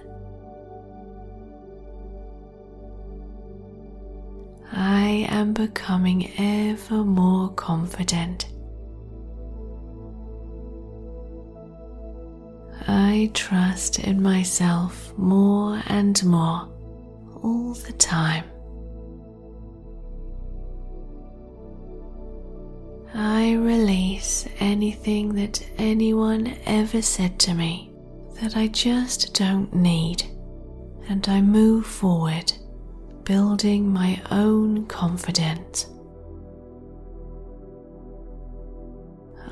I 4.71 5.27
am 5.29 5.53
becoming 5.53 6.31
ever 6.37 7.03
more 7.03 7.49
confident. 7.49 8.47
I 12.87 13.31
trust 13.33 13.99
in 13.99 14.21
myself 14.21 15.13
more 15.17 15.81
and 15.87 16.23
more 16.25 16.67
all 17.45 17.75
the 17.75 17.93
time. 17.93 18.43
I 23.13 23.53
release 23.53 24.47
anything 24.59 25.35
that 25.35 25.63
anyone 25.77 26.57
ever 26.65 27.03
said 27.03 27.37
to 27.41 27.53
me 27.53 27.93
that 28.41 28.57
I 28.57 28.67
just 28.67 29.35
don't 29.35 29.71
need, 29.73 30.23
and 31.07 31.27
I 31.29 31.39
move 31.41 31.85
forward, 31.85 32.51
building 33.23 33.93
my 33.93 34.19
own 34.31 34.87
confidence. 34.87 35.85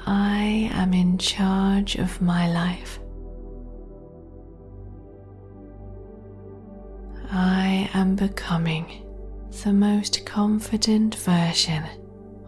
I 0.08 0.72
am 0.74 0.96
in 0.96 1.20
charge 1.20 1.96
of 1.96 2.22
my 2.22 2.52
life. 2.52 3.00
I 7.36 7.90
am 7.96 8.16
becoming 8.16 9.08
the 9.64 9.74
most 9.74 10.24
confident 10.24 11.16
version 11.16 11.84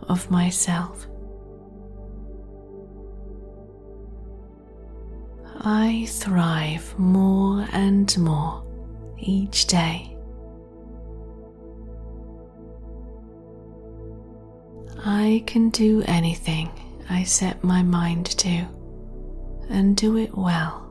of 0.04 0.30
myself. 0.30 1.08
I 5.62 6.06
thrive 6.08 7.00
more 7.00 7.68
and 7.72 8.16
more 8.20 8.64
each 9.18 9.66
day. 9.66 10.16
I 15.04 15.44
can 15.48 15.72
do 15.72 16.04
anything 16.06 16.70
I 17.10 17.24
set 17.24 17.64
my 17.64 17.82
mind 17.82 18.28
to 18.38 18.68
and 19.68 19.98
do 19.98 20.18
it 20.18 20.38
well. 20.38 20.85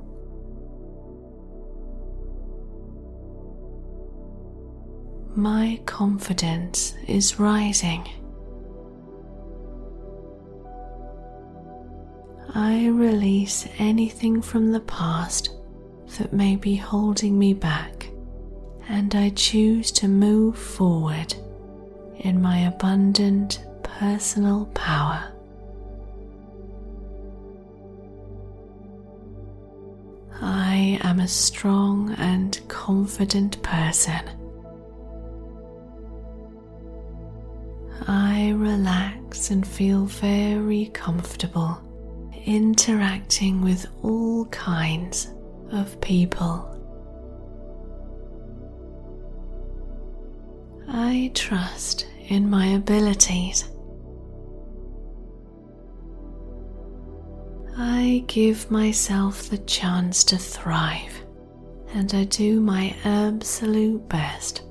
My 5.37 5.81
confidence 5.85 6.95
is 7.09 7.41
rising. 7.41 8.09
I 12.55 12.87
release 12.87 13.67
anything 13.79 14.41
from 14.41 14.71
the 14.71 14.79
past 14.79 15.51
that 16.19 16.33
may 16.33 16.55
be 16.55 16.77
holding 16.77 17.37
me 17.37 17.53
back, 17.53 18.09
and 18.89 19.13
I 19.17 19.31
choose 19.31 19.91
to 19.93 20.07
move 20.07 20.57
forward 20.57 21.35
in 22.21 22.41
my 22.41 22.59
abundant 22.69 23.65
personal 23.83 24.67
power. 24.67 25.33
I 30.41 31.01
am 31.03 31.19
a 31.19 31.27
strong 31.27 32.13
and 32.19 32.61
confident 32.69 33.61
person. 33.65 34.44
I 38.07 38.51
relax 38.51 39.51
and 39.51 39.67
feel 39.67 40.05
very 40.05 40.87
comfortable 40.93 41.81
interacting 42.45 43.63
with 43.63 43.87
all 44.03 44.45
kinds 44.47 45.33
of 45.73 45.99
people. 46.01 46.71
I 50.87 51.31
trust 51.35 52.07
in 52.29 52.49
my 52.49 52.67
abilities. 52.67 53.65
I 57.77 58.25
give 58.27 58.71
myself 58.71 59.49
the 59.49 59.59
chance 59.59 60.23
to 60.25 60.37
thrive 60.37 61.25
and 61.95 62.13
I 62.15 62.25
do 62.25 62.61
my 62.61 62.95
absolute 63.05 64.09
best 64.09 64.63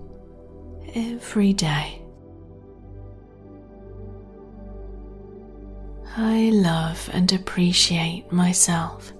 every 0.93 1.53
day. 1.53 2.02
I 6.15 6.51
love 6.53 7.09
and 7.11 7.31
appreciate 7.33 8.31
myself. 8.31 9.13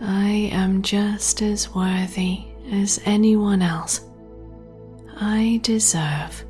I 0.00 0.50
am 0.52 0.82
just 0.82 1.42
as 1.42 1.74
worthy 1.74 2.44
as 2.70 3.00
anyone 3.04 3.60
else. 3.60 4.02
I 5.20 5.58
deserve 5.64 6.44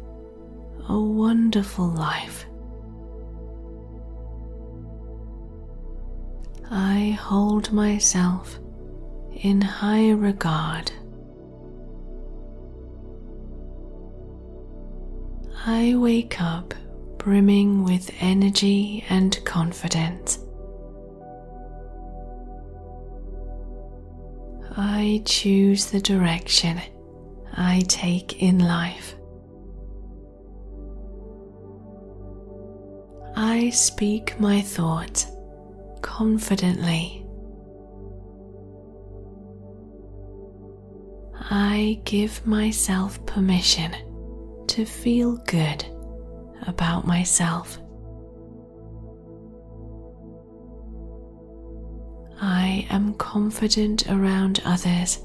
a 0.89 0.99
wonderful 0.99 1.89
life. 1.89 2.45
I 6.71 7.19
hold 7.19 7.73
myself 7.73 8.61
in 9.33 9.63
high 9.63 10.11
regard. 10.11 10.93
I 15.67 15.95
wake 15.95 16.41
up 16.41 16.73
brimming 17.19 17.85
with 17.85 18.11
energy 18.19 19.05
and 19.11 19.39
confidence. 19.45 20.39
I 24.75 25.21
choose 25.27 25.91
the 25.91 26.01
direction 26.01 26.81
I 27.53 27.85
take 27.89 28.43
in 28.43 28.61
life. 28.61 29.15
I 33.37 33.69
speak 33.69 34.41
my 34.41 34.63
thoughts 34.63 35.27
confidently. 36.01 37.27
I 41.35 42.01
give 42.05 42.47
myself 42.47 43.25
permission 43.27 43.95
to 44.71 44.85
feel 44.85 45.37
good 45.49 45.85
about 46.67 47.07
myself. 47.07 47.79
I 52.41 52.87
am 52.89 53.15
confident 53.15 54.09
around 54.09 54.63
others 54.65 55.19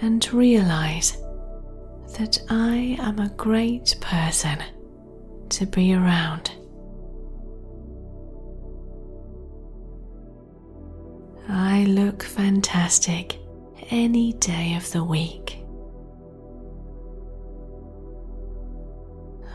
and 0.00 0.26
realize 0.32 1.12
that 2.18 2.38
I 2.48 2.96
am 2.98 3.18
a 3.18 3.28
great 3.36 3.94
person 4.00 4.58
to 5.50 5.66
be 5.66 5.92
around. 5.94 6.50
I 11.48 11.84
look 11.84 12.22
fantastic 12.22 13.38
any 13.90 14.32
day 14.34 14.74
of 14.76 14.90
the 14.92 15.04
week. 15.04 15.61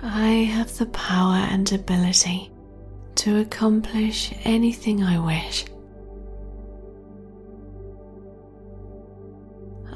I 0.10 0.46
have 0.54 0.78
the 0.78 0.86
power 0.86 1.36
and 1.36 1.70
ability 1.70 2.50
to 3.16 3.40
accomplish 3.40 4.34
anything 4.46 5.04
I 5.04 5.20
wish. 5.20 5.66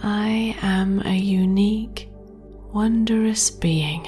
I 0.03 0.57
am 0.61 1.01
a 1.05 1.15
unique, 1.15 2.09
wondrous 2.73 3.49
being. 3.49 4.05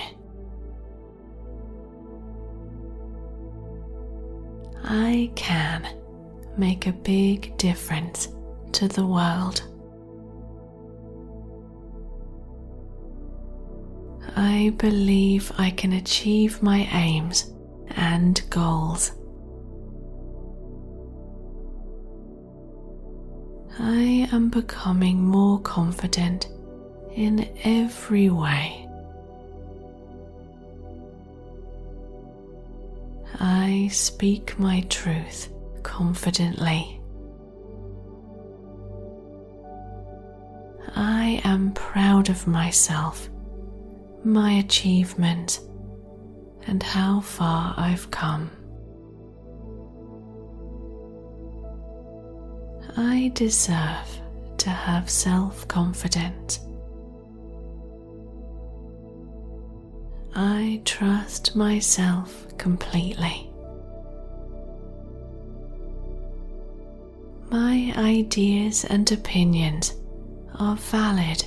I 4.83 5.31
can 5.35 5.87
make 6.57 6.85
a 6.85 6.91
big 6.91 7.55
difference 7.57 8.27
to 8.73 8.89
the 8.89 9.05
world. 9.05 9.72
I 14.35 14.73
believe 14.77 15.51
I 15.57 15.71
can 15.71 15.93
achieve 15.93 16.61
my 16.61 16.87
aims 16.91 17.53
and 17.95 18.41
goals. 18.49 19.11
I 23.79 24.29
am 24.31 24.49
becoming 24.49 25.23
more 25.23 25.59
confident 25.61 26.47
in 27.15 27.49
every 27.63 28.29
way. 28.29 28.87
I 33.39 33.89
speak 33.91 34.57
my 34.59 34.81
truth 34.89 35.49
confidently. 35.81 37.01
I 40.95 41.41
am 41.43 41.73
proud 41.73 42.29
of 42.29 42.45
myself 42.47 43.29
my 44.23 44.53
achievement, 44.53 45.59
and 46.67 46.81
how 46.81 47.19
far 47.19 47.73
I've 47.77 48.09
come. 48.11 48.49
I 52.95 53.31
deserve 53.33 54.21
to 54.57 54.69
have 54.69 55.09
self 55.09 55.67
confidence. 55.67 56.59
I 60.35 60.81
trust 60.85 61.55
myself 61.55 62.47
completely. 62.57 63.49
My 67.49 67.93
ideas 67.97 68.83
and 68.85 69.11
opinions 69.11 69.93
are 70.55 70.75
valid 70.75 71.45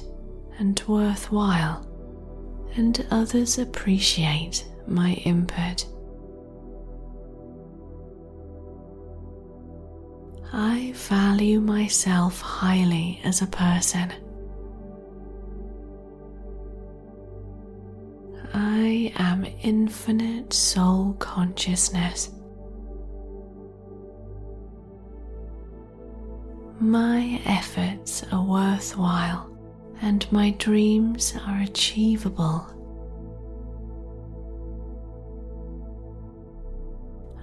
and 0.58 0.80
worthwhile 0.86 1.85
and 2.76 3.06
others 3.10 3.58
appreciate 3.58 4.66
my 4.86 5.12
input. 5.24 5.86
I 10.52 10.92
value 10.94 11.60
myself 11.60 12.40
highly 12.40 13.20
as 13.24 13.42
a 13.42 13.46
person. 13.46 14.12
I 18.54 19.12
am 19.18 19.46
infinite 19.62 20.52
soul 20.52 21.14
consciousness. 21.18 22.30
My 26.78 27.40
efforts 27.46 28.24
are 28.32 28.44
worthwhile 28.44 29.55
and 30.00 30.30
my 30.30 30.50
dreams 30.50 31.34
are 31.46 31.60
achievable. 31.60 32.66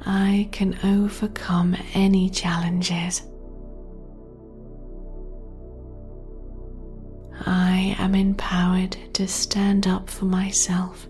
I 0.06 0.50
can 0.52 0.78
overcome 0.84 1.76
any 1.94 2.30
challenges. 2.30 3.22
I 7.46 7.96
am 8.00 8.16
empowered 8.16 8.98
to 9.14 9.28
stand 9.28 9.88
up 9.88 10.10
for 10.10 10.26
myself 10.26 11.08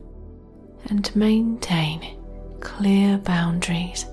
and 0.90 1.14
maintain 1.16 2.20
clear 2.60 3.18
boundaries. 3.18 4.06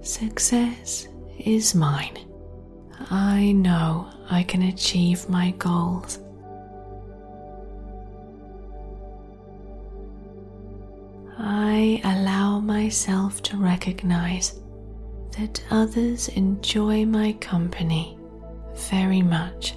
Success 0.00 1.08
is 1.44 1.74
mine. 1.74 2.18
I 3.10 3.52
know 3.52 4.08
I 4.30 4.42
can 4.42 4.62
achieve 4.62 5.28
my 5.28 5.50
goals. 5.52 6.18
I 11.38 12.00
allow 12.04 12.60
myself 12.60 13.42
to 13.42 13.56
recognize 13.56 14.60
that 15.38 15.62
others 15.70 16.28
enjoy 16.28 17.04
my 17.04 17.32
company 17.34 18.18
very 18.74 19.22
much. 19.22 19.74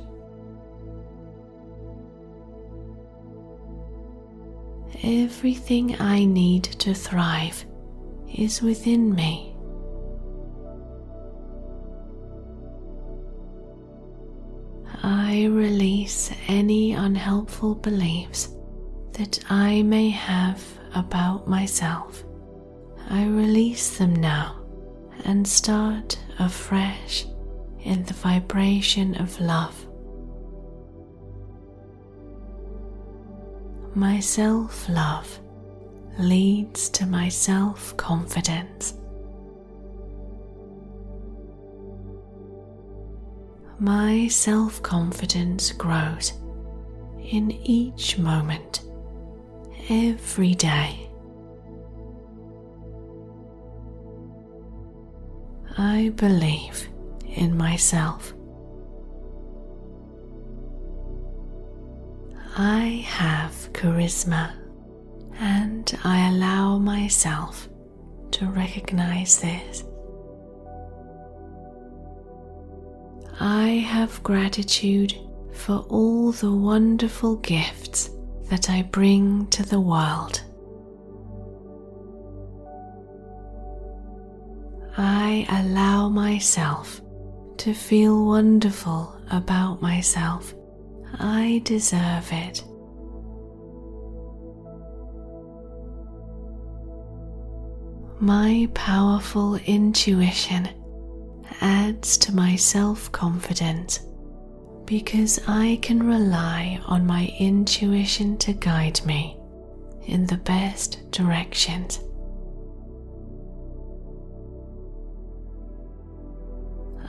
Everything 5.04 6.00
I 6.00 6.26
need 6.26 6.64
to 6.64 6.94
thrive 6.94 7.66
is 8.34 8.62
within 8.62 9.14
me. 9.14 9.55
I 15.36 15.48
release 15.48 16.32
any 16.48 16.94
unhelpful 16.94 17.76
beliefs 17.76 18.56
that 19.12 19.38
I 19.50 19.82
may 19.82 20.10
have 20.10 20.64
about 20.94 21.46
myself. 21.46 22.24
I 23.10 23.26
release 23.26 23.98
them 23.98 24.16
now 24.16 24.62
and 25.26 25.46
start 25.46 26.18
afresh 26.40 27.26
in 27.82 28.04
the 28.04 28.14
vibration 28.14 29.16
of 29.16 29.38
love. 29.42 29.76
My 33.94 34.22
self 34.22 34.88
love 34.88 35.42
leads 36.18 36.88
to 36.92 37.06
my 37.06 37.28
self 37.28 37.98
confidence. 37.98 38.94
My 43.80 44.30
self 44.30 44.82
confidence 44.82 45.74
grows 45.74 46.32
in 47.20 47.52
each 47.52 48.18
moment, 48.18 48.82
every 49.90 50.56
day. 50.56 51.10
I 55.78 56.14
believe 56.16 56.88
in 57.26 57.58
myself. 57.58 58.34
I 62.58 63.04
have 63.06 63.52
charisma 63.74 64.54
and 65.38 66.00
I 66.06 66.30
allow 66.30 66.78
myself 66.78 67.68
to 68.32 68.46
recognize 68.48 69.42
this. 69.42 69.84
I 73.40 73.68
have 73.88 74.24
gratitude 74.24 75.14
for 75.52 75.80
all 75.90 76.32
the 76.32 76.52
wonderful 76.52 77.36
gifts 77.38 78.10
that 78.50 78.70
I 78.70 78.84
bring 78.84 79.48
to 79.48 79.64
the 79.64 79.80
world. 79.80 80.42
I 84.98 85.46
allow 85.50 86.08
myself 86.08 87.02
to 87.58 87.74
feel 87.74 88.26
wonderful 88.26 89.14
about 89.32 89.82
myself. 89.82 90.54
I 91.20 91.62
deserve 91.66 92.30
it. 92.32 92.64
My 98.22 98.70
powerful 98.74 99.56
intuition 99.56 100.70
adds 101.62 102.18
to 102.18 102.36
my 102.36 102.56
self 102.56 103.12
confidence 103.12 104.00
because 104.86 105.40
I 105.48 105.80
can 105.82 106.04
rely 106.04 106.80
on 106.86 107.06
my 107.06 107.34
intuition 107.40 108.38
to 108.40 108.54
guide 108.54 109.04
me 109.06 109.38
in 110.06 110.28
the 110.28 110.38
best 110.38 111.10
directions. 111.12 112.00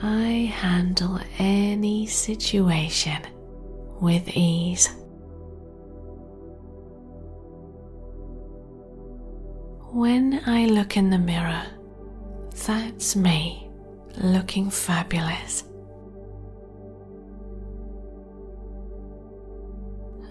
I 0.01 0.51
handle 0.53 1.19
any 1.39 2.05
situation 2.05 3.21
with 3.99 4.27
ease. 4.29 4.89
When 9.91 10.41
I 10.45 10.65
look 10.65 10.97
in 10.97 11.09
the 11.09 11.17
mirror, 11.17 11.65
that's 12.65 13.15
me 13.15 13.66
looking 14.17 14.69
fabulous. 14.69 15.63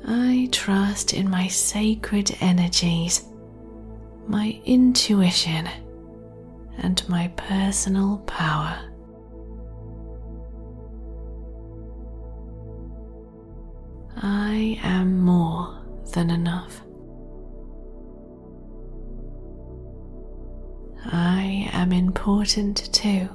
I 0.06 0.48
trust 0.52 1.14
in 1.14 1.28
my 1.28 1.48
sacred 1.48 2.36
energies, 2.40 3.24
my 4.26 4.60
intuition, 4.64 5.68
and 6.78 7.08
my 7.08 7.28
personal 7.36 8.18
power. 8.26 8.78
I 14.18 14.78
am 14.82 15.20
more 15.20 15.82
than 16.12 16.30
enough. 16.30 16.80
I 21.06 21.68
am 21.72 21.92
important 21.92 22.92
too. 22.92 23.28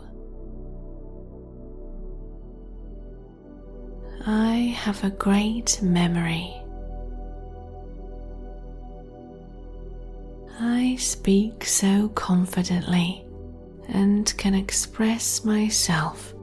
I 4.28 4.76
have 4.78 5.04
a 5.04 5.10
great 5.10 5.82
memory. 5.82 6.54
I 10.60 10.96
speak 11.00 11.66
so 11.66 12.10
confidently 12.10 13.26
and 13.88 14.32
can 14.38 14.54
express 14.54 15.44
myself 15.44 16.36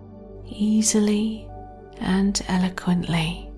easily 0.45 1.49
and 2.01 2.41
eloquently. 2.49 3.49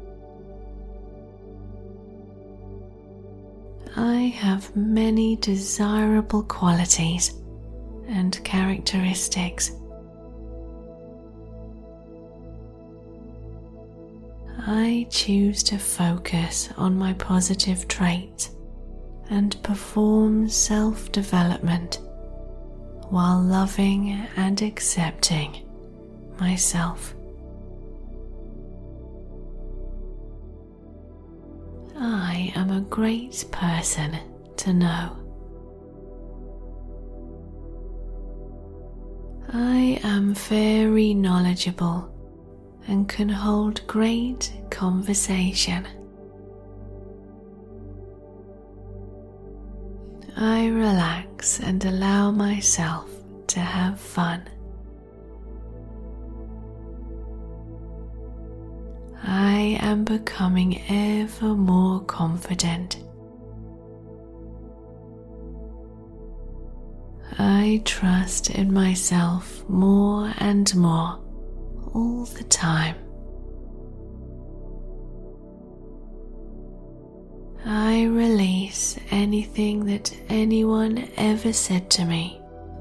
I 3.96 4.34
have 4.36 4.76
many 4.76 5.36
desirable 5.36 6.42
qualities 6.42 7.34
and 8.06 8.38
characteristics. 8.44 9.72
I 14.66 15.06
choose 15.10 15.62
to 15.64 15.78
focus 15.78 16.68
on 16.76 16.98
my 16.98 17.14
positive 17.14 17.88
traits 17.88 18.50
and 19.30 19.60
perform 19.62 20.48
self 20.48 21.10
development 21.12 22.00
while 23.08 23.40
loving 23.40 24.10
and 24.36 24.60
accepting 24.60 25.66
myself. 26.38 27.14
I 31.96 32.52
am 32.54 32.70
a 32.70 32.82
great 32.82 33.44
person 33.50 34.18
to 34.58 34.72
know. 34.74 35.16
I 39.52 40.00
am 40.04 40.34
very 40.34 41.14
knowledgeable 41.14 42.09
and 42.86 43.08
can 43.08 43.28
hold 43.28 43.86
great 43.86 44.52
conversation. 44.70 45.86
I 50.36 50.68
relax 50.68 51.60
and 51.60 51.84
allow 51.84 52.30
myself 52.30 53.10
to 53.48 53.60
have 53.60 54.00
fun. 54.00 54.48
I 59.22 59.78
am 59.80 60.04
becoming 60.04 60.80
ever 60.88 61.54
more 61.54 62.00
confident. 62.00 63.02
I 67.38 67.82
trust 67.84 68.50
in 68.50 68.72
myself 68.72 69.62
more 69.68 70.32
and 70.38 70.74
more 70.74 71.18
all 71.94 72.24
the 72.24 72.44
time. 72.44 72.96
I 77.64 78.04
release 78.04 78.98
anything 79.10 79.84
that 79.86 80.14
anyone 80.28 81.08
ever 81.16 81.52
said 81.52 81.90
to 81.90 82.04
me 82.04 82.40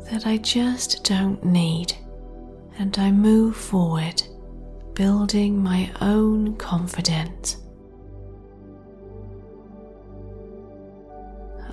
that 0.09 0.25
I 0.25 0.37
just 0.37 1.03
don't 1.03 1.43
need, 1.43 1.93
and 2.77 2.97
I 2.97 3.11
move 3.11 3.55
forward, 3.55 4.23
building 4.93 5.61
my 5.61 5.91
own 6.01 6.55
confidence. 6.55 7.57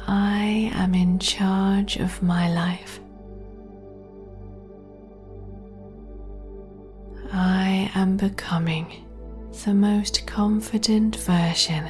I 0.09 0.71
am 0.75 0.95
in 0.95 1.19
charge 1.19 1.97
of 1.97 2.23
my 2.23 2.53
life. 2.53 3.01
I 7.95 8.01
am 8.01 8.17
becoming 8.17 9.05
the 9.65 9.75
most 9.75 10.27
confident 10.27 11.17
version 11.17 11.89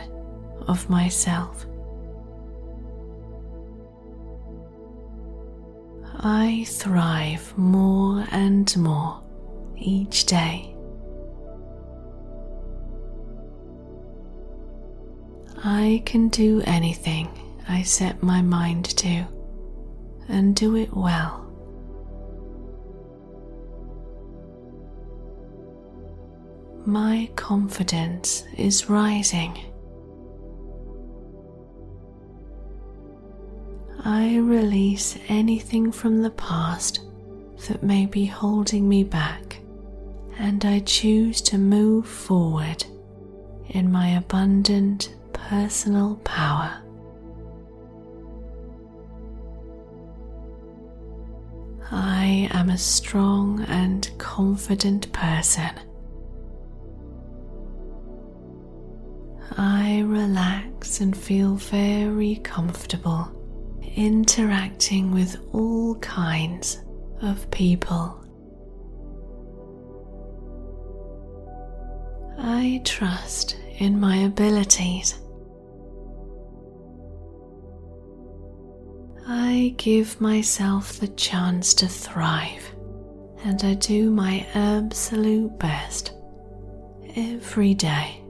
of 0.68 0.90
myself. 0.90 1.66
I 6.18 6.64
thrive 6.68 7.56
more 7.56 8.26
and 8.30 8.76
more 8.76 9.22
each 9.76 10.26
day. 10.26 10.74
I 15.64 16.02
can 16.04 16.28
do 16.28 16.62
anything 16.66 17.28
I 17.68 17.82
set 17.82 18.22
my 18.22 18.42
mind 18.42 18.84
to 18.98 19.24
and 20.28 20.54
do 20.54 20.76
it 20.76 20.94
well. 20.94 21.45
My 26.88 27.28
confidence 27.34 28.44
is 28.56 28.88
rising. 28.88 29.58
I 34.04 34.36
release 34.36 35.18
anything 35.26 35.90
from 35.90 36.22
the 36.22 36.30
past 36.30 37.00
that 37.66 37.82
may 37.82 38.06
be 38.06 38.24
holding 38.24 38.88
me 38.88 39.02
back, 39.02 39.58
and 40.38 40.64
I 40.64 40.78
choose 40.78 41.40
to 41.42 41.58
move 41.58 42.06
forward 42.06 42.84
in 43.70 43.90
my 43.90 44.10
abundant 44.10 45.12
personal 45.32 46.14
power. 46.22 46.84
I 51.90 52.48
am 52.52 52.70
a 52.70 52.78
strong 52.78 53.64
and 53.64 54.08
confident 54.18 55.12
person. 55.12 55.72
I 59.58 60.00
relax 60.00 61.00
and 61.00 61.16
feel 61.16 61.54
very 61.54 62.36
comfortable 62.36 63.32
interacting 63.96 65.12
with 65.12 65.36
all 65.52 65.94
kinds 65.96 66.84
of 67.22 67.50
people. 67.50 68.22
I 72.38 72.82
trust 72.84 73.56
in 73.78 73.98
my 73.98 74.16
abilities. 74.18 75.18
I 79.26 79.74
give 79.78 80.20
myself 80.20 81.00
the 81.00 81.08
chance 81.08 81.72
to 81.74 81.88
thrive 81.88 82.74
and 83.44 83.62
I 83.64 83.74
do 83.74 84.10
my 84.10 84.46
absolute 84.54 85.58
best 85.58 86.12
every 87.16 87.72
day. 87.72 88.22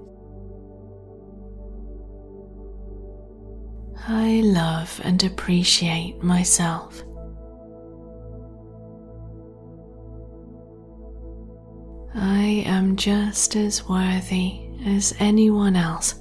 I 4.08 4.40
love 4.44 5.00
and 5.02 5.22
appreciate 5.24 6.22
myself. 6.22 7.02
I 12.14 12.62
am 12.66 12.94
just 12.94 13.56
as 13.56 13.88
worthy 13.88 14.60
as 14.86 15.12
anyone 15.18 15.74
else. 15.74 16.14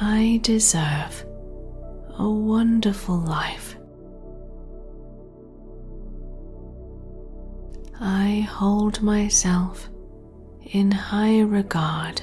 I 0.00 0.40
deserve 0.42 1.26
a 2.18 2.28
wonderful 2.28 3.18
life. 3.18 3.76
I 8.00 8.48
hold 8.50 9.02
myself 9.02 9.90
in 10.72 10.90
high 10.90 11.40
regard. 11.40 12.22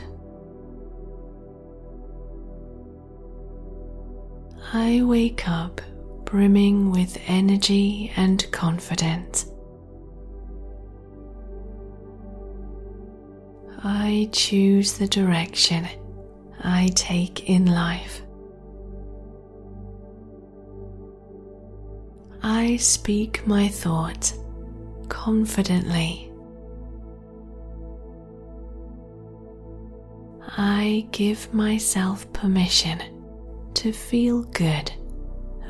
I 4.72 5.02
wake 5.02 5.50
up 5.50 5.82
brimming 6.26 6.92
with 6.92 7.18
energy 7.26 8.14
and 8.16 8.46
confidence. 8.52 9.52
I 13.84 14.30
choose 14.32 15.00
the 15.00 15.08
direction 15.08 15.88
I 16.64 16.92
take 16.94 17.50
in 17.50 17.66
life. 17.66 18.22
I 22.44 22.76
speak 22.78 23.48
my 23.48 23.70
thoughts 23.70 24.38
confidently. 25.08 26.32
I 30.58 31.08
give 31.10 31.52
myself 31.56 32.32
permission 32.34 33.19
to 33.76 33.92
feel 33.92 34.44
good 34.44 34.92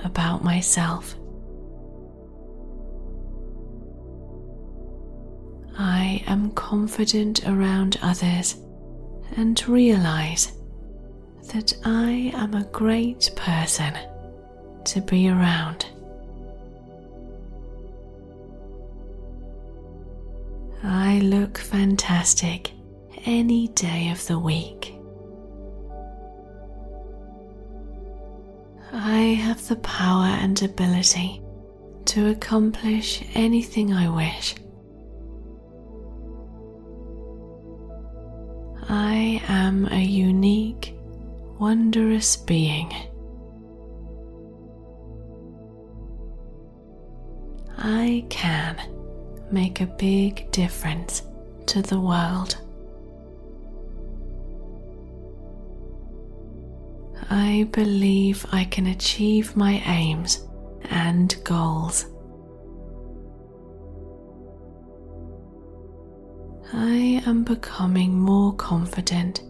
about 0.03 0.43
myself. 0.43 1.15
I 5.77 6.23
am 6.27 6.51
confident 6.51 7.47
around 7.47 7.97
others 8.01 8.57
and 9.37 9.67
realize 9.67 10.51
that 11.53 11.73
I 11.85 12.31
am 12.35 12.53
a 12.53 12.65
great 12.65 13.31
person 13.35 13.97
to 14.85 15.01
be 15.01 15.29
around. 15.29 15.85
I 20.83 21.19
look 21.19 21.57
fantastic 21.57 22.71
any 23.25 23.67
day 23.69 24.09
of 24.11 24.25
the 24.27 24.39
week. 24.39 24.98
Have 29.59 29.67
the 29.67 29.75
power 29.77 30.25
and 30.25 30.61
ability 30.61 31.41
to 32.05 32.29
accomplish 32.29 33.23
anything 33.35 33.91
I 33.91 34.07
wish. 34.09 34.55
I 38.87 39.41
am 39.47 39.85
a 39.91 40.01
unique, 40.01 40.95
wondrous 41.59 42.37
being. 42.37 42.93
I 47.77 48.25
can 48.29 48.77
make 49.51 49.81
a 49.81 49.85
big 49.85 50.49
difference 50.51 51.23
to 51.67 51.81
the 51.81 51.99
world. 51.99 52.57
I 57.29 57.67
believe 57.71 58.45
I 58.51 58.63
can 58.63 58.87
achieve 58.87 59.55
my 59.55 59.83
aims 59.85 60.47
and 60.89 61.35
goals. 61.43 62.07
I 66.73 67.21
am 67.25 67.43
becoming 67.43 68.19
more 68.19 68.53
confident 68.53 69.43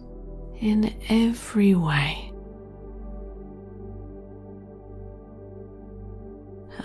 in 0.60 0.94
every 1.08 1.74
way. 1.74 2.30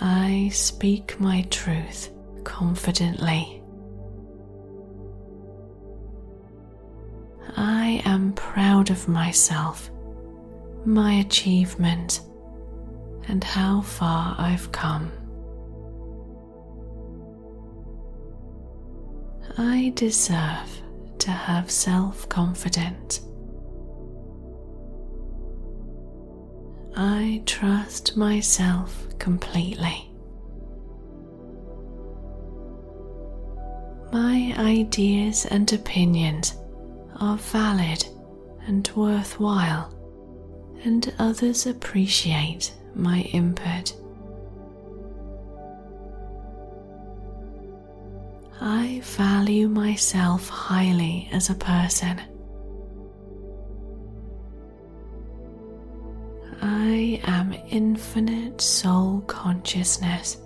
I 0.00 0.48
speak 0.52 1.20
my 1.20 1.42
truth 1.50 2.10
confidently. 2.44 3.62
I 7.56 8.02
am 8.04 8.32
proud 8.32 8.90
of 8.90 9.08
myself 9.08 9.90
my 10.86 11.14
achievement, 11.14 12.20
and 13.28 13.42
how 13.42 13.80
far 13.80 14.36
I've 14.38 14.70
come. 14.72 15.10
I 19.58 19.92
deserve 19.94 20.82
to 21.18 21.30
have 21.30 21.70
self 21.70 22.28
confidence. 22.28 23.20
I 26.94 27.42
trust 27.46 28.16
myself 28.16 29.06
completely. 29.18 30.10
My 34.12 34.54
ideas 34.58 35.46
and 35.46 35.70
opinions 35.72 36.56
are 37.20 37.36
valid 37.36 38.06
and 38.66 38.90
worthwhile, 38.96 39.92
and 40.86 41.12
others 41.18 41.66
appreciate 41.66 42.72
my 42.94 43.22
input. 43.32 43.92
I 48.60 49.00
value 49.02 49.68
myself 49.68 50.48
highly 50.48 51.28
as 51.32 51.50
a 51.50 51.54
person. 51.54 52.20
I 56.62 57.20
am 57.24 57.52
infinite 57.68 58.60
soul 58.60 59.22
consciousness. 59.26 60.38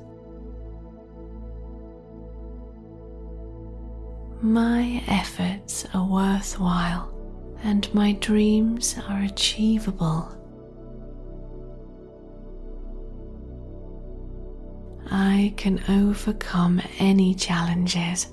My 4.41 5.05
efforts 5.07 5.87
are 5.93 6.09
worthwhile 6.09 7.20
and 7.63 7.93
my 7.95 8.13
dreams 8.13 8.97
are 9.09 9.23
achievable. 9.23 10.37
I 15.11 15.55
can 15.57 15.83
overcome 15.89 16.81
any 16.99 17.35
challenges. 17.35 18.29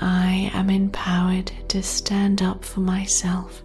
I 0.00 0.50
am 0.54 0.70
empowered 0.70 1.50
to 1.68 1.82
stand 1.82 2.42
up 2.42 2.64
for 2.64 2.80
myself 2.80 3.62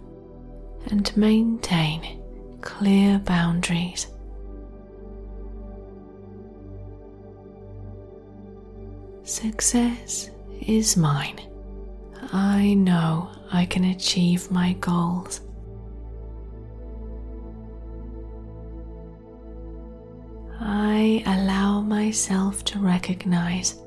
and 0.86 1.14
maintain 1.16 2.22
clear 2.60 3.18
boundaries. 3.18 4.08
Success 9.22 10.30
is 10.60 10.96
mine. 10.96 11.40
I 12.32 12.74
know 12.74 13.30
I 13.52 13.66
can 13.66 13.84
achieve 13.84 14.50
my 14.50 14.72
goals. 14.74 15.40
I 20.58 21.22
allow 21.26 21.80
myself 21.82 22.64
to 22.64 22.78
recognize 22.78 23.82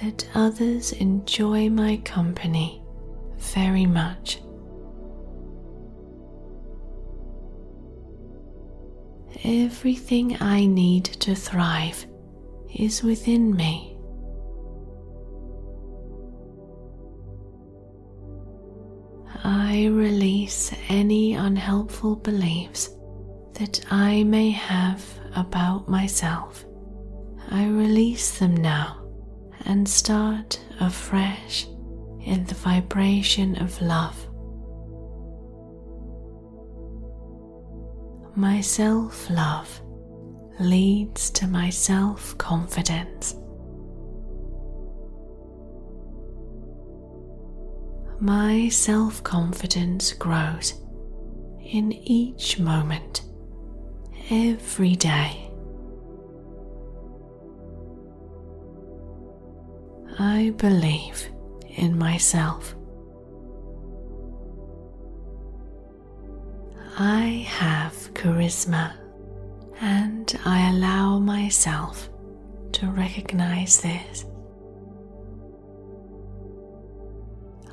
that 0.00 0.28
others 0.34 0.92
enjoy 0.92 1.68
my 1.68 1.96
company 2.04 2.82
very 3.36 3.86
much. 3.86 4.40
Everything 9.44 10.36
I 10.40 10.66
need 10.66 11.04
to 11.04 11.34
thrive 11.34 12.06
is 12.74 13.02
within 13.02 13.54
me. 13.54 13.97
I 19.44 19.86
release 19.86 20.72
any 20.88 21.34
unhelpful 21.34 22.16
beliefs 22.16 22.90
that 23.54 23.84
I 23.90 24.22
may 24.24 24.50
have 24.50 25.04
about 25.36 25.88
myself. 25.88 26.64
I 27.50 27.66
release 27.66 28.38
them 28.38 28.56
now 28.56 29.04
and 29.64 29.88
start 29.88 30.60
afresh 30.80 31.66
in 32.24 32.44
the 32.44 32.54
vibration 32.54 33.56
of 33.62 33.80
love. 33.80 34.26
My 38.36 38.60
self 38.60 39.28
love 39.30 39.80
leads 40.60 41.30
to 41.30 41.46
my 41.46 41.70
self 41.70 42.36
confidence. 42.38 43.34
My 48.20 48.68
self 48.68 49.22
confidence 49.22 50.12
grows 50.12 50.74
in 51.64 51.92
each 51.92 52.58
moment 52.58 53.22
every 54.28 54.96
day. 54.96 55.48
I 60.18 60.52
believe 60.56 61.28
in 61.76 61.96
myself. 61.96 62.74
I 66.98 67.46
have 67.48 67.92
charisma 68.14 68.94
and 69.80 70.36
I 70.44 70.70
allow 70.70 71.20
myself 71.20 72.10
to 72.72 72.88
recognize 72.88 73.80
this. 73.80 74.24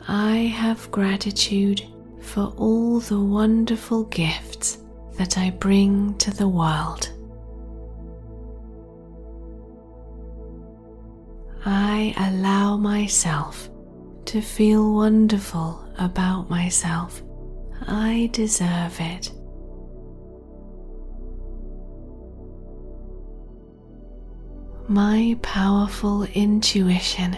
I 0.07 0.35
have 0.55 0.91
gratitude 0.91 1.83
for 2.21 2.53
all 2.57 2.99
the 2.99 3.19
wonderful 3.19 4.03
gifts 4.05 4.77
that 5.17 5.37
I 5.37 5.49
bring 5.49 6.15
to 6.19 6.31
the 6.31 6.47
world. 6.47 7.11
I 11.65 12.13
allow 12.17 12.77
myself 12.77 13.69
to 14.25 14.41
feel 14.41 14.93
wonderful 14.93 15.83
about 15.97 16.49
myself. 16.49 17.23
I 17.87 18.29
deserve 18.31 18.99
it. 18.99 19.31
My 24.87 25.35
powerful 25.41 26.23
intuition 26.35 27.37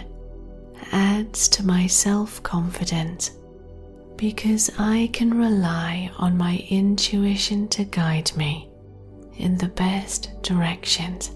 adds 0.92 1.48
to 1.48 1.66
my 1.66 1.86
self 1.86 2.42
confidence 2.42 3.30
because 4.16 4.70
I 4.78 5.10
can 5.12 5.32
rely 5.32 6.10
on 6.18 6.36
my 6.36 6.64
intuition 6.68 7.68
to 7.68 7.84
guide 7.84 8.36
me 8.36 8.68
in 9.36 9.56
the 9.56 9.68
best 9.68 10.42
directions. 10.42 11.30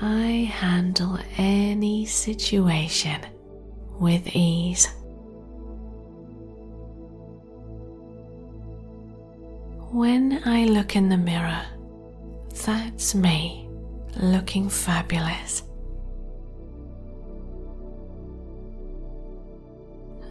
I 0.00 0.50
handle 0.52 1.18
any 1.36 2.04
situation 2.06 3.20
with 3.98 4.26
ease. 4.34 4.88
When 9.90 10.42
I 10.44 10.64
look 10.64 10.94
in 10.96 11.08
the 11.08 11.16
mirror, 11.16 11.62
that's 12.64 13.14
me 13.14 13.67
looking 14.16 14.68
fabulous. 14.68 15.62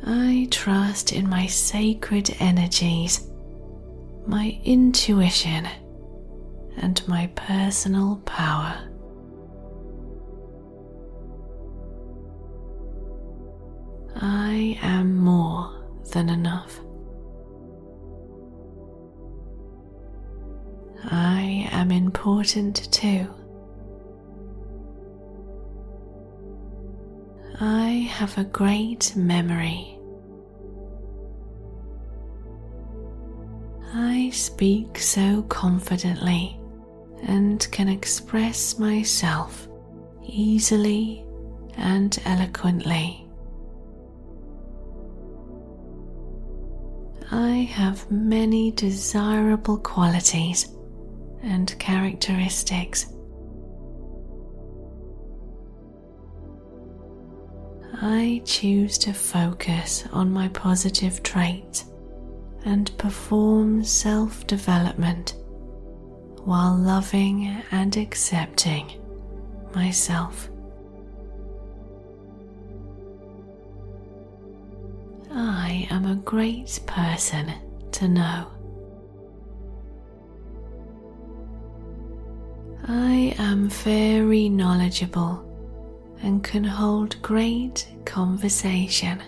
I 0.05 0.47
trust 0.51 1.11
in 1.11 1.29
my 1.29 1.47
sacred 1.47 2.35
energies, 2.39 3.27
my 4.25 4.57
intuition, 4.63 5.67
and 6.77 7.05
my 7.07 7.27
personal 7.35 8.17
power. 8.25 8.87
I 14.15 14.79
am 14.81 15.17
more 15.17 15.73
than 16.13 16.29
enough. 16.29 16.79
I 21.03 21.67
am 21.71 21.91
important 21.91 22.91
too. 22.91 23.27
I 27.59 28.07
have 28.11 28.37
a 28.37 28.43
great 28.43 29.15
memory 29.15 29.97
I 33.93 34.29
speak 34.31 34.99
so 34.99 35.43
confidently 35.43 36.59
and 37.23 37.65
can 37.71 37.87
express 37.87 38.77
myself 38.77 39.67
easily 40.23 41.25
and 41.77 42.17
eloquently. 42.25 43.27
I 47.31 47.69
have 47.71 48.11
many 48.11 48.71
desirable 48.71 49.77
qualities 49.77 50.75
and 51.41 51.77
characteristics. 51.79 53.07
I 57.99 58.43
choose 58.45 58.99
to 58.99 59.13
focus 59.13 60.05
on 60.11 60.31
my 60.31 60.49
positive 60.49 61.23
traits 61.23 61.85
and 62.63 62.95
perform 62.99 63.83
self 63.83 64.45
development 64.45 65.35
while 66.43 66.75
loving 66.77 67.63
and 67.71 67.97
accepting 67.97 69.01
myself. 69.73 70.49
I 75.31 75.87
am 75.89 76.05
a 76.05 76.15
great 76.15 76.79
person 76.85 77.51
to 77.93 78.07
know. 78.07 78.47
I 82.87 83.35
am 83.39 83.69
very 83.69 84.49
knowledgeable 84.49 85.46
and 86.21 86.43
can 86.43 86.63
hold 86.63 87.21
great 87.21 87.87
conversation. 88.05 89.21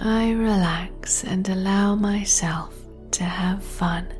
I 0.00 0.32
relax 0.32 1.24
and 1.24 1.48
allow 1.48 1.94
myself 1.94 2.74
to 3.12 3.24
have 3.24 3.62
fun. 3.64 4.12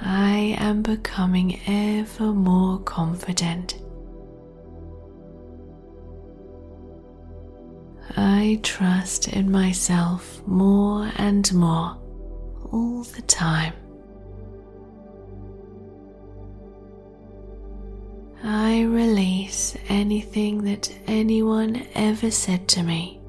I 0.00 0.56
am 0.58 0.82
becoming 0.82 1.60
ever 1.66 2.32
more 2.32 2.78
confident. 2.80 3.82
I 8.16 8.60
trust 8.62 9.28
in 9.28 9.50
myself 9.50 10.42
more 10.46 11.10
and 11.16 11.52
more 11.52 11.99
all 12.72 13.02
the 13.02 13.22
time. 13.22 13.74
I 18.42 18.82
release 18.82 19.76
anything 19.88 20.64
that 20.64 20.92
anyone 21.06 21.86
ever 21.94 22.30
said 22.30 22.68
to 22.68 22.82
me 22.82 23.20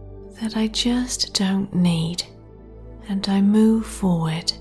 that 0.41 0.55
I 0.55 0.67
just 0.67 1.33
don't 1.33 1.73
need, 1.73 2.23
and 3.09 3.27
I 3.27 3.41
move 3.41 3.85
forward, 3.85 4.51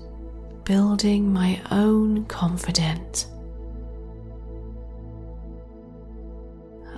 building 0.65 1.31
my 1.31 1.59
own 1.71 2.25
confidence. 2.25 3.27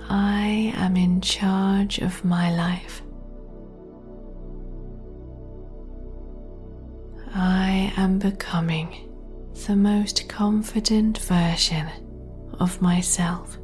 I 0.08 0.72
am 0.76 0.96
in 0.96 1.20
charge 1.20 1.98
of 1.98 2.24
my 2.24 2.54
life. 2.54 3.02
I 7.36 7.92
am 7.96 8.20
becoming 8.20 9.10
the 9.66 9.74
most 9.74 10.28
confident 10.28 11.18
version 11.18 11.88
of 12.60 12.80
myself. 12.80 13.58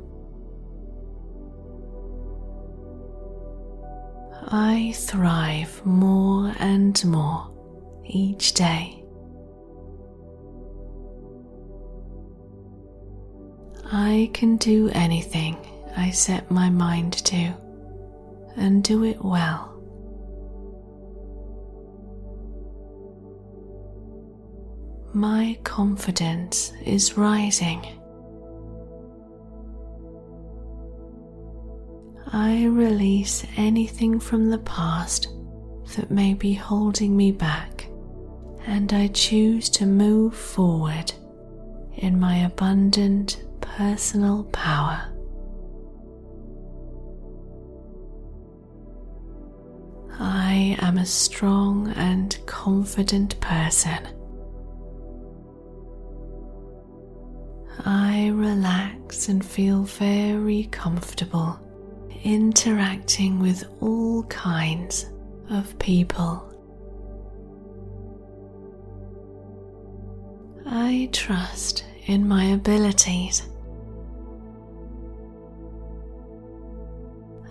I 4.49 4.93
thrive 4.97 5.87
more 5.87 6.53
and 6.59 7.05
more 7.05 7.49
each 8.05 8.55
day. 8.55 9.05
I 13.93 14.31
can 14.33 14.57
do 14.57 14.91
anything 14.95 15.57
I 15.97 16.11
set 16.11 16.51
my 16.51 16.71
mind 16.71 17.13
to 17.27 17.55
and 18.57 18.83
do 18.83 19.05
it 19.05 19.25
well. 19.25 19.70
My 25.13 25.59
confidence 25.65 26.73
is 26.85 27.17
rising. 27.17 27.85
I 32.33 32.67
release 32.67 33.45
anything 33.57 34.21
from 34.21 34.51
the 34.51 34.59
past 34.59 35.29
that 35.97 36.13
may 36.13 36.35
be 36.35 36.53
holding 36.53 37.17
me 37.17 37.33
back, 37.33 37.89
and 38.67 38.93
I 38.93 39.09
choose 39.09 39.69
to 39.71 39.85
move 39.85 40.37
forward 40.37 41.13
in 41.97 42.21
my 42.21 42.45
abundant 42.45 43.43
personal 43.61 44.45
power. 44.45 45.13
I 50.21 50.77
am 50.81 50.99
a 50.99 51.07
strong 51.07 51.89
and 51.97 52.39
confident 52.47 53.41
person. 53.41 54.20
I 57.85 58.29
relax 58.35 59.29
and 59.29 59.45
feel 59.45 59.83
very 59.85 60.65
comfortable 60.71 61.59
interacting 62.25 63.39
with 63.39 63.65
all 63.81 64.25
kinds 64.25 65.11
of 65.49 65.79
people. 65.79 66.47
I 70.67 71.09
trust 71.13 71.85
in 72.07 72.29
my 72.29 72.45
abilities. 72.45 73.49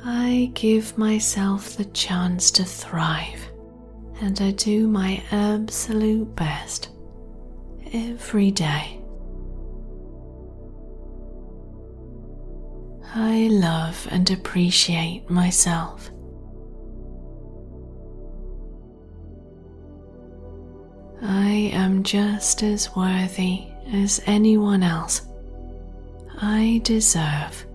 I 0.05 0.51
give 0.53 0.97
myself 0.97 1.75
the 1.75 1.85
chance 1.85 2.51
to 2.51 2.63
thrive 2.63 3.51
and 4.21 4.39
I 4.41 4.51
do 4.51 4.87
my 4.87 5.23
absolute 5.31 6.35
best 6.35 6.89
every 7.93 8.51
day. 8.51 8.98
I 13.15 13.48
love 13.52 14.07
and 14.11 14.30
appreciate 14.30 15.30
myself. 15.30 16.11
I 21.22 21.72
am 21.73 22.03
just 22.03 22.61
as 22.61 22.95
worthy 22.95 23.68
as 23.91 24.22
anyone 24.26 24.84
else. 24.84 25.27
I 26.41 26.81
deserve 26.84 27.65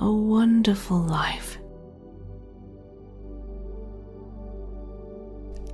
a 0.00 0.10
wonderful 0.10 0.98
life. 0.98 1.58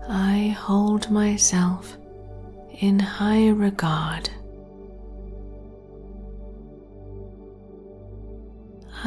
I 0.09 0.55
hold 0.59 1.11
myself 1.11 1.97
in 2.81 2.99
high 2.99 3.49
regard. 3.49 4.31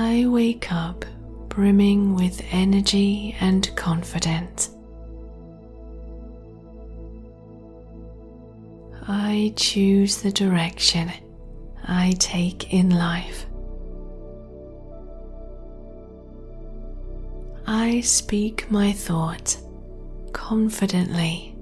I 0.01 0.25
wake 0.27 0.71
up 0.71 1.03
brimming 1.49 2.15
with 2.15 2.41
energy 2.51 3.35
and 3.41 3.69
confidence. 3.75 4.69
I 9.09 9.51
choose 9.57 10.21
the 10.21 10.31
direction 10.31 11.11
I 11.85 12.15
take 12.17 12.73
in 12.73 12.91
life. 12.91 13.45
I 17.67 17.99
speak 17.99 18.71
my 18.71 18.93
thoughts 18.93 19.61
confidently. 20.31 21.57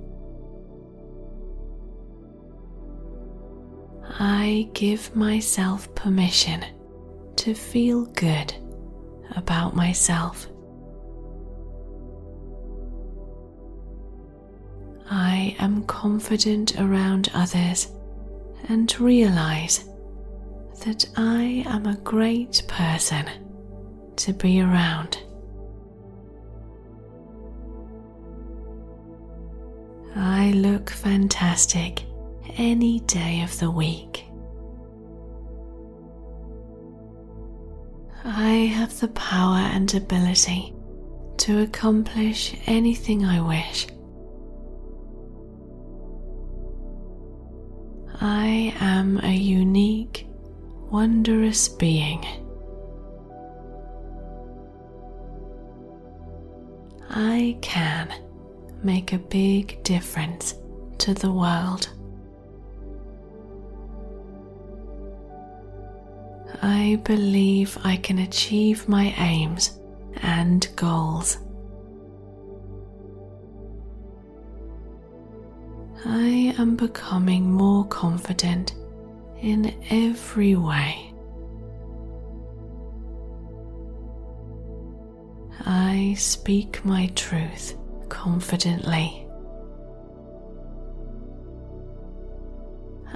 I 4.19 4.69
give 4.75 5.15
myself 5.15 5.93
permission 5.95 6.63
to 7.37 7.53
feel 7.53 8.05
good 8.05 8.53
about 9.35 9.75
myself. 9.75 10.47
I 15.09 15.55
am 15.59 15.83
confident 15.83 16.79
around 16.79 17.29
others 17.33 17.87
and 18.67 18.99
realize 18.99 19.85
that 20.85 21.05
I 21.15 21.63
am 21.65 21.85
a 21.85 21.95
great 21.97 22.63
person 22.67 23.25
to 24.17 24.33
be 24.33 24.61
around. 24.61 25.23
I 30.15 30.51
look 30.51 30.89
fantastic 30.89 32.03
any 32.57 33.01
day 33.01 33.41
of 33.43 33.57
the 33.59 33.69
week. 33.69 34.26
I 38.29 38.67
have 38.75 38.99
the 38.99 39.07
power 39.07 39.55
and 39.55 39.91
ability 39.93 40.73
to 41.37 41.61
accomplish 41.61 42.57
anything 42.65 43.23
I 43.23 43.39
wish. 43.39 43.87
I 48.19 48.75
am 48.81 49.21
a 49.23 49.33
unique, 49.33 50.27
wondrous 50.91 51.69
being. 51.69 52.25
I 57.09 57.57
can 57.61 58.13
make 58.83 59.13
a 59.13 59.19
big 59.19 59.81
difference 59.85 60.55
to 60.97 61.13
the 61.13 61.31
world. 61.31 61.96
I 66.79 66.97
believe 66.97 67.75
I 67.83 67.97
can 67.97 68.19
achieve 68.19 68.87
my 68.87 69.11
aims 69.17 69.79
and 70.21 70.67
goals. 70.75 71.39
I 76.05 76.53
am 76.59 76.75
becoming 76.75 77.51
more 77.51 77.83
confident 77.87 78.75
in 79.41 79.73
every 79.89 80.55
way. 80.55 81.11
I 85.65 86.13
speak 86.15 86.85
my 86.85 87.07
truth 87.15 87.75
confidently. 88.07 89.27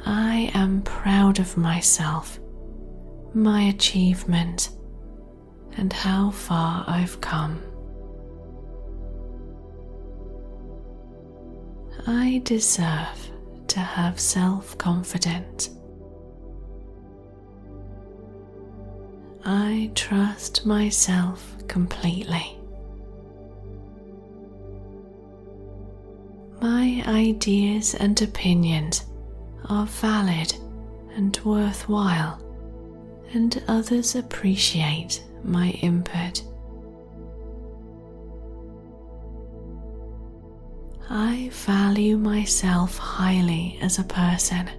I 0.04 0.50
am 0.56 0.82
proud 0.82 1.38
of 1.38 1.56
myself, 1.58 2.40
my 3.34 3.64
achievement, 3.64 4.70
and 5.78 5.92
how 5.94 6.32
far 6.32 6.84
I've 6.88 7.20
come. 7.22 7.62
I 12.08 12.42
deserve 12.44 13.32
to 13.68 13.80
have 13.80 14.20
self 14.20 14.78
confidence. 14.78 15.70
I 19.46 19.92
trust 19.96 20.66
myself 20.66 21.56
completely. 21.68 22.58
My 26.62 27.04
ideas 27.08 27.96
and 27.96 28.22
opinions 28.22 29.06
are 29.66 29.86
valid 29.88 30.54
and 31.16 31.38
worthwhile, 31.44 32.40
and 33.34 33.64
others 33.68 34.16
appreciate 34.16 35.24
my 35.44 35.70
input. 35.82 36.44
I 41.10 41.50
value 41.52 42.18
myself 42.18 42.98
highly 42.98 43.78
as 43.82 44.00
a 44.00 44.04
person. 44.04 44.70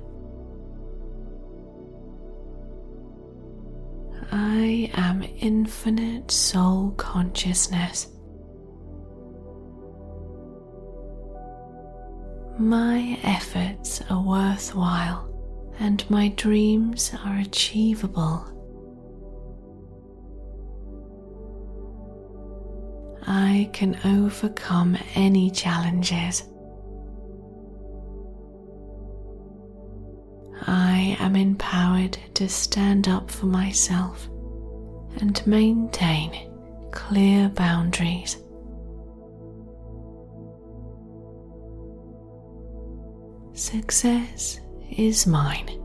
I 4.31 4.91
am 4.95 5.25
infinite 5.41 6.31
soul 6.31 6.93
consciousness. 6.93 8.09
My 12.59 13.19
efforts 13.25 14.01
are 14.09 14.23
worthwhile 14.23 15.32
and 15.79 16.09
my 16.11 16.29
dreams 16.29 17.13
are 17.25 17.39
achievable. 17.39 18.47
I 23.27 23.71
can 23.73 23.99
overcome 24.05 24.97
any 25.15 25.51
challenges. 25.51 26.45
I 30.67 31.17
am 31.19 31.37
empowered 31.37 32.19
to 32.35 32.49
stand 32.49 33.09
up 33.09 33.31
for 33.31 33.47
myself 33.47 34.29
and 35.21 35.45
maintain 35.47 36.51
clear 36.91 37.49
boundaries. 37.49 38.39
Success 43.55 44.61
is 44.97 45.27
mine. 45.27 45.79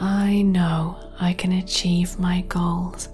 I 0.00 0.42
know 0.42 1.12
I 1.20 1.32
can 1.32 1.52
achieve 1.52 2.18
my 2.18 2.42
goals. 2.42 3.08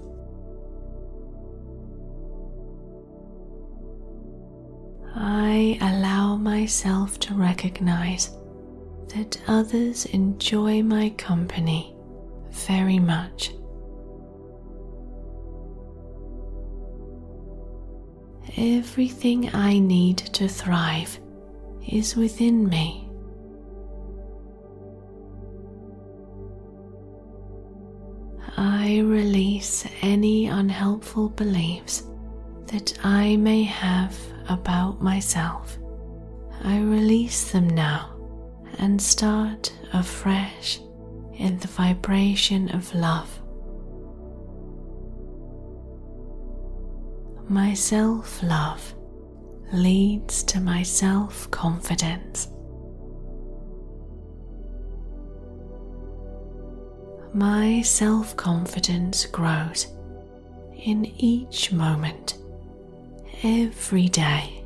I 5.15 5.77
allow 5.81 6.35
myself 6.35 7.19
to 7.21 7.33
recognize 7.33 8.37
that 9.15 9.41
others 9.47 10.05
enjoy 10.05 10.83
my 10.83 11.09
company 11.11 11.95
very 12.51 12.99
much. 12.99 13.53
Everything 18.57 19.53
I 19.53 19.79
need 19.79 20.17
to 20.17 20.47
thrive 20.47 21.19
is 21.87 22.15
within 22.15 22.67
me. 22.67 23.06
I 28.87 28.99
release 28.99 29.85
any 30.01 30.47
unhelpful 30.47 31.27
beliefs 31.27 32.03
that 32.67 32.97
I 33.03 33.35
may 33.35 33.63
have 33.63 34.17
about 34.47 35.01
myself. 35.01 35.77
I 36.63 36.79
release 36.79 37.51
them 37.51 37.67
now 37.67 38.15
and 38.79 39.01
start 39.01 39.73
afresh 39.91 40.79
in 41.33 41.57
the 41.57 41.67
vibration 41.67 42.69
of 42.69 42.95
love. 42.95 43.29
My 47.49 47.73
self 47.73 48.41
love 48.41 48.95
leads 49.73 50.43
to 50.43 50.61
my 50.61 50.81
self 50.83 51.51
confidence. 51.51 52.47
My 57.37 57.83
self 57.83 58.35
confidence 58.35 59.27
grows 59.27 59.85
in 60.75 61.05
each 61.19 61.71
moment, 61.71 62.35
every 63.43 64.07
day. 64.07 64.63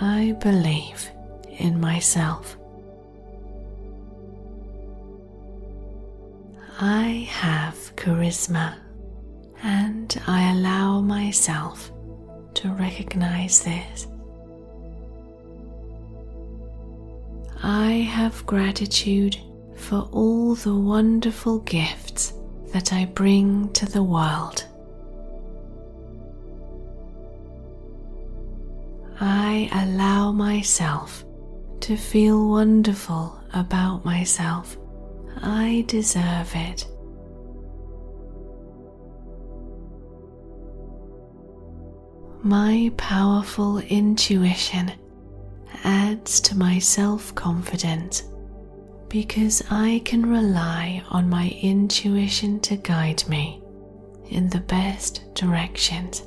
I 0.00 0.36
believe 0.40 1.10
in 1.58 1.80
myself. 1.80 2.56
I 6.78 7.26
have 7.28 7.74
charisma 7.96 8.76
and 9.64 10.16
I 10.28 10.52
allow 10.52 11.00
myself 11.00 11.90
to 12.54 12.68
recognize 12.68 13.64
this. 13.64 14.06
I 17.62 17.92
have 17.92 18.44
gratitude 18.46 19.38
for 19.76 20.08
all 20.12 20.54
the 20.54 20.74
wonderful 20.74 21.60
gifts 21.60 22.34
that 22.72 22.92
I 22.92 23.06
bring 23.06 23.72
to 23.72 23.86
the 23.86 24.02
world. 24.02 24.66
I 29.20 29.70
allow 29.72 30.32
myself 30.32 31.24
to 31.80 31.96
feel 31.96 32.48
wonderful 32.50 33.40
about 33.54 34.04
myself. 34.04 34.76
I 35.36 35.84
deserve 35.86 36.50
it. 36.54 36.86
My 42.42 42.92
powerful 42.96 43.78
intuition 43.78 44.92
adds 45.86 46.40
to 46.40 46.56
my 46.56 46.78
self 46.78 47.34
confidence 47.34 48.24
because 49.08 49.62
I 49.70 50.02
can 50.04 50.26
rely 50.28 51.02
on 51.10 51.30
my 51.30 51.56
intuition 51.62 52.58
to 52.60 52.76
guide 52.76 53.26
me 53.28 53.62
in 54.28 54.50
the 54.50 54.60
best 54.60 55.22
directions. 55.34 56.24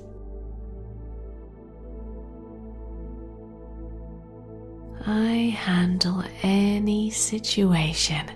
I 5.06 5.54
handle 5.58 6.24
any 6.42 7.10
situation 7.10 8.32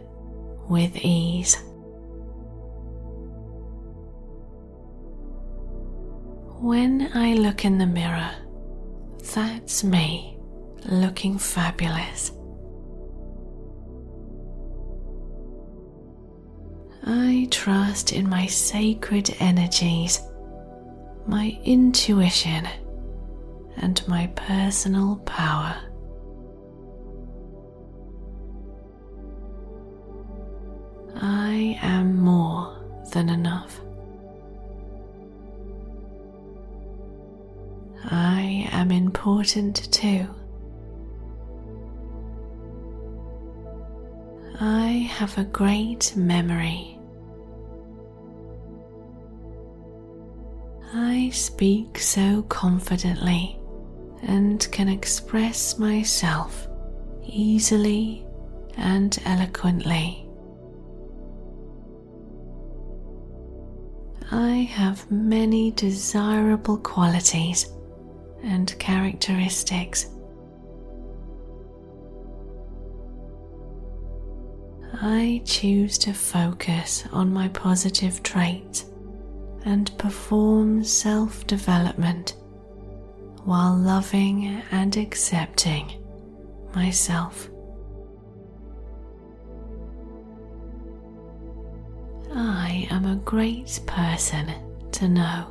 with 0.67 0.95
ease. 0.97 1.55
When 6.59 7.11
I 7.13 7.33
look 7.35 7.63
in 7.63 7.77
the 7.77 7.85
mirror, 7.85 8.31
that's 9.33 9.83
me 9.83 10.32
looking 10.85 11.38
fabulous. 11.38 12.31
I 17.05 17.47
trust 17.51 18.14
in 18.14 18.30
my 18.30 18.45
sacred 18.47 19.35
energies, 19.39 20.22
my 21.27 21.57
intuition, 21.64 22.68
and 23.77 24.01
my 24.07 24.27
personal 24.35 25.18
power. 25.26 25.76
I 31.15 31.77
am 31.81 32.19
more 32.19 32.77
than 33.11 33.30
enough. 33.30 33.80
I 38.05 38.69
am 38.72 38.91
important 38.91 39.91
too. 39.91 40.27
I 44.65 45.10
have 45.11 45.38
a 45.38 45.44
great 45.44 46.15
memory. 46.15 46.98
I 50.94 51.31
speak 51.34 51.99
so 51.99 52.44
confidently 52.44 53.60
and 54.22 54.65
can 54.72 54.88
express 54.88 55.77
myself 55.77 56.69
easily 57.26 58.26
and 58.77 59.19
eloquently. 59.26 60.30
I 64.31 64.69
have 64.72 65.11
many 65.11 65.72
desirable 65.72 66.77
qualities 66.77 67.69
and 68.41 68.73
characteristics. 68.80 70.12
I 75.05 75.41
choose 75.43 75.97
to 75.97 76.13
focus 76.13 77.03
on 77.11 77.34
my 77.34 77.49
positive 77.49 78.23
traits 78.23 78.85
and 79.65 79.91
perform 79.97 80.81
self 80.85 81.45
development 81.45 82.38
while 83.43 83.75
loving 83.75 84.63
and 84.71 84.95
accepting 84.95 85.91
myself. 86.73 87.49
I 92.34 92.88
am 92.89 93.05
a 93.05 93.17
great 93.17 93.81
person 93.85 94.53
to 94.93 95.09
know. 95.09 95.47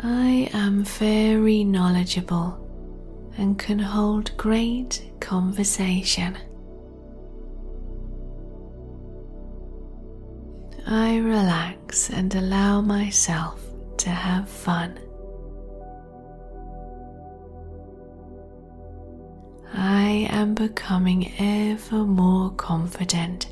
I 0.00 0.48
am 0.52 0.84
very 0.84 1.64
knowledgeable 1.64 2.67
and 3.38 3.56
can 3.56 3.78
hold 3.78 4.36
great 4.36 5.12
conversation. 5.20 6.36
I 10.86 11.18
relax 11.18 12.10
and 12.10 12.34
allow 12.34 12.80
myself 12.80 13.62
to 13.98 14.10
have 14.10 14.48
fun. 14.48 14.98
I 19.72 20.26
am 20.30 20.54
becoming 20.54 21.32
ever 21.38 22.04
more 22.04 22.50
confident. 22.50 23.46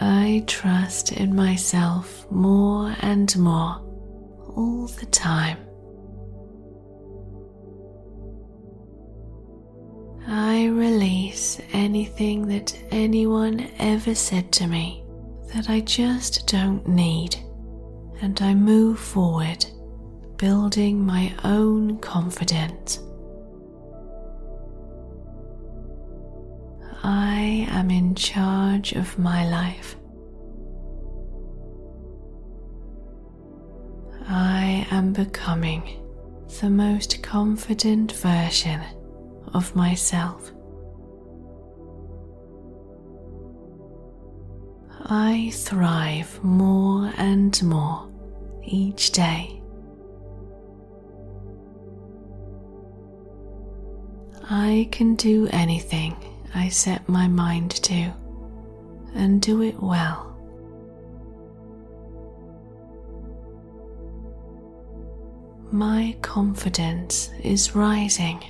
I 0.00 0.44
trust 0.46 1.10
in 1.12 1.34
myself 1.34 2.30
more 2.30 2.94
and 3.00 3.36
more 3.36 3.89
all 4.56 4.86
the 4.86 5.06
time. 5.06 5.58
I 10.26 10.66
release 10.66 11.60
anything 11.72 12.46
that 12.48 12.78
anyone 12.90 13.68
ever 13.78 14.14
said 14.14 14.52
to 14.52 14.66
me 14.66 15.04
that 15.54 15.68
I 15.68 15.80
just 15.80 16.46
don't 16.46 16.86
need, 16.86 17.36
and 18.20 18.40
I 18.40 18.54
move 18.54 19.00
forward, 19.00 19.64
building 20.36 21.04
my 21.04 21.34
own 21.42 21.98
confidence. 21.98 23.00
I 27.02 27.66
am 27.70 27.90
in 27.90 28.14
charge 28.14 28.92
of 28.92 29.18
my 29.18 29.48
life. 29.48 29.96
I 34.32 34.86
am 34.92 35.12
becoming 35.12 35.82
the 36.60 36.70
most 36.70 37.20
confident 37.20 38.12
version 38.12 38.80
of 39.52 39.74
myself. 39.74 40.52
I 45.00 45.50
thrive 45.52 46.44
more 46.44 47.12
and 47.16 47.60
more 47.64 48.08
each 48.62 49.10
day. 49.10 49.60
I 54.48 54.88
can 54.92 55.16
do 55.16 55.48
anything 55.50 56.14
I 56.54 56.68
set 56.68 57.08
my 57.08 57.26
mind 57.26 57.72
to 57.82 58.12
and 59.12 59.42
do 59.42 59.62
it 59.62 59.82
well. 59.82 60.29
My 65.72 66.16
confidence 66.20 67.30
is 67.44 67.76
rising. 67.76 68.42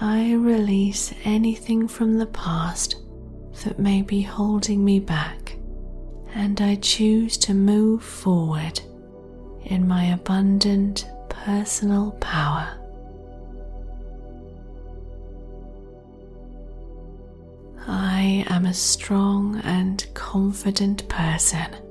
I 0.00 0.32
release 0.32 1.12
anything 1.24 1.88
from 1.88 2.16
the 2.16 2.26
past 2.26 2.96
that 3.64 3.78
may 3.78 4.00
be 4.00 4.22
holding 4.22 4.82
me 4.82 4.98
back, 4.98 5.56
and 6.34 6.58
I 6.62 6.76
choose 6.76 7.36
to 7.38 7.52
move 7.52 8.02
forward 8.02 8.80
in 9.64 9.86
my 9.86 10.04
abundant 10.14 11.06
personal 11.28 12.12
power. 12.12 12.78
I 17.86 18.46
am 18.48 18.64
a 18.64 18.72
strong 18.72 19.60
and 19.64 20.06
confident 20.14 21.06
person. 21.10 21.89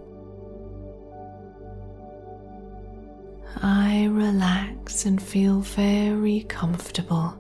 I 3.92 4.06
relax 4.06 5.08
and 5.08 5.20
feel 5.20 5.62
very 5.62 6.42
comfortable 6.42 7.34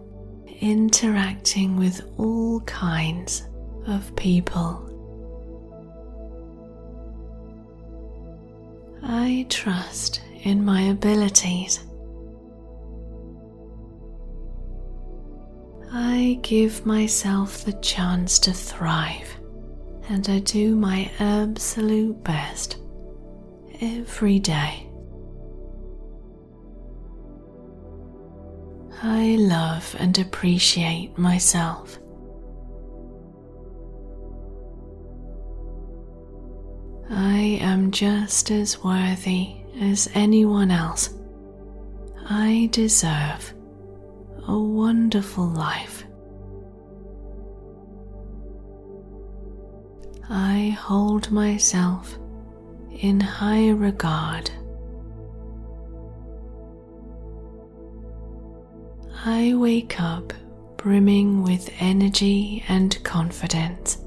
interacting 0.62 1.78
with 1.78 2.02
all 2.18 2.62
kinds 2.62 3.48
of 3.86 4.16
people. 4.16 4.84
I 9.04 9.46
trust 9.48 10.22
in 10.42 10.66
my 10.66 10.82
abilities. 10.82 11.82
I 15.92 16.40
give 16.42 16.84
myself 16.84 17.64
the 17.64 17.74
chance 17.74 18.40
to 18.40 18.54
thrive 18.54 19.38
and 20.10 20.28
I 20.28 20.40
do 20.40 20.76
my 20.76 21.12
absolute 21.20 22.24
best 22.24 22.78
every 23.82 24.40
day. 24.40 24.89
I 29.02 29.38
love 29.40 29.96
and 29.98 30.18
appreciate 30.20 31.18
myself. 31.18 31.98
I 37.10 37.60
am 37.62 37.92
just 37.92 38.52
as 38.52 38.84
worthy 38.84 39.56
as 39.80 40.10
anyone 40.14 40.70
else. 40.70 41.14
I 42.30 42.68
deserve 42.72 43.54
a 44.48 44.58
wonderful 44.58 45.48
life. 45.48 46.04
I 50.30 50.78
hold 50.80 51.32
myself 51.32 52.20
in 52.92 53.20
high 53.20 53.70
regard. 53.70 54.52
I 59.26 59.54
wake 59.54 60.00
up 60.00 60.32
brimming 60.78 61.44
with 61.44 61.70
energy 61.80 62.64
and 62.70 63.04
confidence. 63.04 63.98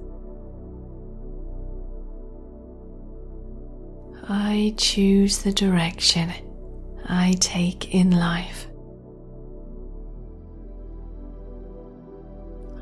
I 4.26 4.72
choose 4.78 5.42
the 5.42 5.52
direction 5.52 6.32
I 7.04 7.36
take 7.40 7.94
in 7.94 8.12
life. 8.12 8.68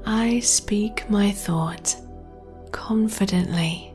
I 0.06 0.38
speak 0.38 1.10
my 1.10 1.32
thoughts 1.32 1.96
confidently. 2.70 3.92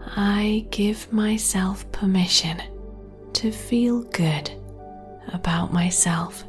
I 0.00 0.66
give 0.70 1.12
myself 1.12 1.90
permission 1.92 2.60
to 3.36 3.52
feel 3.52 4.02
good 4.02 4.50
about 5.32 5.72
myself. 5.72 6.44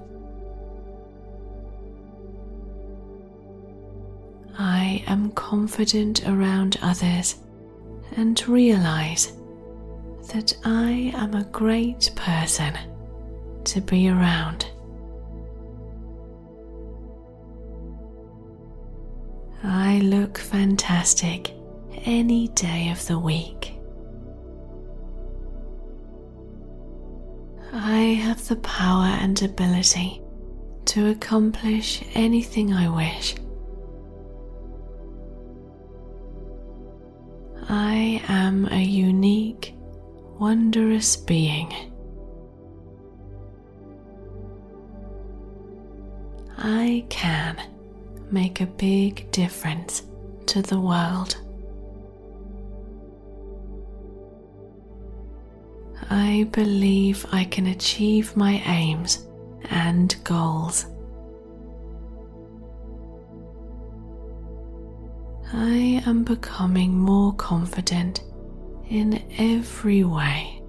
I 4.57 5.03
am 5.05 5.31
confident 5.31 6.27
around 6.27 6.77
others 6.81 7.35
and 8.15 8.41
realize 8.47 9.34
that 10.31 10.57
I 10.64 11.11
am 11.14 11.35
a 11.35 11.43
great 11.43 12.11
person 12.15 12.77
to 13.65 13.81
be 13.81 14.07
around. 14.07 14.65
I 19.61 19.99
look 19.99 20.38
fantastic 20.38 21.53
any 22.05 22.47
day 22.49 22.89
of 22.91 23.05
the 23.07 23.19
week. 23.19 23.77
I 27.73 27.99
have 28.23 28.48
the 28.48 28.56
power 28.57 29.06
and 29.06 29.41
ability 29.41 30.22
to 30.85 31.10
accomplish 31.10 32.03
anything 32.14 32.73
I 32.73 32.88
wish. 32.89 33.35
I 37.69 38.23
am 38.30 38.68
a 38.72 38.81
unique, 38.81 39.76
wondrous 40.39 41.18
being. 41.18 41.73
I 46.57 47.06
can 47.10 47.61
make 48.31 48.61
a 48.61 48.65
big 48.65 49.30
difference 49.31 50.03
to 50.48 50.61
the 50.61 50.80
world. 50.80 51.38
I 56.10 56.48
believe 56.52 57.26
I 57.32 57.44
can 57.45 57.68
achieve 57.68 58.36
my 58.36 58.61
aims 58.65 59.28
and 59.69 60.15
goals. 60.24 60.86
I 65.53 66.03
am 66.06 66.24
becoming 66.24 66.98
more 66.98 67.34
confident 67.34 68.22
in 68.90 69.24
every 69.38 70.03
way. 70.03 70.61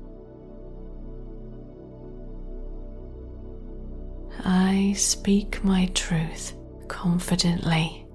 I 4.45 4.95
speak 4.97 5.63
my 5.63 5.87
truth 5.95 6.55
confidently. 6.87 8.08